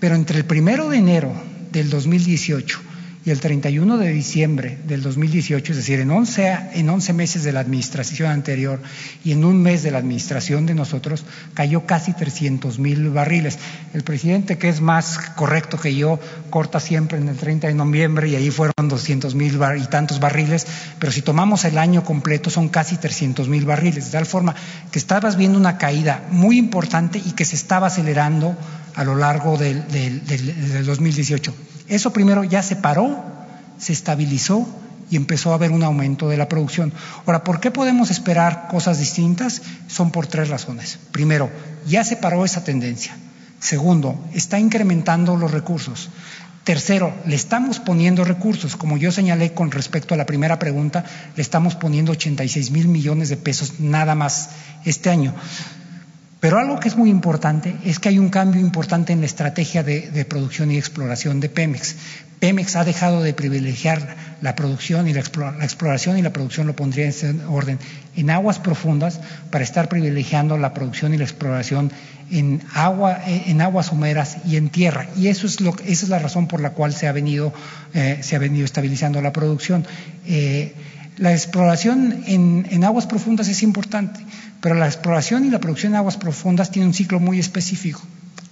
[0.00, 1.32] Pero entre el primero de enero
[1.72, 2.93] del 2018
[3.26, 7.52] y el 31 de diciembre del 2018, es decir, en 11, en 11 meses de
[7.52, 8.80] la administración anterior
[9.24, 11.24] y en un mes de la administración de nosotros,
[11.54, 13.58] cayó casi 300 mil barriles.
[13.94, 16.20] El presidente, que es más correcto que yo,
[16.50, 20.66] corta siempre en el 30 de noviembre y ahí fueron 200 mil y tantos barriles,
[20.98, 24.54] pero si tomamos el año completo son casi 300 mil barriles, de tal forma
[24.90, 28.56] que estabas viendo una caída muy importante y que se estaba acelerando
[28.94, 31.54] a lo largo del, del, del, del 2018.
[31.88, 33.24] Eso primero ya se paró,
[33.78, 34.66] se estabilizó
[35.10, 36.92] y empezó a haber un aumento de la producción.
[37.26, 39.62] Ahora, ¿por qué podemos esperar cosas distintas?
[39.86, 40.98] Son por tres razones.
[41.12, 41.50] Primero,
[41.86, 43.16] ya se paró esa tendencia.
[43.60, 46.10] Segundo, está incrementando los recursos.
[46.64, 48.76] Tercero, le estamos poniendo recursos.
[48.76, 51.04] Como yo señalé con respecto a la primera pregunta,
[51.36, 54.50] le estamos poniendo 86 mil millones de pesos nada más
[54.84, 55.34] este año.
[56.44, 59.82] Pero algo que es muy importante es que hay un cambio importante en la estrategia
[59.82, 61.96] de, producción y exploración de Pemex.
[62.38, 66.66] Pemex ha dejado de privilegiar la producción y la, explora, la exploración y la producción
[66.66, 67.78] lo pondría en ese orden
[68.14, 71.90] en aguas profundas para estar privilegiando la producción y la exploración
[72.30, 75.08] en, agua, en aguas humeras y en tierra.
[75.16, 77.54] Y eso es lo, esa es la razón por la cual se ha venido,
[77.94, 79.86] eh, se ha venido estabilizando la producción.
[80.26, 80.74] Eh,
[81.16, 84.20] la exploración en, aguas profundas es importante,
[84.64, 88.00] pero la exploración y la producción en aguas profundas tiene un ciclo muy específico.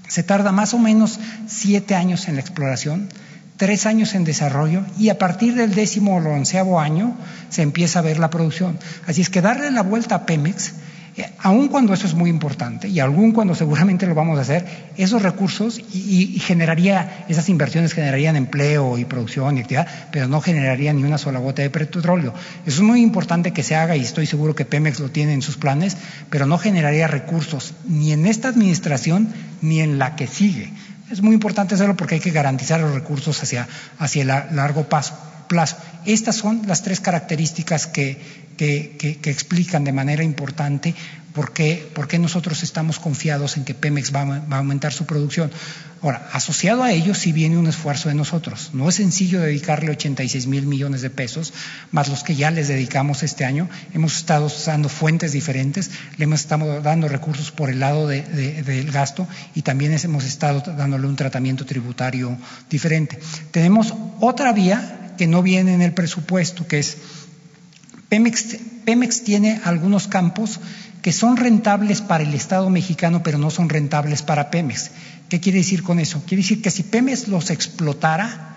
[0.08, 3.08] Se tarda más o menos siete años en la exploración,
[3.56, 7.16] tres años en desarrollo y a partir del décimo o onceavo año
[7.48, 8.78] se empieza a ver la producción.
[9.06, 10.74] Así es que darle la vuelta a Pemex,
[11.16, 14.64] eh, aun cuando eso es muy importante y aun cuando seguramente lo vamos a hacer,
[14.96, 20.92] esos recursos y, generaría, esas inversiones generarían empleo y producción y actividad, pero no generaría
[20.92, 22.32] ni una sola gota de petróleo.
[22.64, 25.42] Eso es muy importante que se haga y estoy seguro que Pemex lo tiene en
[25.42, 25.98] sus planes,
[26.30, 29.28] pero no generaría recursos ni en esta administración
[29.60, 30.72] ni en la que sigue.
[31.10, 33.68] Es muy importante hacerlo porque hay que garantizar los recursos hacia,
[33.98, 34.84] hacia el largo
[35.52, 35.76] plazo.
[36.06, 38.16] Estas son las tres características que,
[38.58, 40.94] explican de manera importante
[41.32, 45.50] por qué, nosotros estamos confiados en que Pemex va, a aumentar su producción.
[46.00, 48.70] Ahora, asociado a ello sí viene un esfuerzo de nosotros.
[48.72, 51.52] No es sencillo dedicarle 86 mil millones de pesos,
[51.90, 53.68] más los que ya les dedicamos este año.
[53.94, 58.62] Hemos estado usando fuentes diferentes, le hemos estado dando recursos por el lado de, de,
[58.62, 62.36] del gasto y también hemos estado dándole un tratamiento tributario
[62.68, 63.18] diferente.
[63.52, 66.96] Tenemos otra vía que no viene en el presupuesto, que es
[68.08, 70.60] Pemex, Pemex tiene algunos campos
[71.00, 74.90] que son rentables para el Estado mexicano, pero no son rentables para Pemex.
[75.28, 76.22] ¿Qué quiere decir con eso?
[76.26, 78.51] Quiere decir que si Pemex los explotara,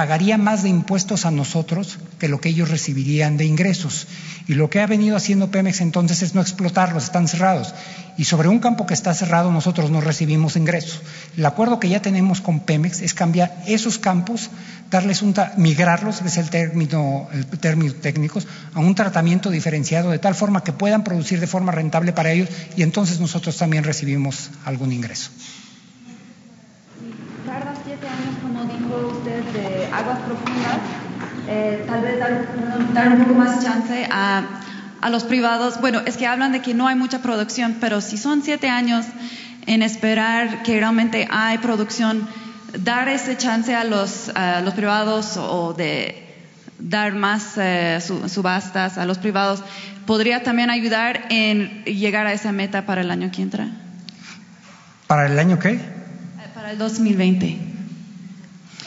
[0.00, 4.06] pagaría más de impuestos a nosotros que lo que ellos recibirían de ingresos.
[4.48, 7.74] Y lo que ha venido haciendo Pemex entonces es no explotarlos, están cerrados.
[8.16, 11.02] Y sobre un campo que está cerrado nosotros no recibimos ingresos.
[11.36, 14.48] El acuerdo que ya tenemos con Pemex es cambiar esos campos,
[14.90, 18.40] darles un migrarlos, es el término, el término técnico,
[18.72, 22.48] a un tratamiento diferenciado de tal forma que puedan producir de forma rentable para ellos
[22.74, 25.30] y entonces nosotros también recibimos algún ingreso.
[27.46, 30.78] Tarda siete años, como dijo usted, de aguas profundas.
[31.48, 32.46] Eh, tal vez dar,
[32.94, 34.44] dar, un poco más chance a,
[35.00, 35.80] a, los privados.
[35.80, 39.06] Bueno, es que hablan de que no hay mucha producción, pero si son siete años
[39.66, 42.28] en esperar que realmente hay producción,
[42.78, 46.26] dar ese chance a los, a los privados o de
[46.78, 49.62] dar más eh, subastas a los privados,
[50.06, 53.68] podría también ayudar en llegar a esa meta para el año que entra.
[55.06, 55.80] ¿Para el año qué?
[56.54, 57.79] Para el 2020.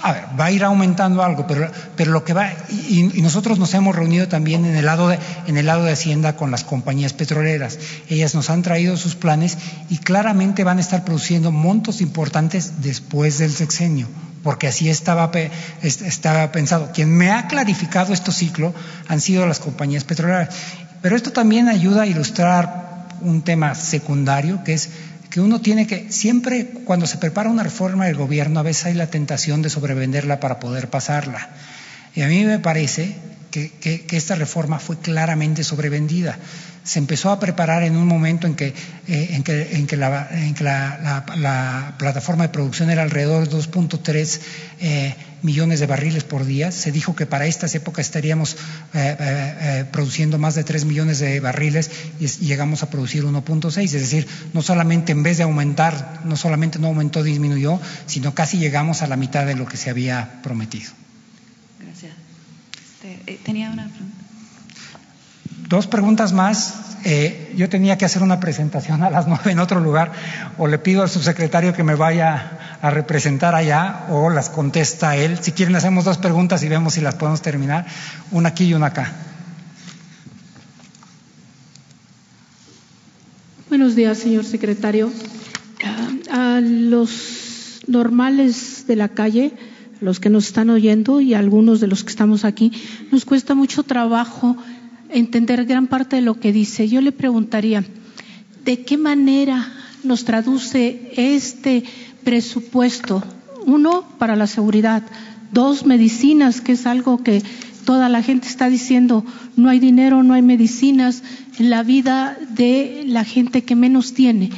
[0.05, 3.73] A ver, va a ir aumentando algo, pero, lo que va, y, y, nosotros nos
[3.73, 5.17] hemos reunido también en el, lado de,
[5.47, 7.79] en el lado de Hacienda con las compañías petroleras.
[8.09, 9.57] Ellas nos han traído sus planes
[9.89, 14.09] y claramente van a estar produciendo montos importantes después del sexenio,
[14.43, 15.31] porque así estaba,
[15.81, 16.91] estaba pensado.
[16.93, 18.73] Quien me ha clarificado este ciclo
[19.07, 20.49] han sido las compañías petroleras.
[21.01, 24.89] Pero esto también ayuda a ilustrar un tema secundario, que es
[25.33, 28.93] que uno tiene que, siempre cuando se prepara una reforma del gobierno, a veces hay
[28.93, 31.49] la tentación de sobrevenderla para poder pasarla.
[32.13, 33.15] Y a mí me parece
[33.49, 36.37] que, que, esta reforma fue claramente sobrevendida.
[36.83, 38.75] Se empezó a preparar en un momento en que,
[39.07, 44.39] eh, en que, en que, la, plataforma de producción era alrededor de 2.3
[44.81, 46.71] eh, millones de barriles por día.
[46.71, 48.55] Se dijo que para estas épocas estaríamos
[48.93, 53.83] eh, eh, produciendo más de 3 millones de barriles y, y llegamos a producir 1.6.
[53.83, 58.57] Es decir, no solamente en vez de aumentar, no solamente no aumentó, disminuyó, sino casi
[58.57, 60.91] llegamos a la mitad de lo que se había prometido.
[61.79, 62.13] Gracias.
[63.03, 64.17] Este, tenía una pregunta.
[65.67, 66.92] Dos preguntas más.
[67.05, 70.11] Eh, yo tenía que hacer una presentación a las nueve en otro lugar,
[70.57, 75.37] o le pido al subsecretario que me vaya a representar allá, o las contesta él.
[75.41, 77.85] Si quieren, hacemos dos preguntas y vemos si las podemos terminar,
[78.31, 79.11] una aquí y una acá.
[83.69, 85.11] Buenos días, señor secretario.
[86.31, 89.53] A los normales de la calle,
[89.99, 92.71] los que nos están oyendo y algunos de los que estamos aquí,
[93.11, 94.57] nos cuesta mucho trabajo
[95.13, 96.87] entender gran parte de lo que dice.
[96.89, 97.83] Yo le preguntaría,
[98.65, 99.71] ¿de qué manera
[100.03, 101.83] nos traduce este
[102.23, 103.23] presupuesto?
[103.65, 105.03] Uno, para la seguridad.
[105.51, 107.43] Dos, medicinas, que es algo que
[107.85, 109.23] toda la gente está diciendo,
[109.55, 111.23] no hay dinero, no hay medicinas
[111.59, 114.49] en la vida de la gente que menos tiene.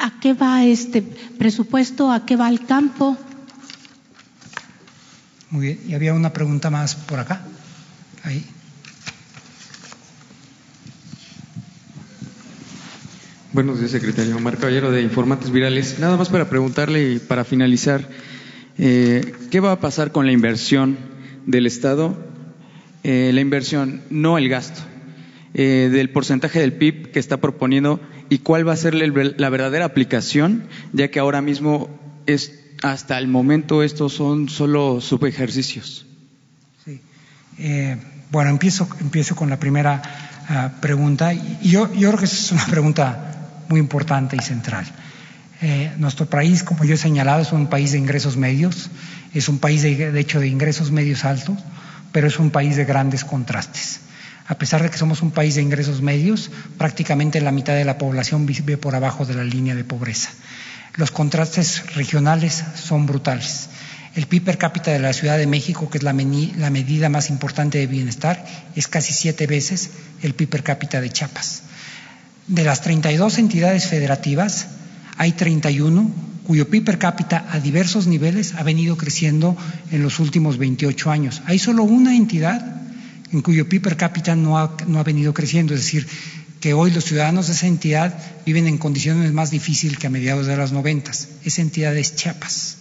[0.00, 2.10] ¿A qué va este presupuesto?
[2.10, 3.16] ¿A qué va el campo?
[5.50, 5.80] Muy bien.
[5.86, 7.42] Y había una pregunta más por acá.
[8.24, 8.44] Ahí.
[13.56, 14.36] Buenos días, secretario.
[14.36, 15.98] Omar Caballero de Informantes Virales.
[15.98, 18.06] Nada más para preguntarle y para finalizar,
[18.76, 20.98] eh, ¿qué va a pasar con la inversión
[21.46, 22.18] del Estado?
[23.02, 24.82] Eh, la inversión, no el gasto,
[25.54, 29.86] eh, del porcentaje del PIB que está proponiendo y cuál va a ser la verdadera
[29.86, 31.88] aplicación, ya que ahora mismo
[32.26, 36.04] es, hasta el momento estos son solo subejercicios.
[36.84, 37.00] Sí.
[38.30, 40.02] bueno, empiezo, empiezo con la primera
[40.50, 43.32] uh, pregunta yo, yo creo que es una pregunta
[43.68, 44.86] muy importante y central.
[45.62, 48.90] Eh, nuestro país, como yo he señalado, es un país de ingresos medios.
[49.32, 51.58] es un país de, hecho de ingresos medios altos,
[52.12, 54.00] pero es un país de grandes contrastes.
[54.48, 57.98] A pesar de que somos un país de ingresos medios, prácticamente la mitad de la
[57.98, 60.30] población vive por abajo de la línea de pobreza.
[60.94, 63.68] Los contrastes regionales son brutales.
[64.14, 67.28] El PIB per cápita de la Ciudad de México, que es la, la medida más
[67.28, 68.42] importante de bienestar,
[68.74, 69.90] es casi siete veces
[70.22, 71.62] el PIB per cápita de Chiapas.
[72.48, 74.68] De las 32 entidades federativas,
[75.16, 76.10] hay 31
[76.46, 79.56] cuyo PIB per cápita a diversos niveles ha venido creciendo
[79.90, 81.42] en los últimos 28 años.
[81.46, 82.82] Hay solo una entidad
[83.32, 86.06] en cuyo PIB per cápita no ha, venido creciendo, es decir,
[86.60, 88.16] que hoy los ciudadanos de esa entidad
[88.46, 91.28] viven en condiciones más difíciles que a mediados de los noventas.
[91.44, 92.76] Esa entidad es Chiapas.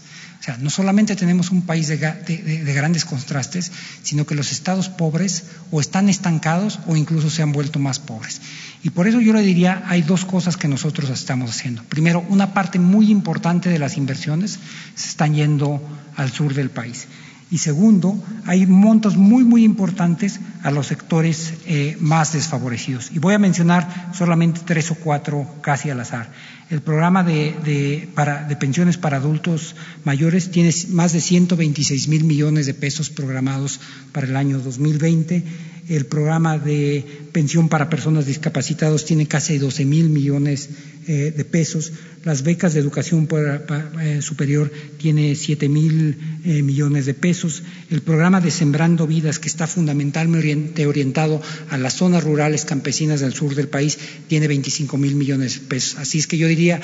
[0.45, 3.71] Sea, no solamente tenemos un país de, de, de, grandes contrastes,
[4.03, 8.41] sino que los estados pobres o están estancados o incluso se han vuelto más pobres.
[8.83, 11.81] Y por eso yo le diría, hay dos cosas que nosotros estamos haciendo.
[11.85, 14.59] Primero, una parte muy importante de las inversiones
[14.93, 15.81] se están yendo
[16.15, 17.07] al sur del país.
[17.51, 23.11] Y segundo, hay montos muy, muy importantes a los sectores eh, más desfavorecidos.
[23.11, 26.31] Y voy a mencionar solamente tres o cuatro casi al azar.
[26.71, 32.73] El programa de, de, pensiones para adultos mayores tiene más de 126 mil millones de
[32.73, 33.79] pesos programados
[34.11, 35.43] para el año 2020.
[35.87, 40.69] El programa de pensión para personas discapacitadas tiene casi 12 mil millones
[41.07, 41.93] eh, de pesos.
[42.23, 43.63] Las becas de educación para,
[44.01, 47.61] eh, superior tiene 7 mil eh, millones de pesos.
[47.91, 51.39] El programa de Sembrando Vidas, que está fundamentalmente orientado
[51.69, 55.99] a las zonas rurales campesinas del sur del país, tiene 25 mil millones de pesos.
[55.99, 56.81] Así es que yo diría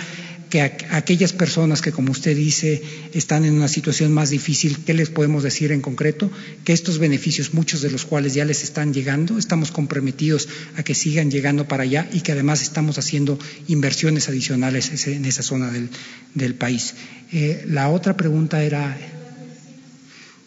[0.52, 2.84] que a, aquellas personas que, como usted dice,
[3.14, 6.30] están en una situación más difícil, ¿qué les podemos decir en concreto?
[6.66, 10.94] Que estos beneficios, muchos de los cuales ya les están llegando, estamos comprometidos a que
[10.94, 16.56] sigan llegando para allá y que además estamos haciendo inversiones adicionales en esa zona del,
[16.56, 16.96] país.
[17.32, 18.98] Eh, la otra pregunta era.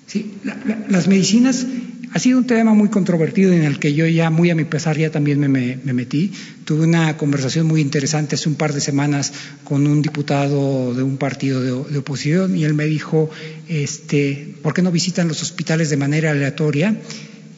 [0.07, 1.65] Sí, la, la, las medicinas
[2.15, 4.97] ha sido un tema muy controvertido en el que yo ya, muy a mi pesar,
[4.97, 6.31] ya también me, me, me, metí.
[6.65, 9.33] Tuve una conversación muy interesante hace un par de semanas
[9.65, 13.31] con un diputado de un partido de, de oposición y él me dijo,
[13.69, 16.97] este, ¿por qué no visitan los hospitales de manera aleatoria?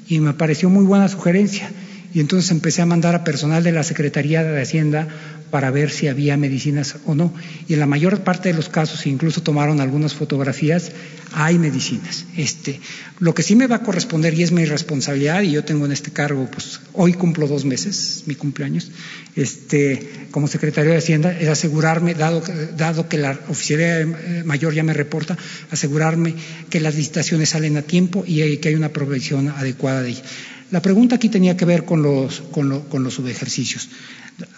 [0.09, 1.70] Y me pareció muy buena sugerencia.
[2.17, 5.07] Y entonces empecé a mandar a personal de la Secretaría de Hacienda
[5.51, 7.35] para ver si había medicinas o no.
[7.69, 10.93] Y en la mayor parte de los casos, incluso tomaron algunas fotografías,
[11.35, 12.25] hay medicinas.
[12.35, 12.81] Este,
[13.19, 15.93] lo que sí me va a corresponder y es mi responsabilidad, y yo tengo en
[15.93, 18.91] este cargo, pues hoy cumplo dos meses, mi cumpleaños,
[19.35, 24.07] este, como secretario de Hacienda, es asegurarme, dado, que la oficialía
[24.47, 25.37] mayor ya me reporta,
[25.71, 26.35] asegurarme
[26.71, 30.25] que las licitaciones salen a tiempo y que hay una provisión adecuada de ellas.
[30.73, 32.43] La pregunta aquí tenía que ver con los,
[33.15, 33.89] subejercicios.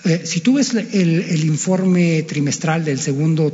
[0.04, 3.52] Eh, si tú ves el, informe trimestral del segundo,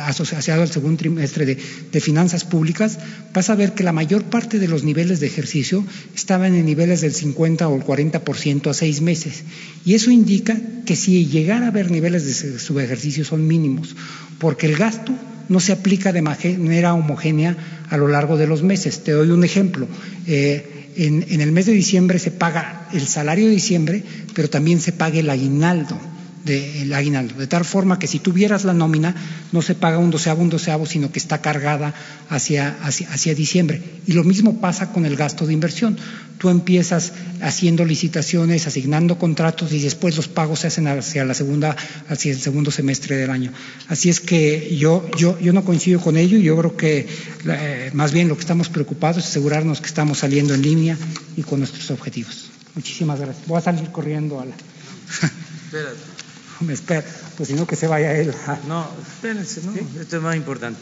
[0.00, 2.98] asociado al segundo trimestre de, finanzas públicas,
[3.34, 7.02] vas a ver que la mayor parte de los niveles de ejercicio estaban en niveles
[7.02, 9.44] del 50 o el 40% a seis meses.
[9.84, 13.94] Y eso indica que si llegara a haber niveles de subejercicio son mínimos,
[14.38, 15.14] porque el gasto
[15.50, 17.56] no se aplica de manera homogénea
[17.90, 19.04] a lo largo de los meses.
[19.04, 19.86] Te doy un ejemplo.
[20.26, 24.02] Eh, en, en, el mes de diciembre se paga el salario de diciembre,
[24.34, 25.98] pero también se paga el aguinaldo.
[26.44, 29.14] De, el aguinaldo, de tal forma que si tuvieras la nómina
[29.52, 31.92] no se paga un doceavo, un doceavo, sino que está cargada
[32.30, 33.82] hacia, hacia, hacia diciembre.
[34.06, 35.98] Y lo mismo pasa con el gasto de inversión.
[36.38, 37.12] Tú empiezas
[37.42, 41.76] haciendo licitaciones, asignando contratos y después los pagos se hacen hacia la segunda,
[42.08, 43.52] hacia el segundo semestre del año.
[43.88, 47.06] Así es que yo, yo, yo no coincido con ello y yo creo que
[47.46, 50.96] eh, más bien lo que estamos preocupados es asegurarnos que estamos saliendo en línea
[51.36, 52.50] y con nuestros objetivos.
[52.74, 53.46] Muchísimas gracias.
[53.46, 54.54] Voy a salir corriendo a la.
[56.66, 57.04] Me espera,
[57.36, 58.34] pues si no que se vaya él.
[58.68, 59.80] No, espérense, no, ¿Sí?
[60.00, 60.80] esto es más importante.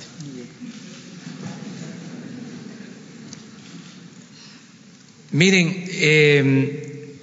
[5.31, 7.17] Miren, eh,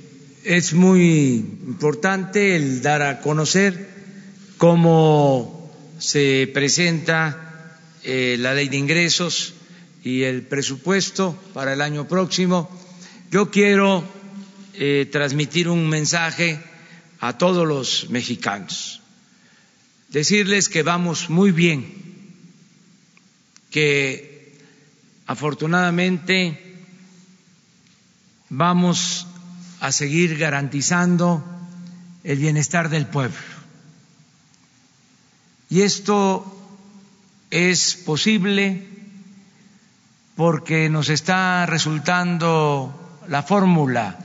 [0.43, 1.37] es muy
[1.67, 3.89] importante el dar a conocer
[4.57, 9.55] cómo se presenta eh, la ley de ingresos
[10.03, 12.69] y el presupuesto para el año próximo.
[13.31, 14.03] Yo quiero
[14.75, 16.59] eh, transmitir un mensaje
[17.25, 19.01] a todos los mexicanos,
[20.09, 21.91] decirles que vamos muy bien,
[23.71, 24.61] que
[25.25, 26.83] afortunadamente
[28.49, 29.25] vamos
[29.79, 31.43] a seguir garantizando
[32.23, 33.39] el bienestar del pueblo.
[35.71, 36.45] Y esto
[37.49, 38.87] es posible
[40.35, 44.24] porque nos está resultando la fórmula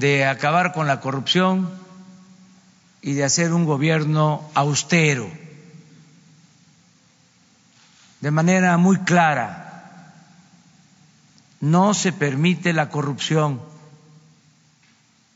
[0.00, 1.70] de acabar con la corrupción
[3.02, 5.30] y de hacer un gobierno austero.
[8.20, 9.66] de manera muy clara.
[11.60, 13.60] No se permite la corrupción.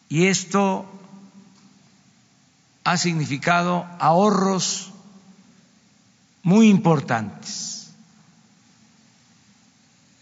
[0.09, 0.87] Y esto
[2.85, 4.93] ha significado ahorros
[6.43, 7.91] muy importantes.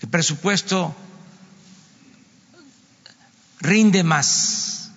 [0.01, 0.94] El presupuesto
[3.62, 4.90] rinde más.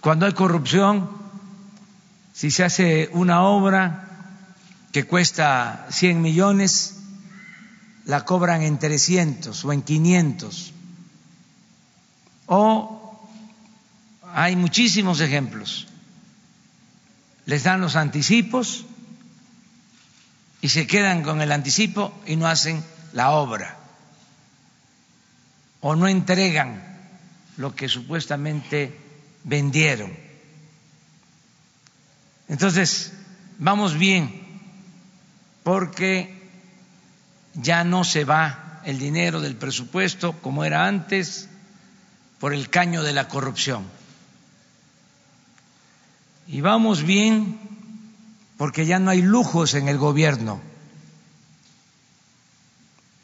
[0.00, 1.10] Cuando hay corrupción,
[2.32, 4.08] si se hace una obra
[4.92, 7.00] que cuesta 100 millones,
[8.04, 10.72] la cobran en 300 o en 500.
[12.46, 13.28] O
[14.32, 15.88] hay muchísimos ejemplos.
[17.46, 18.86] Les dan los anticipos
[20.60, 22.82] y se quedan con el anticipo y no hacen
[23.12, 23.85] la obra.
[25.86, 26.82] O no entregan
[27.58, 28.98] lo que supuestamente
[29.44, 30.12] vendieron.
[32.48, 33.12] Entonces,
[33.60, 34.42] vamos bien
[35.62, 36.50] porque
[37.54, 41.48] ya no se va el dinero del presupuesto como era antes
[42.40, 43.84] por el caño de la corrupción.
[46.48, 47.60] Y vamos bien
[48.56, 50.60] porque ya no hay lujos en el gobierno,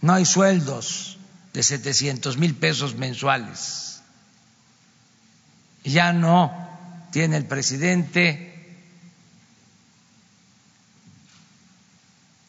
[0.01, 1.11] no hay sueldos
[1.53, 4.03] de 700 mil pesos mensuales,
[5.85, 6.53] ya no
[7.11, 8.53] tiene el presidente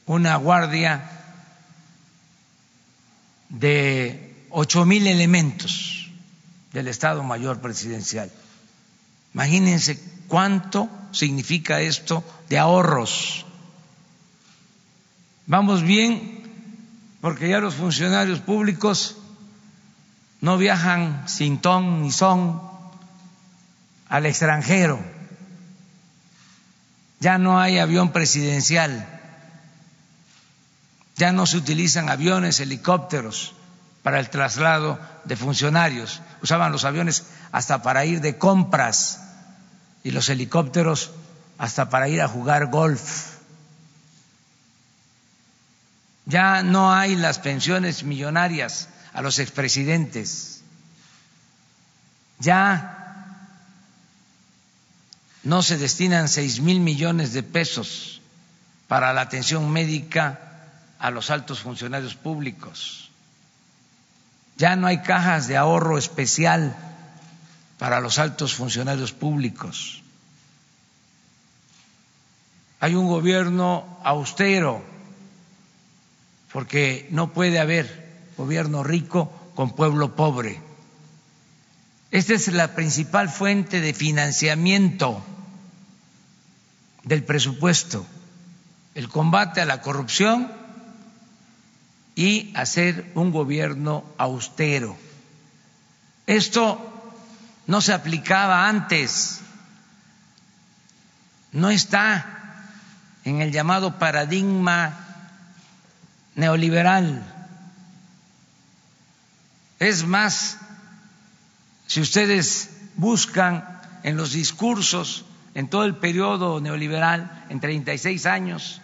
[0.06, 1.10] una guardia
[3.50, 6.10] de ocho mil elementos
[6.72, 8.32] del Estado Mayor Presidencial.
[9.34, 13.46] Imagínense cuánto significa esto de ahorros.
[15.46, 16.33] Vamos bien
[17.24, 19.18] porque ya los funcionarios públicos
[20.42, 22.62] no viajan sin ton ni son
[24.10, 25.00] al extranjero.
[27.20, 29.08] Ya no hay avión presidencial
[31.16, 33.54] ya no se utilizan aviones, helicópteros
[34.02, 36.22] para el traslado de funcionarios.
[36.42, 39.22] Usaban los aviones hasta para ir de compras
[40.04, 41.12] y los helicópteros
[41.58, 43.33] hasta para ir a jugar golf.
[46.26, 50.64] Ya no hay las pensiones millonarias a los expresidentes.
[52.40, 52.94] Ya
[55.44, 58.22] no se destinan seis mil millones de pesos
[58.88, 60.40] para la atención médica
[61.00, 63.12] a los altos funcionarios públicos.
[64.58, 66.76] Ya no hay cajas de ahorro especial
[67.78, 70.02] para los altos funcionarios públicos.
[72.80, 74.84] Hay un gobierno austero,
[76.54, 80.62] porque no puede haber gobierno rico con pueblo pobre.
[82.12, 85.22] Esta es la principal fuente de financiamiento
[87.04, 88.06] del presupuesto,
[88.94, 90.52] el combate a la corrupción
[92.16, 94.96] y hacer un gobierno austero.
[96.28, 96.80] Esto
[97.66, 99.40] no se aplicaba antes,
[101.52, 102.70] no está
[103.26, 105.03] en el llamado paradigma
[106.36, 107.24] neoliberal.
[109.80, 110.58] Es más,
[111.88, 118.82] si ustedes buscan en los discursos en todo el periodo neoliberal, en 36 años,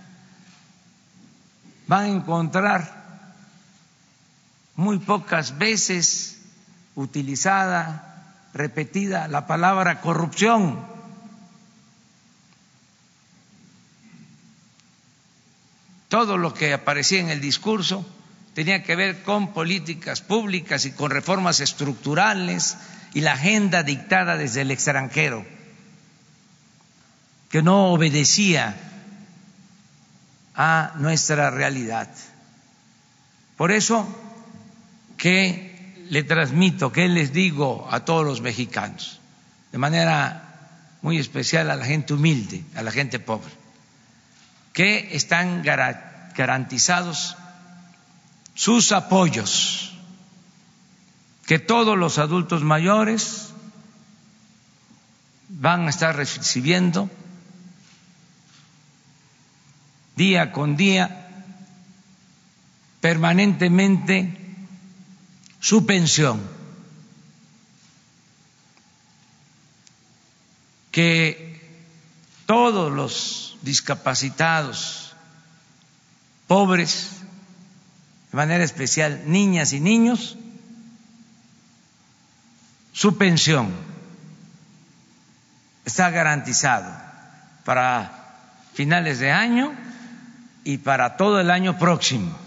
[1.88, 3.00] van a encontrar
[4.76, 6.40] muy pocas veces
[6.96, 10.86] utilizada, repetida la palabra corrupción.
[16.10, 18.06] Todo lo que aparecía en el discurso
[18.54, 22.78] tenía que ver con políticas públicas y con reformas estructurales
[23.14, 25.46] y la agenda dictada desde el extranjero,
[27.50, 28.76] que no obedecía
[30.56, 32.10] a nuestra realidad.
[33.56, 34.06] Por eso
[35.20, 39.20] ¿Qué le transmito, qué les digo a todos los mexicanos,
[39.72, 43.52] de manera muy especial a la gente humilde, a la gente pobre,
[44.80, 47.36] que están garantizados
[48.54, 49.94] sus apoyos,
[51.46, 53.50] que todos los adultos mayores
[55.50, 57.10] van a estar recibiendo
[60.16, 61.28] día con día,
[63.02, 64.56] permanentemente,
[65.60, 66.40] su pensión,
[70.90, 71.84] que
[72.46, 75.16] todos los discapacitados,
[76.48, 77.12] pobres,
[78.32, 80.38] de manera especial niñas y niños,
[82.94, 83.72] su pensión
[85.86, 86.92] está garantizado
[87.66, 88.12] para
[88.74, 89.74] finales de año
[90.64, 92.38] y para todo el año próximo.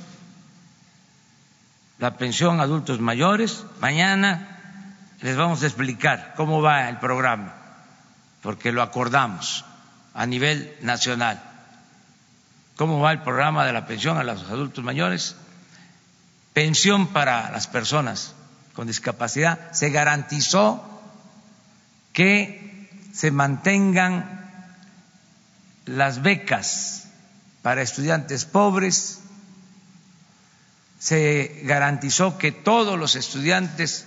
[1.99, 4.49] La pensión a adultos mayores, mañana
[5.21, 7.55] les vamos a explicar cómo va el programa,
[8.43, 9.65] porque lo acordamos
[10.15, 11.43] a nivel nacional.
[12.77, 15.37] ¿Cómo va el programa de la pensión a los adultos mayores?
[16.53, 18.35] Pensión para las personas
[18.75, 19.73] con discapacidad.
[19.73, 20.89] Se garantizó
[22.13, 24.43] que se mantengan
[25.87, 27.09] las becas
[27.63, 29.21] para estudiantes pobres,
[30.99, 34.07] se garantizó que todos los estudiantes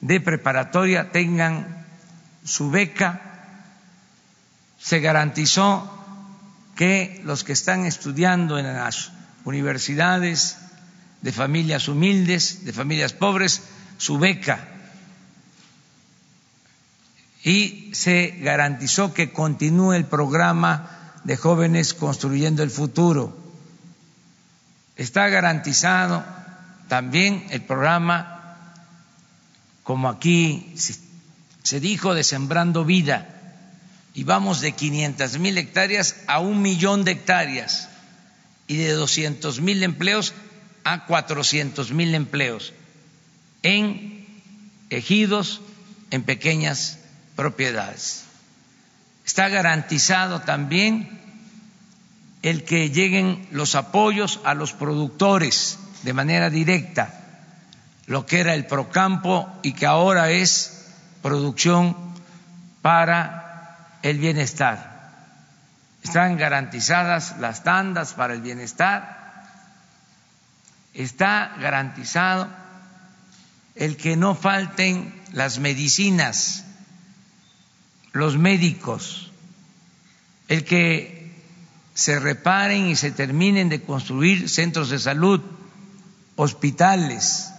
[0.00, 1.86] de preparatoria tengan
[2.44, 3.33] su beca,
[4.84, 5.90] se garantizó
[6.76, 9.12] que los que están estudiando en las
[9.46, 10.58] universidades
[11.22, 13.62] de familias humildes, de familias pobres,
[13.96, 14.68] su beca.
[17.42, 23.34] Y se garantizó que continúe el programa de jóvenes construyendo el futuro.
[24.96, 26.22] Está garantizado
[26.88, 28.74] también el programa,
[29.82, 30.74] como aquí
[31.62, 33.34] se dijo, de Sembrando Vida,
[34.14, 37.88] y vamos de 500 mil hectáreas a un millón de hectáreas
[38.68, 40.32] y de 200 mil empleos
[40.84, 42.72] a 400 mil empleos
[43.62, 44.26] en
[44.90, 45.60] ejidos,
[46.10, 46.98] en pequeñas
[47.34, 48.24] propiedades.
[49.26, 51.20] Está garantizado también
[52.42, 57.48] el que lleguen los apoyos a los productores de manera directa,
[58.06, 60.86] lo que era el Procampo y que ahora es
[61.22, 61.96] producción
[62.82, 63.43] para
[64.04, 64.92] el bienestar.
[66.02, 69.48] Están garantizadas las tandas para el bienestar,
[70.92, 72.46] está garantizado
[73.74, 76.66] el que no falten las medicinas,
[78.12, 79.32] los médicos,
[80.48, 81.32] el que
[81.94, 85.40] se reparen y se terminen de construir centros de salud,
[86.36, 87.50] hospitales.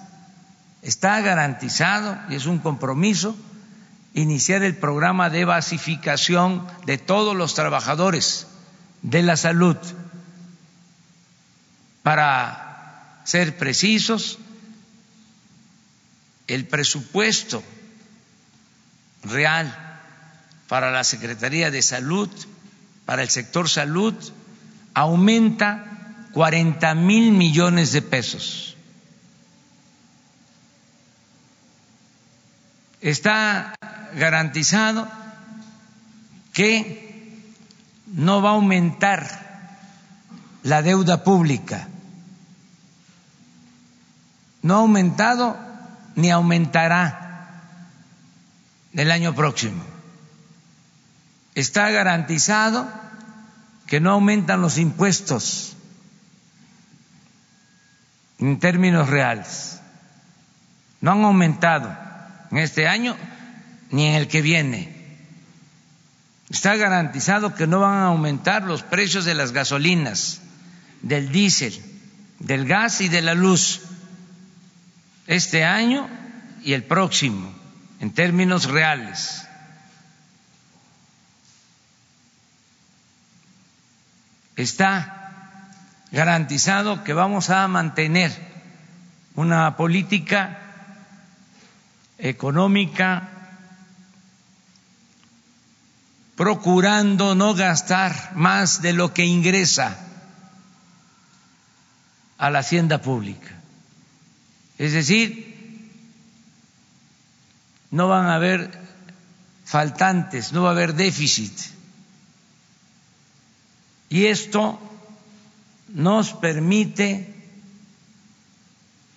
[0.84, 3.36] Está garantizado y es un compromiso
[4.16, 8.48] iniciar el programa de basificación de todos los trabajadores
[9.02, 9.78] de la salud.
[12.02, 14.40] Para ser precisos,
[16.48, 17.62] el presupuesto
[19.24, 20.00] real
[20.68, 22.30] para la Secretaría de Salud
[23.06, 24.16] para el sector salud
[24.94, 28.75] aumenta 40 mil millones de pesos.
[33.06, 33.76] Está
[34.16, 35.08] garantizado
[36.54, 37.44] que
[38.08, 39.22] no va a aumentar
[40.64, 41.88] la deuda pública.
[44.62, 45.58] No ha aumentado
[46.16, 47.62] ni aumentará
[48.94, 49.96] el año próximo
[51.56, 52.88] está garantizado
[53.88, 55.76] que no aumentan los impuestos
[58.40, 59.80] en términos reales.
[61.00, 61.96] No han aumentado
[62.56, 63.18] en este año
[63.92, 64.96] ni en el que viene.
[66.50, 70.42] Está garantizado que no van a aumentar los precios de las gasolinas,
[71.02, 71.78] del diésel,
[72.40, 73.82] del gas y de la luz
[75.28, 76.10] este año
[76.64, 77.54] y el próximo
[78.00, 79.42] en términos reales.
[84.56, 85.74] está
[86.14, 88.32] garantizado que vamos a mantener
[89.36, 90.65] una política
[92.30, 93.30] económica
[96.36, 99.98] procurando no gastar más de lo que ingresa
[102.38, 103.52] a la hacienda pública.
[104.78, 105.56] Es decir,
[107.92, 108.78] no van a haber
[109.64, 111.76] faltantes, no va a haber déficit
[114.10, 114.80] y esto
[115.90, 117.34] nos permite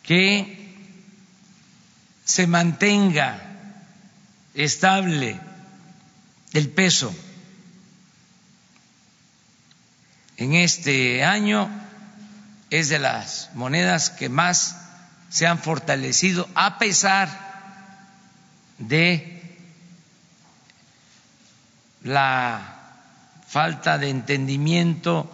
[0.03, 0.58] que
[2.29, 3.41] se mantenga
[4.53, 5.41] estable
[6.53, 7.13] el peso.
[10.37, 11.71] En este año
[12.69, 14.77] es de las monedas que más
[15.31, 17.31] se han fortalecido a pesar
[18.77, 19.57] de
[22.05, 23.01] la
[23.49, 25.33] falta de entendimiento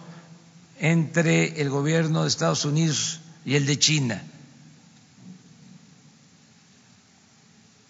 [0.79, 4.23] entre el gobierno de Estados Unidos y el de China.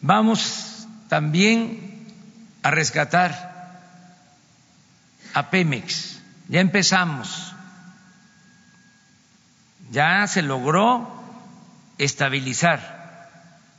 [0.02, 2.08] Vamos también
[2.64, 3.80] a rescatar
[5.34, 6.20] a Pemex.
[6.48, 7.54] Ya empezamos.
[9.92, 11.10] Ya se logró
[11.98, 13.30] estabilizar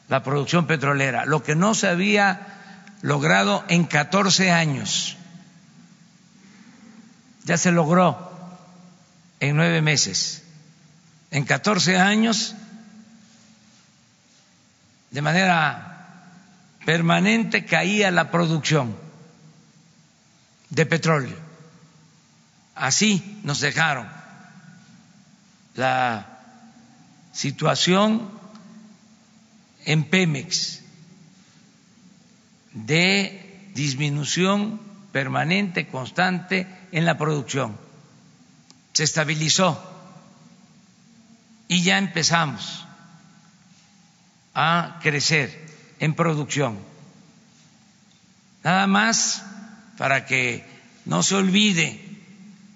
[0.09, 2.47] la producción petrolera, lo que no se había
[3.03, 5.17] logrado en 14 años
[7.47, 8.29] ya se logró
[9.39, 10.43] en nueve meses.
[11.31, 12.57] En 14 años,
[15.13, 15.96] de manera
[16.87, 18.97] permanente, caía la producción
[20.71, 21.37] de petróleo.
[22.77, 24.09] Así nos dejaron
[25.75, 26.27] la
[27.33, 28.31] situación
[29.85, 30.83] en Pemex
[32.73, 34.81] de disminución
[35.11, 37.77] permanente, constante en la producción.
[38.93, 39.83] Se estabilizó
[41.67, 42.87] y ya empezamos
[44.55, 45.66] a crecer
[45.99, 46.79] en producción.
[48.63, 49.43] Nada más
[49.97, 50.65] para que
[51.05, 52.01] no se olvide,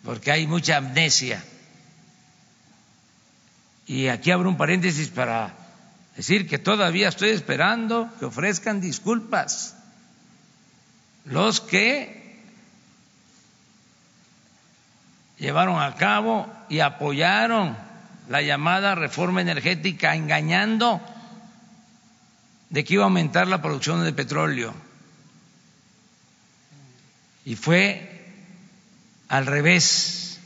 [0.05, 1.45] porque hay mucha amnesia.
[3.87, 5.55] Y aquí abro un paréntesis para
[6.17, 9.77] decir que todavía estoy esperando que ofrezcan disculpas
[11.25, 12.41] los que
[15.39, 17.77] llevaron a cabo y apoyaron
[18.29, 21.01] la llamada reforma energética engañando
[22.71, 24.73] de que iba a aumentar la producción de petróleo.
[27.45, 28.17] Y fue
[29.29, 30.41] al revés,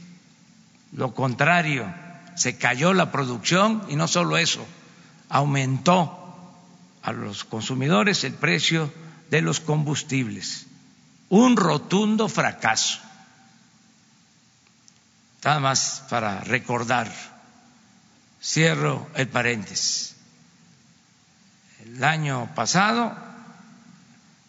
[0.93, 1.93] lo contrario,
[2.37, 4.67] se cayó la producción y no solo eso,
[5.29, 6.21] aumentó
[7.03, 8.93] a los consumidores el precio
[9.31, 10.67] de los combustibles.
[11.29, 13.01] Un rotundo fracaso.
[15.45, 17.13] Nada más para recordar,
[18.43, 20.14] cierro el paréntesis.
[21.85, 23.15] El año pasado,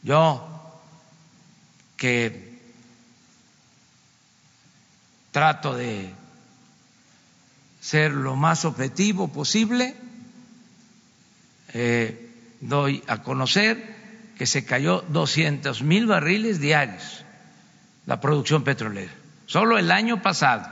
[0.03, 0.81] yo
[1.97, 2.59] que
[5.31, 6.13] trato de
[7.81, 9.95] ser lo más objetivo posible,
[11.73, 12.31] eh,
[12.61, 13.95] doy a conocer
[14.37, 17.25] que se cayó 200 mil barriles diarios
[18.05, 19.11] la producción petrolera,
[19.45, 20.65] solo el año pasado.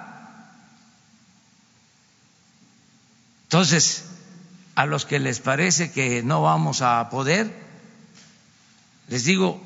[3.43, 4.12] Entonces,
[4.75, 7.53] a los que les parece que no vamos a poder,
[9.07, 9.61] les digo,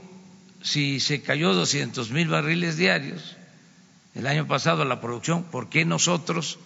[0.62, 3.38] si se cayó 200 mil barriles diarios
[4.16, 6.60] el año pasado la producción, ¿por qué nosotros,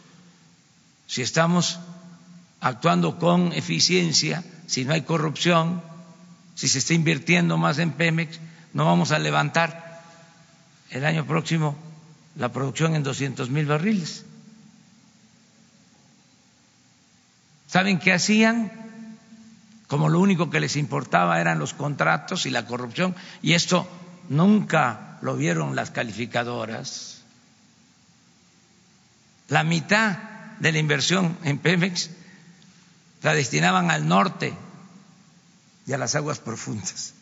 [1.05, 1.79] si estamos
[2.61, 5.81] actuando con eficiencia, si no hay corrupción,
[6.55, 8.39] si se está invirtiendo más en Pemex,
[8.73, 10.01] no vamos a levantar
[10.91, 11.75] el año próximo
[12.37, 14.25] la producción en 200 mil barriles?
[17.71, 18.71] ¿Saben qué hacían?
[19.87, 23.87] Como lo único que les importaba eran los contratos y la corrupción, y esto
[24.29, 27.21] nunca lo vieron las calificadoras
[29.51, 30.17] la mitad
[30.59, 32.09] de la inversión en Pemex
[33.21, 34.53] la destinaban al norte
[35.85, 37.13] y a las aguas profundas.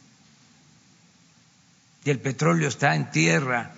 [2.06, 3.72] Y el petróleo está en tierra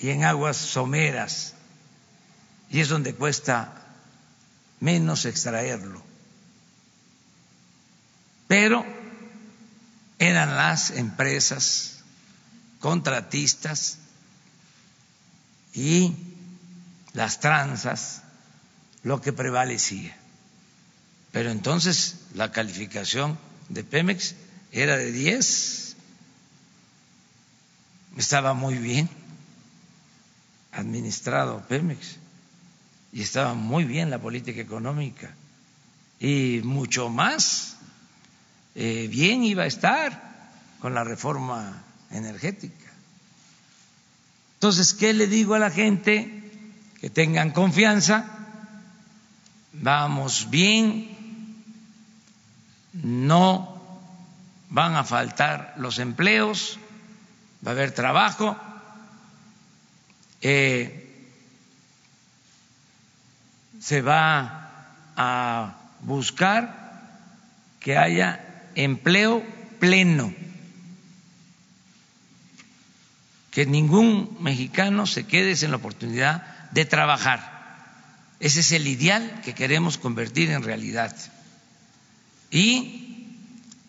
[0.00, 1.54] y en aguas someras.
[2.68, 3.79] Y es donde cuesta
[4.80, 6.02] menos extraerlo.
[8.48, 8.84] Pero
[10.18, 12.00] eran las empresas
[12.80, 13.98] contratistas
[15.72, 16.14] y
[17.12, 18.22] las tranzas,
[19.02, 20.16] lo que prevalecía.
[21.32, 23.38] Pero entonces la calificación
[23.68, 24.34] de Pemex
[24.72, 25.96] era de 10,
[28.16, 29.08] estaba muy bien
[30.72, 32.19] administrado Pemex
[33.12, 35.34] y estaba muy bien la política económica
[36.18, 37.76] y mucho más
[38.74, 40.50] eh, bien iba a estar
[40.80, 42.90] con la reforma energética.
[44.54, 46.40] Entonces, ¿qué le digo a la gente?
[47.00, 48.26] que tengan confianza,
[49.72, 51.08] vamos bien,
[52.92, 53.80] no
[54.68, 56.78] van a faltar los empleos,
[57.66, 58.56] va a haber trabajo.
[60.42, 61.09] Eh,
[63.80, 66.80] se va a buscar
[67.80, 69.42] que haya empleo
[69.78, 70.32] pleno,
[73.50, 77.58] que ningún mexicano se quede sin la oportunidad de trabajar.
[78.38, 81.14] Ese es el ideal que queremos convertir en realidad.
[82.50, 83.36] Y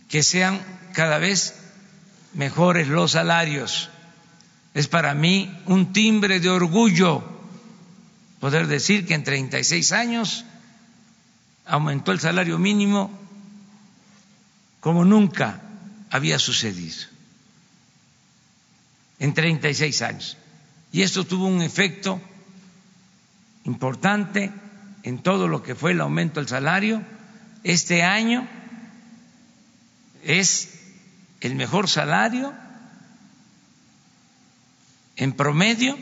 [0.10, 0.60] que sean
[0.94, 1.56] cada vez
[2.34, 3.90] mejores los salarios.
[4.74, 7.31] Es para mí un timbre de orgullo
[8.42, 10.44] poder decir que en 36 años
[11.66, 13.12] aumentó el salario mínimo
[14.80, 15.62] como nunca
[16.10, 17.06] había sucedido.
[19.20, 20.38] En 36 años.
[20.92, 22.20] Y esto tuvo un efecto
[23.64, 24.52] importante
[25.04, 27.04] en todo lo que fue el aumento del salario.
[27.64, 28.50] Este año
[30.24, 30.80] es
[31.42, 32.54] el mejor salario
[35.16, 35.96] en promedio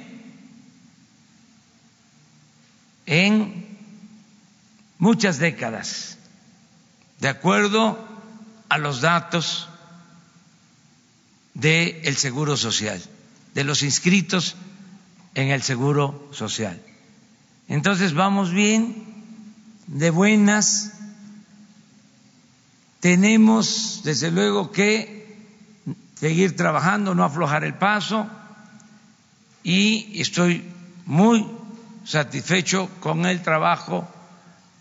[3.09, 3.65] en
[4.99, 6.19] muchas décadas,
[7.19, 7.97] de acuerdo
[8.69, 9.67] a los datos
[11.55, 13.01] del Seguro Social,
[13.55, 14.55] de los inscritos
[15.33, 16.79] en el Seguro Social.
[17.67, 19.03] Entonces vamos bien,
[19.87, 20.93] de buenas.
[22.99, 25.47] Tenemos, desde luego, que
[26.13, 28.29] seguir trabajando, no aflojar el paso
[29.63, 30.63] y estoy
[31.07, 31.58] muy
[32.09, 34.07] satisfecho con el trabajo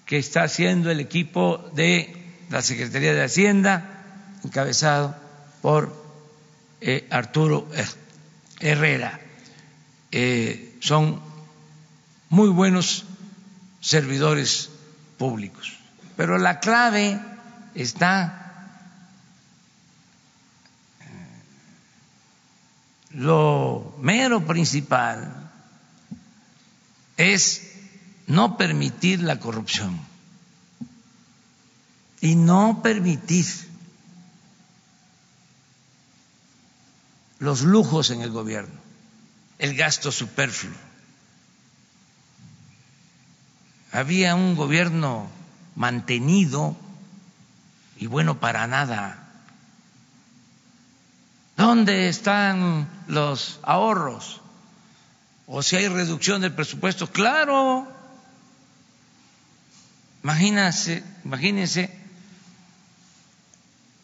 [0.06, 2.16] que está haciendo el equipo de
[2.48, 5.14] la Secretaría de Hacienda, encabezado
[5.60, 5.94] por
[6.80, 7.68] eh, Arturo
[8.60, 9.20] Herrera.
[10.10, 11.20] Eh, son
[12.30, 13.04] muy buenos
[13.82, 14.70] servidores
[15.18, 15.76] públicos.
[16.16, 17.20] Pero la clave
[17.74, 18.78] está
[21.02, 21.04] eh,
[23.10, 25.47] lo mero principal
[27.18, 27.62] es
[28.26, 29.98] no permitir la corrupción
[32.20, 33.44] y no permitir
[37.40, 38.80] los lujos en el gobierno,
[39.58, 40.74] el gasto superfluo.
[43.90, 45.28] Había un gobierno
[45.74, 46.76] mantenido
[47.96, 49.24] y bueno para nada.
[51.56, 54.40] ¿Dónde están los ahorros?
[55.50, 57.90] O si hay reducción del presupuesto, claro.
[60.22, 61.90] Imagínense, imagínense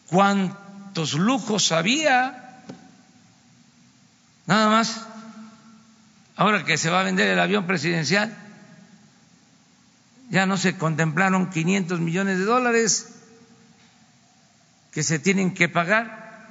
[0.07, 2.63] cuántos lujos había.
[4.47, 5.05] Nada más.
[6.35, 8.35] Ahora que se va a vender el avión presidencial,
[10.29, 13.13] ya no se contemplaron 500 millones de dólares
[14.91, 16.49] que se tienen que pagar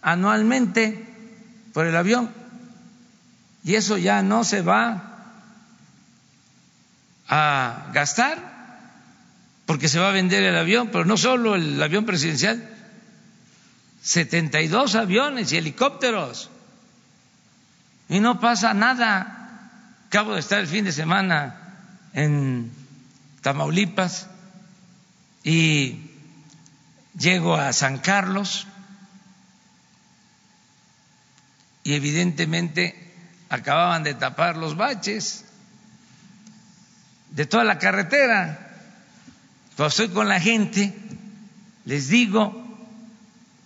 [0.00, 1.06] anualmente
[1.74, 2.39] por el avión.
[3.64, 5.06] Y eso ya no se va
[7.28, 8.50] a gastar
[9.66, 12.68] porque se va a vender el avión, pero no solo el avión presidencial,
[14.02, 16.50] 72 aviones y helicópteros.
[18.08, 19.68] Y no pasa nada.
[20.08, 21.76] Acabo de estar el fin de semana
[22.14, 22.72] en
[23.42, 24.26] Tamaulipas
[25.44, 26.10] y
[27.16, 28.66] llego a San Carlos
[31.84, 33.09] y evidentemente
[33.50, 35.44] acababan de tapar los baches
[37.30, 38.68] de toda la carretera.
[39.76, 40.94] Cuando estoy con la gente,
[41.84, 42.64] les digo,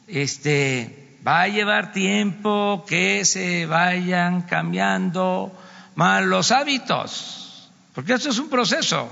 [0.06, 5.56] este, va a llevar tiempo que se vayan cambiando
[5.94, 9.11] malos hábitos, porque esto es un proceso.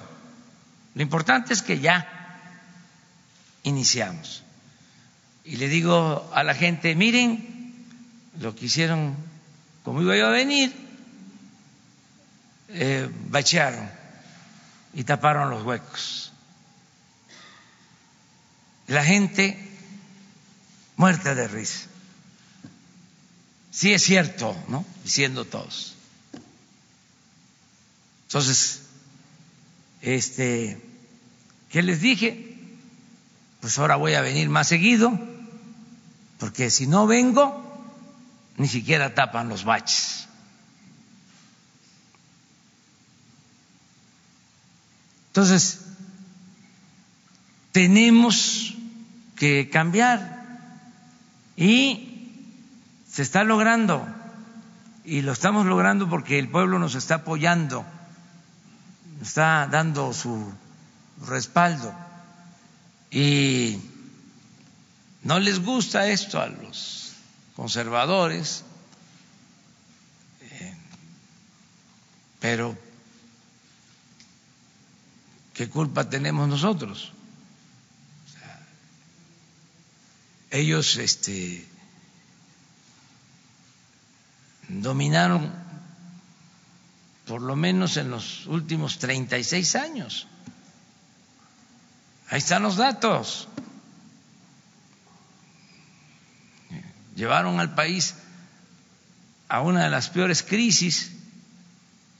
[0.94, 2.06] Lo importante es que ya
[3.62, 4.42] iniciamos.
[5.44, 7.84] Y le digo a la gente, miren
[8.40, 9.16] lo que hicieron,
[9.84, 10.72] como iba yo a venir,
[12.68, 13.90] eh, bachearon
[14.94, 16.32] y taparon los huecos.
[18.86, 19.58] La gente
[20.96, 21.86] muerta de risa.
[23.70, 24.84] Sí es cierto, ¿no?
[25.02, 25.94] Diciendo todos.
[28.26, 28.82] Entonces,
[30.02, 30.80] este,
[31.70, 32.58] ¿qué les dije?
[33.60, 35.18] Pues ahora voy a venir más seguido,
[36.38, 37.71] porque si no vengo,
[38.56, 40.28] ni siquiera tapan los baches.
[45.28, 45.86] Entonces,
[47.72, 48.74] tenemos
[49.36, 50.42] que cambiar
[51.56, 52.28] y
[53.08, 54.06] se está logrando,
[55.04, 57.84] y lo estamos logrando porque el pueblo nos está apoyando
[59.22, 60.52] está dando su
[61.26, 61.94] respaldo
[63.10, 63.78] y
[65.22, 66.91] no les gusta esto a los
[67.56, 68.64] conservadores,
[70.40, 70.76] eh,
[72.40, 72.76] pero
[75.54, 77.12] ¿qué culpa tenemos nosotros?
[80.52, 81.66] ellos este,
[84.68, 85.50] dominaron
[87.26, 90.26] por lo menos en los últimos 36 años.
[92.28, 93.48] Ahí están los datos.
[97.14, 98.14] Llevaron al país
[99.48, 101.12] a una de las peores crisis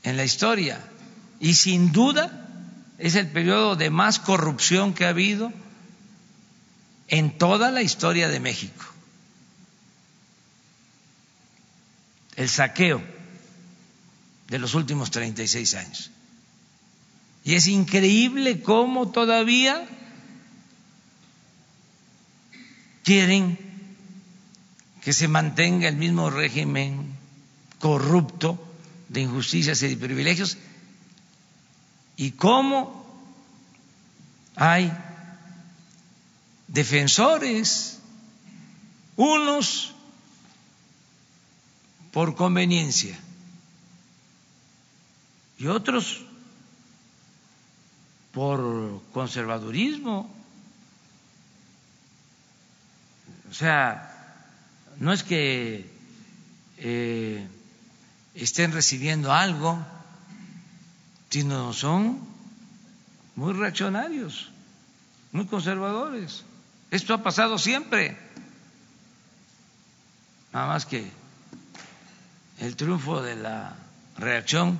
[0.03, 0.79] en la historia
[1.41, 2.49] y sin duda
[2.99, 5.53] es el periodo de más corrupción que ha habido
[7.09, 8.85] en toda la historia de México.
[12.37, 13.03] El saqueo
[14.49, 16.11] de los últimos 36 años.
[17.45, 19.87] Y es increíble cómo todavía
[23.03, 23.59] quieren
[25.03, 27.17] que se mantenga el mismo régimen
[27.81, 28.59] corrupto
[29.09, 30.57] de injusticias y de privilegios
[32.17, 33.05] y cómo
[34.55, 34.93] hay
[36.69, 37.99] defensores,
[39.17, 39.93] unos
[42.13, 43.19] por conveniencia
[45.59, 46.23] y otros
[48.33, 50.31] por conservadurismo.
[53.51, 54.12] O sea,
[54.99, 55.91] no es que
[56.79, 57.47] eh,
[58.35, 59.85] estén recibiendo algo,
[61.31, 62.21] sino son
[63.37, 64.51] muy reaccionarios,
[65.33, 66.45] muy conservadores.
[66.91, 68.17] Esto ha pasado siempre.
[70.53, 71.11] Nada más que
[72.59, 73.75] el triunfo de la
[74.19, 74.79] reacción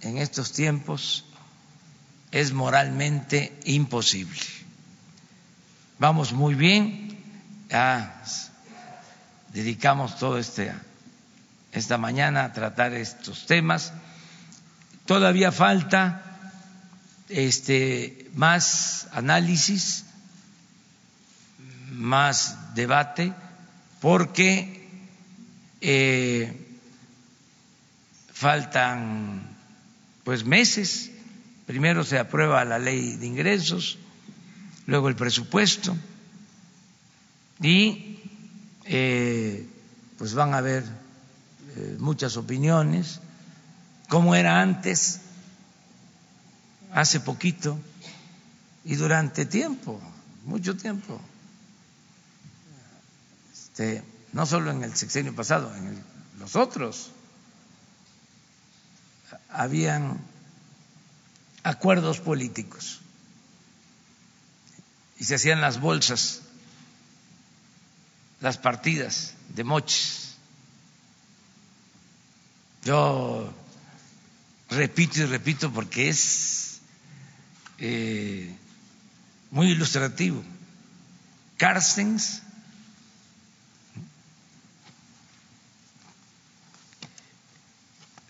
[0.00, 1.24] en estos tiempos
[2.30, 4.40] es moralmente imposible.
[5.98, 7.18] Vamos muy bien,
[7.68, 8.22] ya
[9.52, 10.72] dedicamos todo este
[11.72, 13.92] esta mañana a tratar estos temas.
[15.06, 16.22] Todavía falta
[17.28, 20.04] este más análisis,
[21.92, 23.32] más debate,
[24.00, 24.88] porque
[25.80, 26.78] eh,
[28.32, 29.56] faltan
[30.24, 31.10] pues meses
[31.68, 33.98] Primero se aprueba la ley de ingresos,
[34.86, 35.94] luego el presupuesto
[37.60, 38.16] y
[38.90, 39.68] eh,
[40.16, 40.82] pues van a haber
[41.76, 43.20] eh, muchas opiniones,
[44.08, 45.20] como era antes,
[46.92, 47.78] hace poquito
[48.84, 50.00] y durante tiempo,
[50.46, 51.20] mucho tiempo.
[53.52, 54.02] Este,
[54.32, 56.02] no solo en el sexenio pasado, en
[56.38, 57.10] los otros
[59.50, 60.18] habían
[61.62, 63.00] acuerdos políticos
[65.18, 66.40] y se hacían las bolsas,
[68.40, 70.36] las partidas de moches.
[72.84, 73.52] Yo
[74.70, 76.80] repito y repito porque es
[77.78, 78.54] eh,
[79.50, 80.42] muy ilustrativo.
[81.56, 82.42] Carstens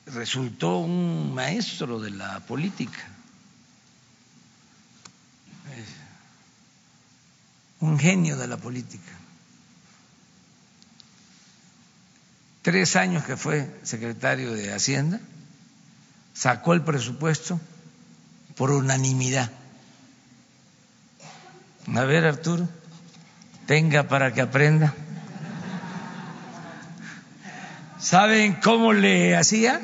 [0.07, 3.19] resultó un maestro de la política
[7.81, 9.13] un genio de la política.
[12.69, 15.21] Tres años que fue secretario de Hacienda,
[16.35, 17.59] sacó el presupuesto
[18.57, 19.51] por unanimidad.
[21.95, 22.69] A ver, Arturo,
[23.65, 24.93] tenga para que aprenda.
[27.99, 29.81] ¿Saben cómo le hacía?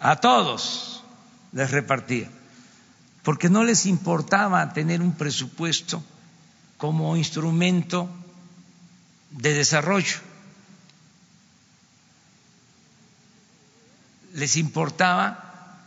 [0.00, 1.04] A todos
[1.52, 2.30] les repartía
[3.22, 6.02] porque no les importaba tener un presupuesto
[6.78, 8.08] como instrumento
[9.36, 10.18] de desarrollo.
[14.34, 15.78] Les importaba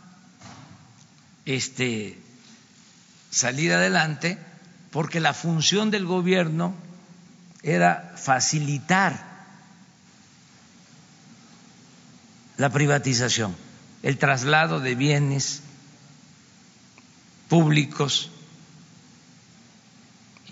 [1.44, 2.18] este
[3.30, 4.38] salir adelante
[4.90, 6.74] porque la función del gobierno
[7.62, 9.28] era facilitar
[12.56, 13.54] la privatización,
[14.02, 15.62] el traslado de bienes
[17.48, 18.30] públicos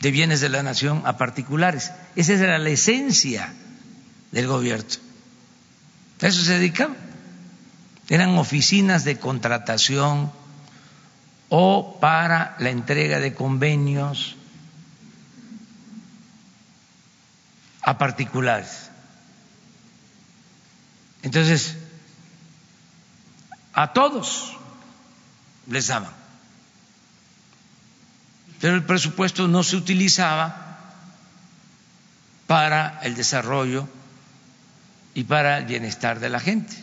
[0.01, 1.93] de bienes de la nación a particulares.
[2.15, 3.53] Esa era la esencia
[4.31, 4.87] del gobierno.
[6.21, 6.97] A eso se dedicaban.
[8.09, 10.33] Eran oficinas de contratación
[11.49, 14.37] o para la entrega de convenios
[17.83, 18.91] a particulares.
[21.23, 21.77] Entonces,
[23.73, 24.57] a todos
[25.67, 26.18] les daban
[28.61, 30.69] pero el presupuesto no se utilizaba
[32.47, 33.89] para el desarrollo
[35.15, 36.75] y para el bienestar de la gente.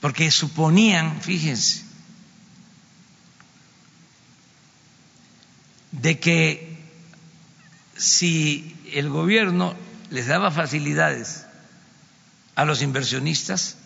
[0.00, 1.82] Porque suponían, fíjense,
[5.90, 6.78] de que
[7.96, 9.74] si el gobierno
[10.10, 11.46] les daba facilidades
[12.54, 13.76] a los inversionistas,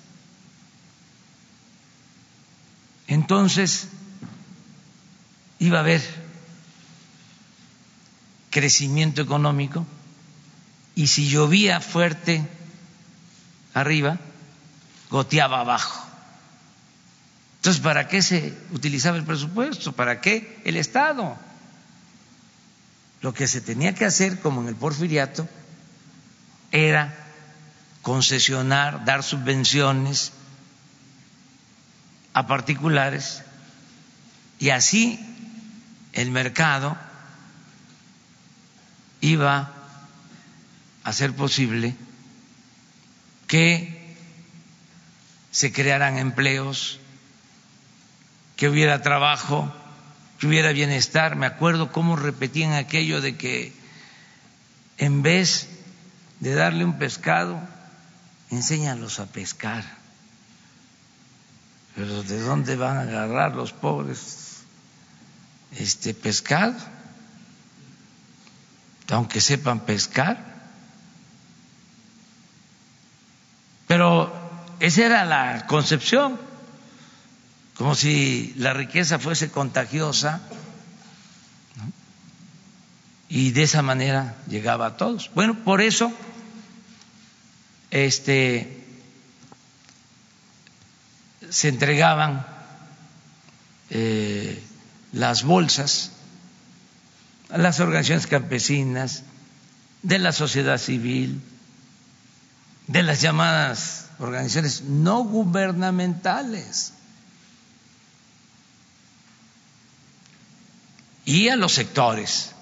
[3.07, 3.89] entonces
[5.59, 6.03] iba a haber
[8.51, 9.87] crecimiento económico
[10.95, 12.47] y si llovía fuerte
[13.75, 14.19] arriba,
[15.11, 16.05] goteaba abajo.
[17.57, 19.93] Entonces, ¿para qué se utilizaba el presupuesto?
[19.93, 21.37] ¿Para qué el Estado?
[23.21, 25.49] Lo que se tenía que hacer, como en el porfiriato,
[26.71, 27.15] era
[28.03, 30.33] concesionar, dar subvenciones
[32.33, 33.43] a particulares
[34.59, 35.28] y así
[36.19, 36.97] el mercado
[39.21, 39.73] iba
[41.05, 41.95] a ser posible
[43.47, 44.17] que
[45.53, 46.99] se crearan empleos,
[48.57, 49.73] que hubiera trabajo,
[50.41, 51.37] que hubiera bienestar.
[51.37, 53.73] Me acuerdo cómo repetían aquello de que
[54.99, 55.69] en vez
[56.41, 57.61] de darle un pescado,
[58.51, 59.85] enséñalos a pescar.
[61.95, 64.48] Pero ¿de dónde van a agarrar los pobres
[65.77, 66.77] este pescado?
[69.11, 70.45] Aunque sepan pescar.
[73.87, 74.33] Pero
[74.81, 76.39] esa era la concepción,
[77.75, 80.41] como si la riqueza fuese contagiosa
[83.29, 85.31] y de esa manera llegaba a todos.
[85.35, 86.13] Bueno, por eso
[87.91, 88.85] este
[91.51, 92.47] se entregaban
[93.91, 94.63] eh,
[95.13, 96.13] las bolsas
[97.57, 99.23] las organizaciones campesinas,
[100.03, 101.41] de la sociedad civil,
[102.87, 106.93] de las llamadas organizaciones no gubernamentales
[111.25, 112.53] y a los sectores.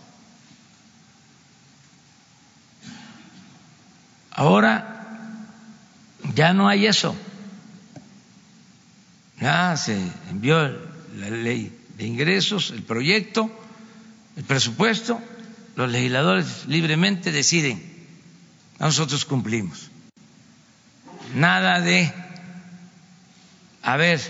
[4.31, 5.47] Ahora
[6.35, 7.16] ya no hay eso.
[9.40, 9.97] Ya se
[10.31, 10.68] envió
[11.16, 13.51] la ley de ingresos, el proyecto,
[14.36, 15.20] el presupuesto,
[15.77, 17.82] los legisladores libremente deciden,
[18.78, 19.90] nosotros cumplimos
[21.35, 22.12] nada de,
[23.82, 24.20] a ver,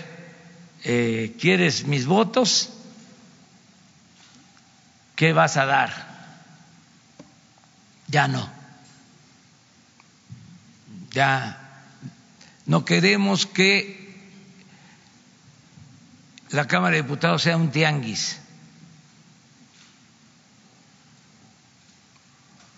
[0.83, 2.69] eh, ¿quieres mis votos?
[5.15, 6.07] ¿Qué vas a dar?
[8.07, 8.49] Ya no.
[11.11, 11.91] Ya
[12.65, 14.06] no queremos que
[16.51, 18.39] la Cámara de Diputados sea un tianguis.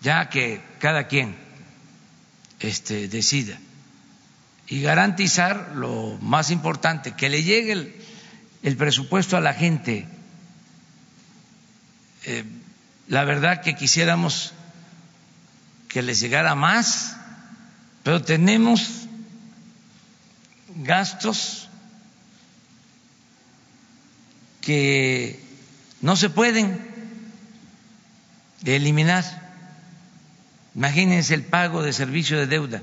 [0.02, 1.36] Ya que cada quien
[2.58, 3.58] este, decida
[4.70, 8.00] y garantizar lo más importante, que le llegue
[8.62, 10.06] el, presupuesto a la gente.
[12.24, 12.44] Eh,
[13.08, 14.52] la verdad que quisiéramos
[15.88, 17.16] que les llegara más,
[18.04, 19.08] pero tenemos
[20.76, 21.69] gastos
[24.60, 25.42] que
[26.00, 26.78] no se pueden
[28.64, 29.24] eliminar.
[30.74, 32.82] Imagínense el pago de servicio de deuda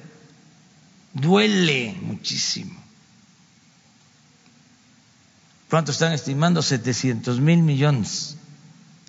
[1.20, 2.76] duele muchísimo.
[5.70, 6.62] ¿Cuánto están estimando?
[6.62, 8.38] 700 mil millones.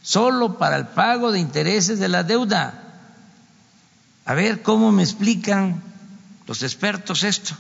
[0.03, 2.85] Solo para el pago de intereses de la deuda.
[4.25, 5.83] A ver cómo me explican
[6.47, 7.55] los expertos esto.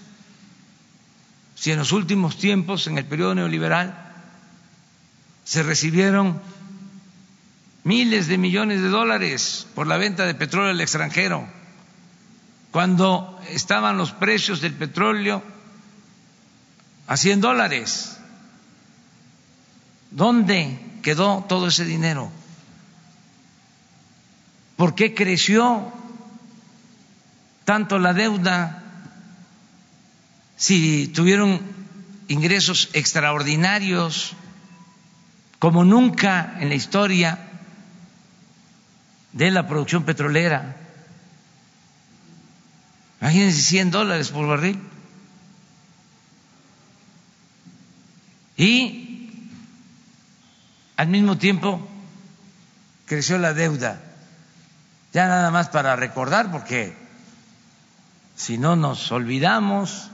[1.54, 4.07] Si en los últimos tiempos, en el periodo neoliberal,
[5.48, 6.38] se recibieron
[7.82, 11.48] miles de millones de dólares por la venta de petróleo al extranjero
[12.70, 15.42] cuando estaban los precios del petróleo
[17.06, 18.18] a 100 dólares.
[20.10, 22.30] ¿Dónde quedó todo ese dinero?
[24.76, 25.90] ¿Por qué creció
[27.64, 28.82] tanto la deuda
[30.58, 31.58] si tuvieron
[32.28, 34.36] ingresos extraordinarios
[35.58, 37.38] como nunca en la historia
[39.32, 40.76] de la producción petrolera?
[43.20, 44.80] Imagínense 100 dólares por barril.
[48.56, 49.30] Y
[50.96, 51.86] al mismo tiempo
[53.06, 54.00] creció la deuda.
[55.12, 56.96] Ya nada más para recordar, porque
[58.36, 60.10] si no nos olvidamos,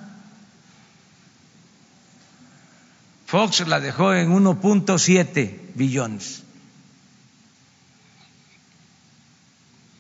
[3.35, 6.45] Fox la dejó en 1.7 billones.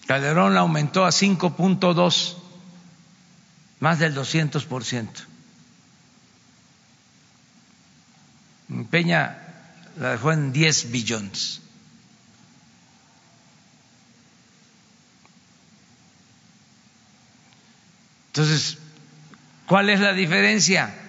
[0.06, 2.36] Calderón la aumentó a 5.2
[3.80, 5.08] más del 200%.
[8.88, 9.36] Peña
[9.98, 11.60] la dejó en 10 billones.
[18.28, 18.78] Entonces,
[19.66, 21.00] ¿cuál es la diferencia?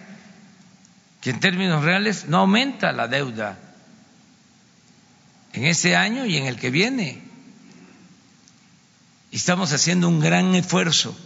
[1.26, 3.58] Que en términos reales no aumenta la deuda
[5.54, 7.20] en este año y en el que viene.
[9.32, 11.18] Y estamos haciendo un gran esfuerzo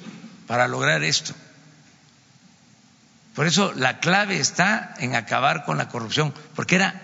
[0.48, 1.34] para lograr esto.
[3.36, 7.02] Por eso la clave está en acabar con la corrupción, porque era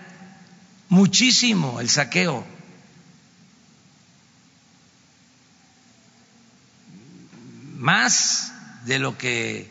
[0.88, 2.46] muchísimo el saqueo.
[7.74, 8.54] Más
[8.86, 9.70] de lo que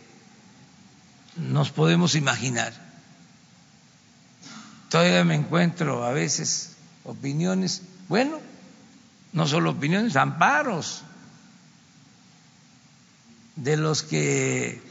[1.37, 2.84] nos podemos imaginar.
[4.95, 8.39] Todavía me encuentro a veces opiniones, bueno,
[9.33, 11.01] no solo opiniones, amparos
[13.57, 14.81] de los que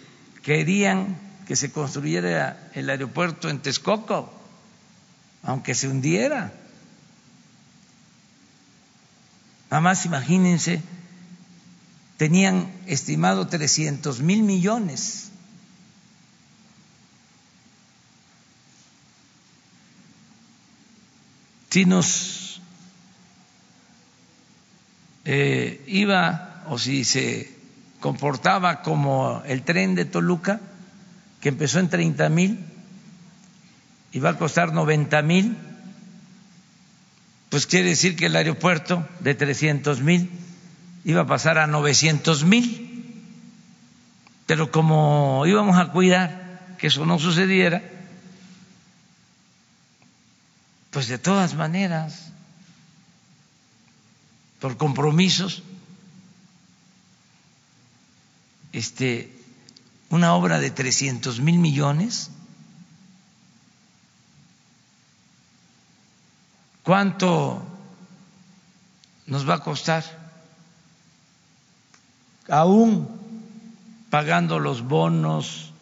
[0.43, 1.17] querían
[1.47, 4.31] que se construyera el aeropuerto en Texcoco,
[5.43, 6.53] aunque se hundiera.
[9.71, 10.83] Nada imagínense,
[12.19, 15.31] tenían estimado 300 mil millones.
[21.75, 22.61] Si nos
[25.25, 27.51] eh, iba o si se
[27.99, 30.61] comportaba como el tren de Toluca,
[31.41, 32.61] que empezó en 30 mil
[34.13, 35.57] y va a costar 90 mil,
[37.49, 40.31] pues quiere decir que el aeropuerto de 300 mil
[41.05, 43.27] iba a pasar a 900 mil.
[44.47, 47.83] Pero como íbamos a cuidar que eso no sucediera,
[50.95, 52.29] pues de todas maneras,
[54.61, 55.65] por compromisos,
[58.73, 59.37] este,
[60.11, 62.31] una obra de 300 mil millones,
[66.85, 67.61] ¿cuánto
[69.27, 70.05] nos va a costar?
[72.49, 73.09] Aún
[74.11, 75.73] pagando los bonos,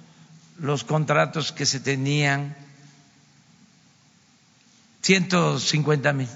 [0.58, 2.56] los contratos que se tenían,
[5.02, 6.28] 150 mil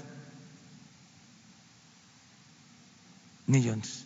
[3.47, 4.05] millones.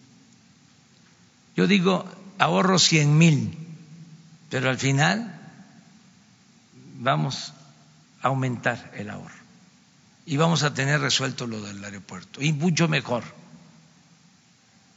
[1.56, 2.06] Yo digo,
[2.38, 3.58] ahorro 100 mil,
[4.50, 5.40] pero al final
[7.00, 7.54] vamos
[8.22, 9.42] a aumentar el ahorro
[10.26, 13.24] y vamos a tener resuelto lo del aeropuerto y mucho mejor.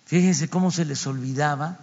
[0.07, 1.79] Fíjense cómo se les olvidaba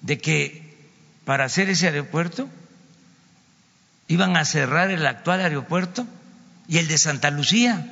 [0.00, 0.88] de que
[1.24, 2.48] para hacer ese aeropuerto
[4.10, 6.04] iban a cerrar el actual aeropuerto
[6.66, 7.86] y el de Santa Lucía.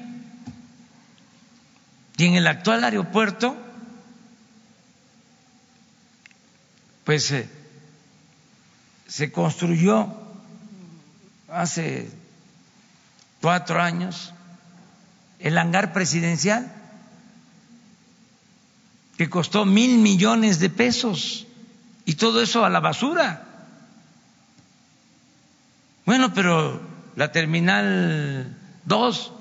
[2.16, 3.56] Y en el actual aeropuerto
[7.04, 7.48] pues eh,
[9.06, 10.12] se construyó
[11.48, 12.10] hace
[13.40, 14.34] cuatro años
[15.38, 16.74] el hangar presidencial
[19.16, 21.46] que costó mil millones de pesos
[22.04, 23.47] y todo eso a la basura.
[26.08, 26.80] Bueno, pero
[27.16, 28.56] la terminal
[28.86, 29.32] 2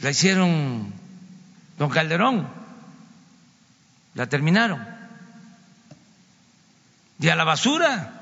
[0.00, 0.92] la hicieron
[1.78, 2.46] don Calderón,
[4.12, 4.86] la terminaron.
[7.20, 8.12] Y a la basura.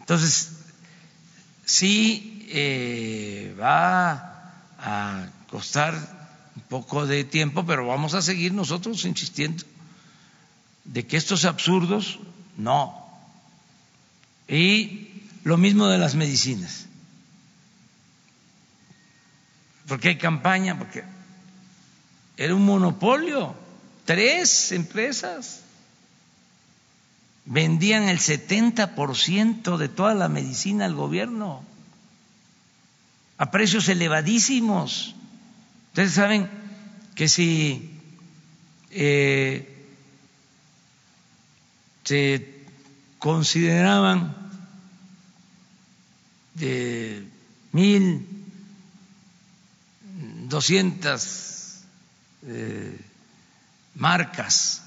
[0.00, 0.52] Entonces,
[1.64, 4.35] sí eh, va
[4.86, 5.94] a costar
[6.54, 9.64] un poco de tiempo, pero vamos a seguir nosotros insistiendo
[10.84, 12.20] de que estos absurdos
[12.56, 13.04] no.
[14.46, 16.86] Y lo mismo de las medicinas.
[19.88, 21.02] Porque hay campaña, porque
[22.36, 23.56] era un monopolio.
[24.04, 25.62] Tres empresas
[27.44, 31.64] vendían el 70% de toda la medicina al gobierno
[33.38, 35.14] a precios elevadísimos.
[35.88, 36.48] Ustedes saben
[37.14, 37.90] que si
[38.90, 39.76] eh,
[42.04, 42.64] se
[43.18, 44.34] consideraban
[46.54, 47.26] de
[47.72, 48.26] mil
[50.48, 51.84] doscientas
[52.46, 52.98] eh,
[53.94, 54.82] marcas,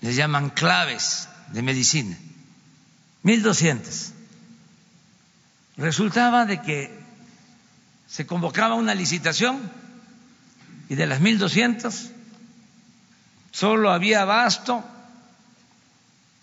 [0.00, 2.16] les llaman claves de medicina,
[3.22, 4.12] mil doscientas.
[5.76, 6.97] Resultaba de que
[8.08, 9.70] se convocaba una licitación
[10.88, 12.10] y de las mil doscientas
[13.52, 14.84] solo había abasto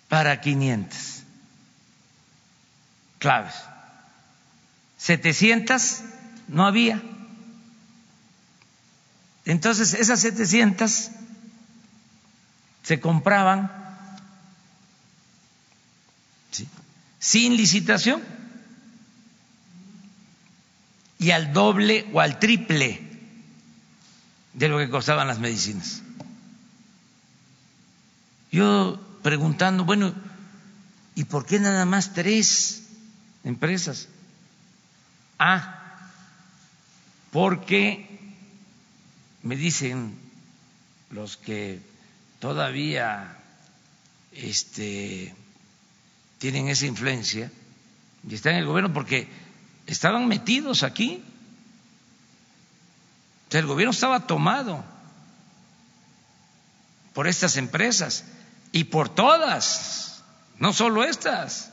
[0.07, 1.23] para quinientas
[3.17, 3.55] claves.
[4.97, 6.01] 700
[6.47, 7.01] no había.
[9.45, 11.09] Entonces esas 700
[12.83, 13.71] se compraban
[17.19, 18.21] sin licitación
[21.25, 23.01] y al doble o al triple
[24.53, 26.03] de lo que costaban las medicinas.
[28.51, 30.13] Yo preguntando, bueno,
[31.15, 32.83] ¿y por qué nada más tres
[33.43, 34.07] empresas?
[35.39, 36.11] Ah,
[37.31, 38.07] porque
[39.41, 40.13] me dicen
[41.09, 41.79] los que
[42.37, 43.35] todavía
[44.31, 45.33] este,
[46.37, 47.51] tienen esa influencia
[48.29, 49.27] y están en el gobierno porque
[49.87, 51.23] estaban metidos aquí.
[53.47, 54.83] O sea, el gobierno estaba tomado
[57.13, 58.25] por estas empresas
[58.71, 60.23] y por todas,
[60.59, 61.71] no solo estas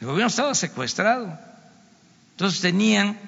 [0.00, 1.38] El gobierno estaba secuestrado.
[2.32, 3.18] Entonces tenían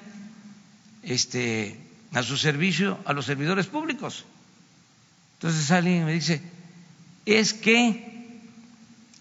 [1.01, 1.79] este,
[2.13, 4.25] a su servicio a los servidores públicos.
[5.35, 6.41] Entonces alguien me dice,
[7.25, 8.41] es que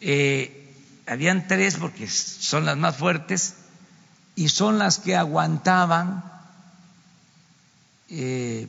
[0.01, 0.75] eh,
[1.07, 3.55] habían tres, porque son las más fuertes,
[4.37, 6.25] y son las que aguantaban
[8.09, 8.69] eh,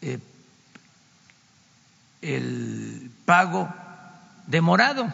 [0.00, 0.18] eh,
[2.22, 3.72] el pago
[4.46, 5.12] demorado.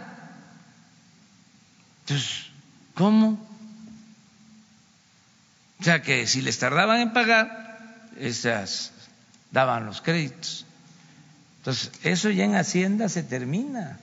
[2.00, 2.46] Entonces,
[2.94, 3.48] ¿cómo?
[5.80, 8.92] O sea que si les tardaban en pagar, esas
[9.50, 10.64] daban los créditos.
[11.58, 13.98] Entonces, eso ya en Hacienda se termina.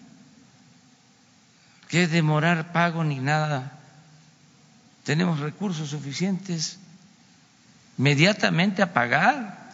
[1.88, 3.74] ¿Qué demorar pago ni nada?
[5.06, 6.80] Tenemos recursos suficientes
[7.98, 9.69] inmediatamente a pagar.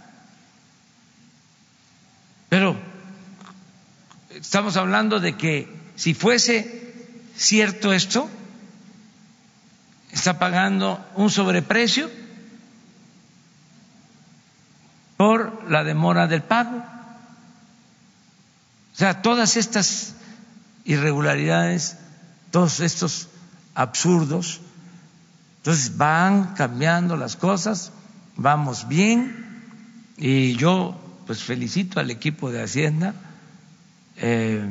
[2.50, 2.76] Pero
[4.30, 6.94] estamos hablando de que si fuese
[7.38, 8.30] cierto esto,
[10.12, 12.12] está pagando un sobreprecio
[15.16, 16.84] por la demora del pago.
[18.94, 20.16] O sea, todas estas
[20.84, 21.96] irregularidades,
[22.52, 23.30] todos estos
[23.74, 24.60] absurdos,
[25.62, 27.92] entonces van cambiando las cosas,
[28.36, 29.62] vamos bien
[30.18, 33.14] y yo pues felicito al equipo de Hacienda.
[34.18, 34.68] Eh,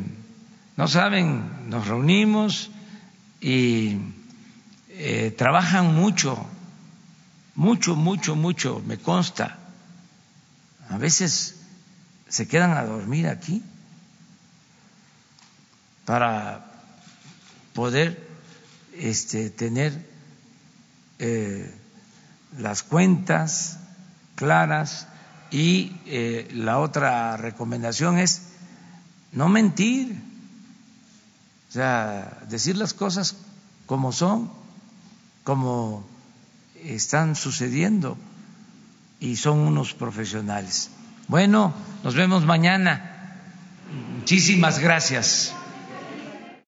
[0.77, 2.73] no saben, nos reunimos
[3.41, 3.99] y
[4.89, 6.45] eh, trabajan mucho,
[7.55, 9.59] mucho, mucho, mucho, me consta.
[10.89, 11.61] A veces
[12.29, 13.62] se quedan a dormir aquí
[16.05, 16.67] para
[17.75, 18.29] poder
[18.99, 20.11] este, tener
[21.21, 21.73] eh,
[22.59, 23.79] las cuentas
[24.35, 25.07] claras
[25.51, 28.43] y eh, la otra recomendación es
[29.33, 30.21] no mentir,
[31.69, 33.37] o sea, decir las cosas
[33.87, 34.51] como son
[35.45, 36.05] como
[36.85, 38.17] están sucediendo
[39.19, 40.91] y son unos profesionales.
[41.29, 41.75] Bueno,
[42.05, 43.37] nos vemos mañana.
[44.19, 45.53] Muchísimas gracias.